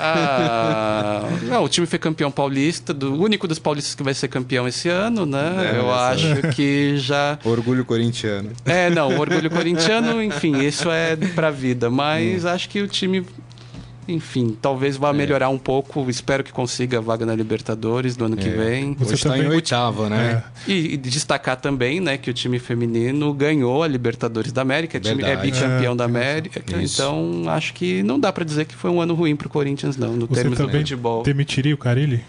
Ah, 0.00 1.22
não, 1.42 1.64
o 1.64 1.68
time 1.68 1.86
foi 1.86 1.98
campeão 1.98 2.30
paulista, 2.30 2.92
do 2.94 3.20
único 3.20 3.48
dos 3.48 3.58
paulistas 3.58 3.94
que 3.94 4.02
vai 4.02 4.14
ser 4.14 4.28
campeão 4.28 4.66
esse 4.68 4.88
ano, 4.88 5.26
né? 5.26 5.72
É, 5.72 5.78
Eu 5.78 5.92
acho 5.92 6.42
que 6.54 6.96
já. 6.96 7.38
Orgulho 7.44 7.84
corintiano. 7.84 8.50
É, 8.64 8.90
não, 8.90 9.18
orgulho 9.18 9.50
corintiano, 9.50 10.22
enfim, 10.22 10.58
isso 10.58 10.90
é 10.90 11.16
pra 11.16 11.50
vida. 11.50 11.90
Mas 11.90 12.44
hum. 12.44 12.48
acho 12.48 12.68
que 12.68 12.80
o 12.80 12.88
time 12.88 13.24
enfim, 14.06 14.56
talvez 14.60 14.96
vá 14.96 15.10
é. 15.10 15.12
melhorar 15.12 15.48
um 15.48 15.58
pouco. 15.58 16.08
Espero 16.08 16.44
que 16.44 16.52
consiga 16.52 16.98
a 16.98 17.00
vaga 17.00 17.24
na 17.24 17.34
Libertadores 17.34 18.16
do 18.16 18.24
ano 18.24 18.36
é. 18.38 18.42
que 18.42 18.48
vem. 18.48 18.94
Você 18.94 19.14
está 19.14 19.38
em 19.38 19.46
oitavo, 19.48 20.08
né? 20.08 20.42
É. 20.66 20.70
E, 20.70 20.94
e, 20.94 20.96
destacar 20.96 21.56
também, 21.56 22.00
né, 22.00 22.16
que 22.16 22.30
o 22.30 22.34
time 22.34 22.58
feminino 22.58 23.32
ganhou 23.32 23.82
a 23.82 23.88
Libertadores 23.88 24.52
da 24.52 24.62
América, 24.62 24.98
time, 25.00 25.22
é 25.22 25.36
bicampeão 25.36 25.96
da 25.96 26.04
América. 26.04 26.62
Isso. 26.80 27.00
Então, 27.00 27.44
acho 27.48 27.72
que 27.74 28.02
não 28.02 28.18
dá 28.18 28.32
para 28.32 28.44
dizer 28.44 28.64
que 28.64 28.74
foi 28.74 28.90
um 28.90 29.00
ano 29.00 29.14
ruim 29.14 29.36
para 29.36 29.46
o 29.46 29.50
Corinthians, 29.50 29.96
não, 29.96 30.12
no 30.12 30.26
Você 30.26 30.42
termos 30.42 30.58
de 30.58 30.70
futebol. 30.70 31.22
Demitiria 31.22 31.74
o 31.74 31.78
Carilli? 31.78 32.22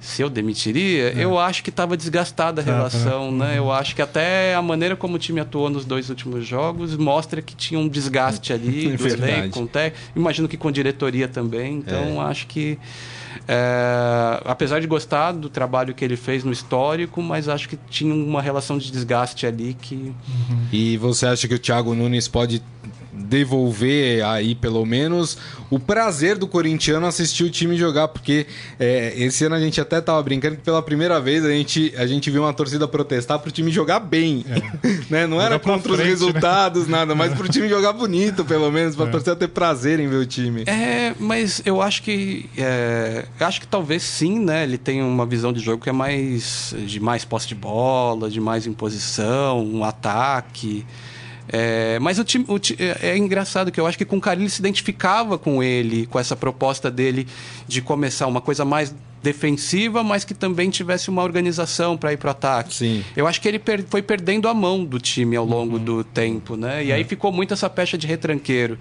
Se 0.00 0.22
eu 0.22 0.30
demitiria, 0.30 1.12
é. 1.12 1.24
eu 1.24 1.38
acho 1.38 1.62
que 1.62 1.70
estava 1.70 1.96
desgastada 1.96 2.60
a 2.60 2.64
tá, 2.64 2.72
relação, 2.72 3.32
né? 3.32 3.48
né? 3.48 3.58
Eu 3.58 3.72
acho 3.72 3.94
que 3.94 4.02
até 4.02 4.54
a 4.54 4.62
maneira 4.62 4.96
como 4.96 5.16
o 5.16 5.18
time 5.18 5.40
atuou 5.40 5.68
nos 5.68 5.84
dois 5.84 6.08
últimos 6.08 6.46
jogos 6.46 6.96
mostra 6.96 7.42
que 7.42 7.54
tinha 7.54 7.78
um 7.78 7.88
desgaste 7.88 8.52
ali 8.52 8.92
é 8.94 8.96
do 8.96 9.08
elenco, 9.08 9.58
com 9.58 9.64
o 9.64 9.92
Imagino 10.14 10.48
que 10.48 10.56
com 10.56 10.70
diretoria 10.70 11.28
também. 11.28 11.76
Então, 11.76 12.22
é. 12.22 12.26
acho 12.26 12.46
que 12.46 12.78
é, 13.46 14.40
apesar 14.44 14.80
de 14.80 14.86
gostar 14.86 15.32
do 15.32 15.48
trabalho 15.48 15.94
que 15.94 16.04
ele 16.04 16.16
fez 16.16 16.44
no 16.44 16.52
histórico, 16.52 17.22
mas 17.22 17.48
acho 17.48 17.68
que 17.68 17.78
tinha 17.88 18.12
uma 18.12 18.42
relação 18.42 18.78
de 18.78 18.90
desgaste 18.90 19.46
ali 19.46 19.74
que. 19.80 19.94
Uhum. 19.94 20.66
E 20.72 20.96
você 20.96 21.26
acha 21.26 21.46
que 21.46 21.54
o 21.54 21.58
Thiago 21.58 21.94
Nunes 21.94 22.28
pode 22.28 22.62
devolver 23.18 24.24
aí 24.24 24.54
pelo 24.54 24.84
menos 24.86 25.36
o 25.70 25.78
prazer 25.78 26.38
do 26.38 26.46
corintiano 26.46 27.06
assistir 27.06 27.44
o 27.44 27.50
time 27.50 27.76
jogar, 27.76 28.08
porque 28.08 28.46
é, 28.78 29.12
esse 29.16 29.44
ano 29.44 29.54
a 29.54 29.60
gente 29.60 29.80
até 29.80 30.00
tava 30.00 30.22
brincando 30.22 30.56
que 30.56 30.62
pela 30.62 30.82
primeira 30.82 31.20
vez 31.20 31.44
a 31.44 31.50
gente, 31.50 31.92
a 31.96 32.06
gente 32.06 32.30
viu 32.30 32.42
uma 32.42 32.54
torcida 32.54 32.88
protestar 32.88 33.38
pro 33.38 33.50
time 33.50 33.70
jogar 33.70 34.00
bem. 34.00 34.44
É. 34.48 34.88
né? 35.10 35.26
Não 35.26 35.40
era 35.40 35.58
contra 35.58 35.92
frente, 35.92 35.92
os 35.92 35.98
né? 35.98 36.04
resultados, 36.04 36.86
né? 36.86 36.98
nada, 36.98 37.14
mas 37.14 37.34
pro 37.34 37.48
time 37.48 37.68
jogar 37.68 37.92
bonito, 37.92 38.44
pelo 38.44 38.70
menos, 38.70 38.96
pra 38.96 39.06
é. 39.06 39.10
torcida 39.10 39.36
ter 39.36 39.48
prazer 39.48 40.00
em 40.00 40.08
ver 40.08 40.16
o 40.16 40.26
time. 40.26 40.64
É, 40.66 41.14
mas 41.18 41.60
eu 41.64 41.82
acho 41.82 42.02
que. 42.02 42.48
É, 42.56 43.26
eu 43.38 43.46
acho 43.46 43.60
que 43.60 43.66
talvez 43.66 44.02
sim, 44.02 44.38
né? 44.38 44.62
Ele 44.62 44.78
tem 44.78 45.02
uma 45.02 45.26
visão 45.26 45.52
de 45.52 45.60
jogo 45.60 45.82
que 45.82 45.90
é 45.90 45.92
mais 45.92 46.74
de 46.86 47.00
mais 47.00 47.24
posse 47.24 47.48
de 47.48 47.54
bola, 47.54 48.30
de 48.30 48.40
mais 48.40 48.66
imposição, 48.66 49.64
um 49.64 49.84
ataque. 49.84 50.84
É, 51.50 51.98
mas 51.98 52.18
o 52.18 52.24
time, 52.24 52.44
o 52.46 52.56
é, 52.78 53.10
é, 53.10 53.16
engraçado 53.16 53.72
que 53.72 53.80
eu 53.80 53.86
acho 53.86 53.96
que 53.96 54.04
com 54.04 54.18
o 54.18 54.20
Carilli 54.20 54.50
se 54.50 54.60
identificava 54.60 55.38
com 55.38 55.62
ele, 55.62 56.06
com 56.06 56.18
essa 56.18 56.36
proposta 56.36 56.90
dele 56.90 57.26
de 57.66 57.80
começar 57.80 58.26
uma 58.26 58.40
coisa 58.40 58.64
mais 58.64 58.94
defensiva, 59.22 60.02
mas 60.02 60.24
que 60.24 60.34
também 60.34 60.70
tivesse 60.70 61.08
uma 61.08 61.22
organização 61.22 61.96
para 61.96 62.12
ir 62.12 62.16
para 62.18 62.28
o 62.28 62.30
ataque. 62.30 62.74
Sim. 62.74 63.04
Eu 63.16 63.26
acho 63.26 63.40
que 63.40 63.48
ele 63.48 63.58
per 63.58 63.84
foi 63.88 64.02
perdendo 64.02 64.46
a 64.46 64.54
mão 64.54 64.84
do 64.84 65.00
time 65.00 65.36
ao 65.36 65.44
longo 65.44 65.76
uhum. 65.76 65.84
do 65.84 66.04
tempo, 66.04 66.56
né? 66.56 66.84
E 66.84 66.92
aí 66.92 67.02
uhum. 67.02 67.08
ficou 67.08 67.32
muito 67.32 67.54
essa 67.54 67.68
pecha 67.68 67.98
de 67.98 68.06
retranqueiro. 68.06 68.78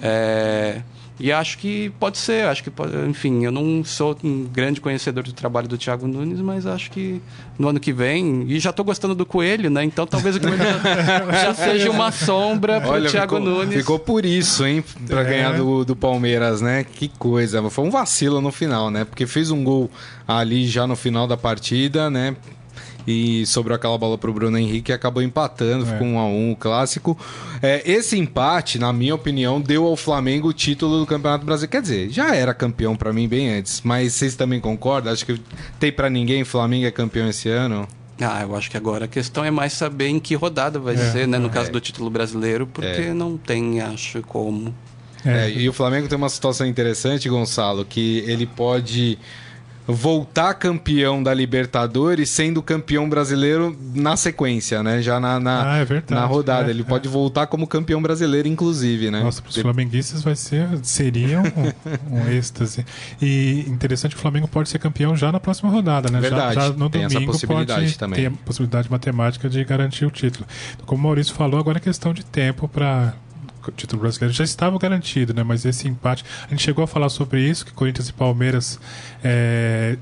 É... 0.00 0.82
E 1.18 1.30
acho 1.30 1.58
que 1.58 1.90
pode 2.00 2.18
ser, 2.18 2.46
acho 2.46 2.62
que 2.62 2.70
pode, 2.70 2.96
enfim, 3.08 3.44
eu 3.44 3.52
não 3.52 3.84
sou 3.84 4.16
um 4.24 4.44
grande 4.44 4.80
conhecedor 4.80 5.22
do 5.22 5.32
trabalho 5.32 5.68
do 5.68 5.78
Thiago 5.78 6.08
Nunes, 6.08 6.40
mas 6.40 6.66
acho 6.66 6.90
que 6.90 7.22
no 7.56 7.68
ano 7.68 7.78
que 7.78 7.92
vem, 7.92 8.44
e 8.48 8.58
já 8.58 8.70
estou 8.70 8.84
gostando 8.84 9.14
do 9.14 9.24
Coelho, 9.24 9.70
né? 9.70 9.84
Então 9.84 10.08
talvez 10.08 10.34
o 10.34 10.40
Coelho 10.40 10.58
já, 10.58 11.30
já 11.44 11.54
seja 11.54 11.88
uma 11.88 12.10
sombra 12.10 12.80
para 12.80 13.00
o 13.00 13.06
Thiago 13.06 13.36
ficou, 13.36 13.48
Nunes. 13.48 13.76
Ficou 13.76 13.98
por 13.98 14.24
isso, 14.24 14.66
hein? 14.66 14.84
Para 15.06 15.20
é. 15.20 15.24
ganhar 15.24 15.52
do, 15.52 15.84
do 15.84 15.94
Palmeiras, 15.94 16.60
né? 16.60 16.82
Que 16.82 17.06
coisa. 17.08 17.62
Foi 17.70 17.84
um 17.84 17.90
vacilo 17.90 18.40
no 18.40 18.50
final, 18.50 18.90
né? 18.90 19.04
Porque 19.04 19.24
fez 19.24 19.52
um 19.52 19.62
gol 19.62 19.88
ali 20.26 20.66
já 20.66 20.84
no 20.84 20.96
final 20.96 21.28
da 21.28 21.36
partida, 21.36 22.10
né? 22.10 22.34
E 23.06 23.44
sobrou 23.46 23.74
aquela 23.76 23.96
bola 23.98 24.16
para 24.16 24.30
o 24.30 24.32
Bruno 24.32 24.58
Henrique 24.58 24.92
e 24.92 24.94
acabou 24.94 25.22
empatando, 25.22 25.84
é. 25.84 25.92
ficou 25.92 26.06
um 26.06 26.18
a 26.18 26.26
um 26.26 26.52
o 26.52 26.56
clássico. 26.56 27.18
É, 27.62 27.82
esse 27.90 28.18
empate, 28.18 28.78
na 28.78 28.92
minha 28.92 29.14
opinião, 29.14 29.60
deu 29.60 29.86
ao 29.86 29.96
Flamengo 29.96 30.48
o 30.48 30.52
título 30.52 31.00
do 31.00 31.06
Campeonato 31.06 31.44
Brasileiro. 31.44 31.72
Quer 31.72 31.82
dizer, 31.82 32.10
já 32.10 32.34
era 32.34 32.54
campeão 32.54 32.96
para 32.96 33.12
mim 33.12 33.28
bem 33.28 33.50
antes, 33.50 33.80
mas 33.82 34.12
vocês 34.12 34.34
também 34.34 34.60
concordam? 34.60 35.12
Acho 35.12 35.26
que 35.26 35.40
tem 35.78 35.92
para 35.92 36.08
ninguém, 36.08 36.44
Flamengo 36.44 36.86
é 36.86 36.90
campeão 36.90 37.28
esse 37.28 37.48
ano? 37.48 37.86
Ah, 38.20 38.42
eu 38.42 38.54
acho 38.54 38.70
que 38.70 38.76
agora 38.76 39.06
a 39.06 39.08
questão 39.08 39.44
é 39.44 39.50
mais 39.50 39.72
saber 39.72 40.06
em 40.06 40.20
que 40.20 40.34
rodada 40.34 40.78
vai 40.78 40.94
é, 40.94 41.10
ser, 41.10 41.26
né? 41.26 41.38
No 41.38 41.48
é. 41.48 41.50
caso 41.50 41.72
do 41.72 41.80
título 41.80 42.08
brasileiro, 42.08 42.66
porque 42.66 43.02
é. 43.02 43.14
não 43.14 43.36
tem, 43.36 43.80
acho, 43.80 44.22
como. 44.22 44.72
É, 45.24 45.50
e 45.50 45.68
o 45.68 45.72
Flamengo 45.72 46.06
tem 46.06 46.16
uma 46.16 46.28
situação 46.28 46.66
interessante, 46.66 47.28
Gonçalo, 47.28 47.84
que 47.84 48.18
ele 48.26 48.46
pode 48.46 49.18
voltar 49.86 50.54
campeão 50.54 51.22
da 51.22 51.34
Libertadores 51.34 52.30
sendo 52.30 52.62
campeão 52.62 53.08
brasileiro 53.08 53.76
na 53.94 54.16
sequência, 54.16 54.82
né? 54.82 55.02
Já 55.02 55.20
na, 55.20 55.38
na, 55.38 55.72
ah, 55.72 55.76
é 55.76 55.84
verdade, 55.84 56.20
na 56.20 56.26
rodada. 56.26 56.68
É, 56.68 56.70
Ele 56.70 56.82
é. 56.82 56.84
pode 56.84 57.08
voltar 57.08 57.46
como 57.46 57.66
campeão 57.66 58.00
brasileiro, 58.00 58.48
inclusive, 58.48 59.10
né? 59.10 59.22
Nossa, 59.22 59.42
para 59.42 59.50
os 59.50 59.56
flamenguistas 59.56 60.22
vai 60.22 60.34
ser, 60.34 60.66
seria 60.82 61.40
um, 61.40 61.44
um 62.16 62.28
êxtase. 62.30 62.84
E 63.20 63.64
interessante 63.68 64.12
que 64.12 64.18
o 64.18 64.22
Flamengo 64.22 64.48
pode 64.48 64.68
ser 64.68 64.78
campeão 64.78 65.14
já 65.16 65.30
na 65.30 65.38
próxima 65.38 65.70
rodada, 65.70 66.10
né? 66.10 66.18
Verdade. 66.20 66.54
Já, 66.54 66.60
já 66.62 66.68
no 66.70 66.88
tem 66.88 67.02
domingo 67.02 67.32
essa 67.32 67.32
possibilidade 67.32 67.80
pode 67.82 67.98
também. 67.98 68.20
ter 68.20 68.26
a 68.26 68.30
possibilidade 68.30 68.90
matemática 68.90 69.50
de 69.50 69.62
garantir 69.64 70.06
o 70.06 70.10
título. 70.10 70.46
Como 70.86 71.00
o 71.00 71.04
Maurício 71.04 71.34
falou, 71.34 71.60
agora 71.60 71.76
é 71.76 71.80
questão 71.80 72.14
de 72.14 72.24
tempo 72.24 72.66
para 72.68 73.14
título 73.72 74.02
brasileiro 74.02 74.34
já 74.34 74.44
estava 74.44 74.78
garantido, 74.78 75.34
né? 75.34 75.42
Mas 75.42 75.64
esse 75.64 75.88
empate, 75.88 76.24
a 76.46 76.50
gente 76.50 76.62
chegou 76.62 76.84
a 76.84 76.86
falar 76.86 77.08
sobre 77.08 77.40
isso, 77.40 77.64
que 77.64 77.72
Corinthians 77.72 78.08
e 78.08 78.12
Palmeiras 78.12 78.78
é, 79.22 79.96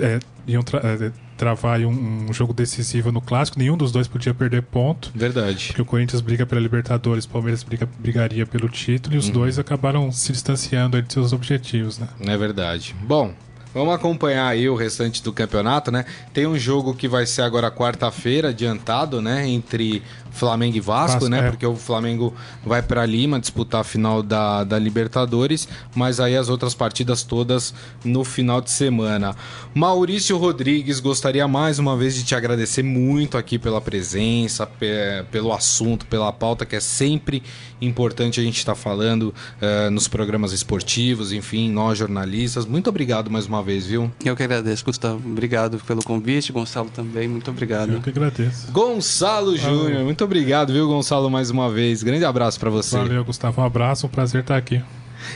é, 0.00 0.18
iam 0.46 0.62
tra 0.62 0.80
é, 0.80 1.12
travar 1.36 1.80
um, 1.80 2.28
um, 2.28 2.32
jogo 2.32 2.52
decisivo 2.52 3.10
no 3.10 3.20
clássico, 3.20 3.58
nenhum 3.58 3.76
dos 3.76 3.90
dois 3.90 4.06
podia 4.06 4.32
perder 4.32 4.62
ponto. 4.62 5.10
Verdade. 5.14 5.66
Porque 5.68 5.82
o 5.82 5.84
Corinthians 5.84 6.20
briga 6.20 6.46
pela 6.46 6.60
Libertadores, 6.60 7.24
o 7.24 7.28
Palmeiras 7.28 7.62
briga, 7.62 7.88
brigaria 7.98 8.46
pelo 8.46 8.68
título 8.68 9.16
e 9.16 9.18
os 9.18 9.26
uhum. 9.26 9.32
dois 9.32 9.58
acabaram 9.58 10.10
se 10.12 10.32
distanciando 10.32 11.00
de 11.02 11.12
seus 11.12 11.32
objetivos, 11.32 11.98
né? 11.98 12.08
É 12.20 12.36
verdade. 12.36 12.94
Bom, 13.02 13.34
Vamos 13.74 13.92
acompanhar 13.92 14.46
aí 14.46 14.68
o 14.68 14.76
restante 14.76 15.20
do 15.20 15.32
campeonato, 15.32 15.90
né? 15.90 16.04
Tem 16.32 16.46
um 16.46 16.56
jogo 16.56 16.94
que 16.94 17.08
vai 17.08 17.26
ser 17.26 17.42
agora 17.42 17.72
quarta-feira, 17.72 18.50
adiantado, 18.50 19.20
né? 19.20 19.48
Entre 19.48 20.00
Flamengo 20.30 20.76
e 20.76 20.80
Vasco, 20.80 21.12
Vasco 21.12 21.28
né? 21.28 21.46
É. 21.46 21.50
Porque 21.50 21.66
o 21.66 21.74
Flamengo 21.74 22.34
vai 22.64 22.82
para 22.82 23.04
Lima 23.06 23.40
disputar 23.40 23.80
a 23.80 23.84
final 23.84 24.22
da, 24.22 24.64
da 24.64 24.78
Libertadores, 24.78 25.68
mas 25.94 26.20
aí 26.20 26.36
as 26.36 26.48
outras 26.48 26.74
partidas 26.74 27.22
todas 27.22 27.74
no 28.04 28.24
final 28.24 28.60
de 28.60 28.70
semana. 28.70 29.34
Maurício 29.74 30.36
Rodrigues, 30.36 31.00
gostaria 31.00 31.46
mais 31.48 31.78
uma 31.78 31.96
vez 31.96 32.14
de 32.14 32.24
te 32.24 32.34
agradecer 32.34 32.82
muito 32.82 33.36
aqui 33.36 33.58
pela 33.58 33.80
presença, 33.80 34.68
pelo 35.30 35.52
assunto, 35.52 36.06
pela 36.06 36.32
pauta 36.32 36.66
que 36.66 36.76
é 36.76 36.80
sempre 36.80 37.42
importante 37.80 38.40
a 38.40 38.42
gente 38.42 38.58
estar 38.58 38.74
tá 38.74 38.80
falando 38.80 39.34
uh, 39.60 39.90
nos 39.90 40.08
programas 40.08 40.52
esportivos, 40.52 41.32
enfim, 41.32 41.70
nós 41.70 41.98
jornalistas. 41.98 42.66
Muito 42.66 42.88
obrigado 42.88 43.30
mais 43.30 43.46
uma 43.46 43.62
vez, 43.64 43.86
viu? 43.86 44.10
Eu 44.24 44.36
que 44.36 44.42
agradeço, 44.42 44.84
Gustavo. 44.84 45.20
Obrigado 45.24 45.78
pelo 45.78 46.02
convite, 46.02 46.52
Gonçalo 46.52 46.90
também, 46.94 47.26
muito 47.26 47.50
obrigado. 47.50 47.92
Eu 47.92 48.00
que 48.00 48.10
agradeço. 48.10 48.70
Gonçalo 48.70 49.56
Júnior, 49.56 50.04
muito 50.04 50.14
muito 50.14 50.22
obrigado, 50.22 50.72
viu, 50.72 50.86
Gonçalo, 50.86 51.28
mais 51.28 51.50
uma 51.50 51.68
vez. 51.68 52.04
Grande 52.04 52.24
abraço 52.24 52.60
para 52.60 52.70
você. 52.70 52.96
Valeu, 52.96 53.24
Gustavo. 53.24 53.60
Um 53.60 53.64
abraço, 53.64 54.06
um 54.06 54.08
prazer 54.08 54.42
estar 54.42 54.56
aqui. 54.56 54.80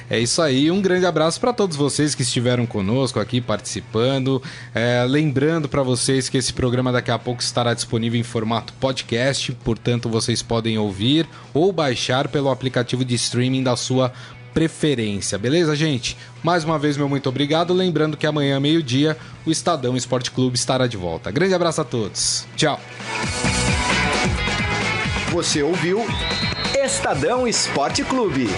É 0.09 0.21
isso 0.21 0.41
aí, 0.41 0.71
um 0.71 0.81
grande 0.81 1.05
abraço 1.05 1.41
para 1.41 1.53
todos 1.53 1.77
vocês 1.77 2.15
que 2.15 2.23
estiveram 2.23 2.65
conosco 2.65 3.19
aqui 3.19 3.41
participando. 3.41 4.41
É, 4.75 5.05
lembrando 5.05 5.69
para 5.69 5.83
vocês 5.83 6.29
que 6.29 6.39
esse 6.39 6.53
programa 6.53 6.93
daqui 6.93 7.11
a 7.11 7.19
pouco 7.19 7.43
estará 7.43 7.75
disponível 7.75 8.21
em 8.21 8.23
formato 8.23 8.73
podcast, 8.75 9.51
portanto 9.65 10.09
vocês 10.09 10.43
podem 10.43 10.79
ouvir 10.79 11.29
ou 11.53 11.73
baixar 11.73 12.29
pelo 12.29 12.51
aplicativo 12.51 13.05
de 13.05 13.15
streaming 13.15 13.63
da 13.63 13.77
sua 13.77 14.13
preferência, 14.53 15.39
beleza, 15.39 15.75
gente? 15.77 16.17
Mais 16.43 16.65
uma 16.65 16.79
vez, 16.79 16.97
meu 16.97 17.09
muito 17.09 17.29
obrigado. 17.29 17.73
Lembrando 17.73 18.17
que 18.17 18.27
amanhã, 18.27 18.59
meio-dia, 18.61 19.17
o 19.47 19.51
Estadão 19.51 19.97
Esporte 19.97 20.31
Clube 20.31 20.57
estará 20.57 20.87
de 20.87 20.97
volta. 20.97 21.31
Grande 21.31 21.55
abraço 21.55 21.81
a 21.81 21.85
todos. 21.85 22.47
Tchau. 22.57 22.81
Você 25.31 25.63
ouviu 25.63 26.05
Estadão 26.75 27.47
Esporte 27.47 28.03
Clube. 28.05 28.49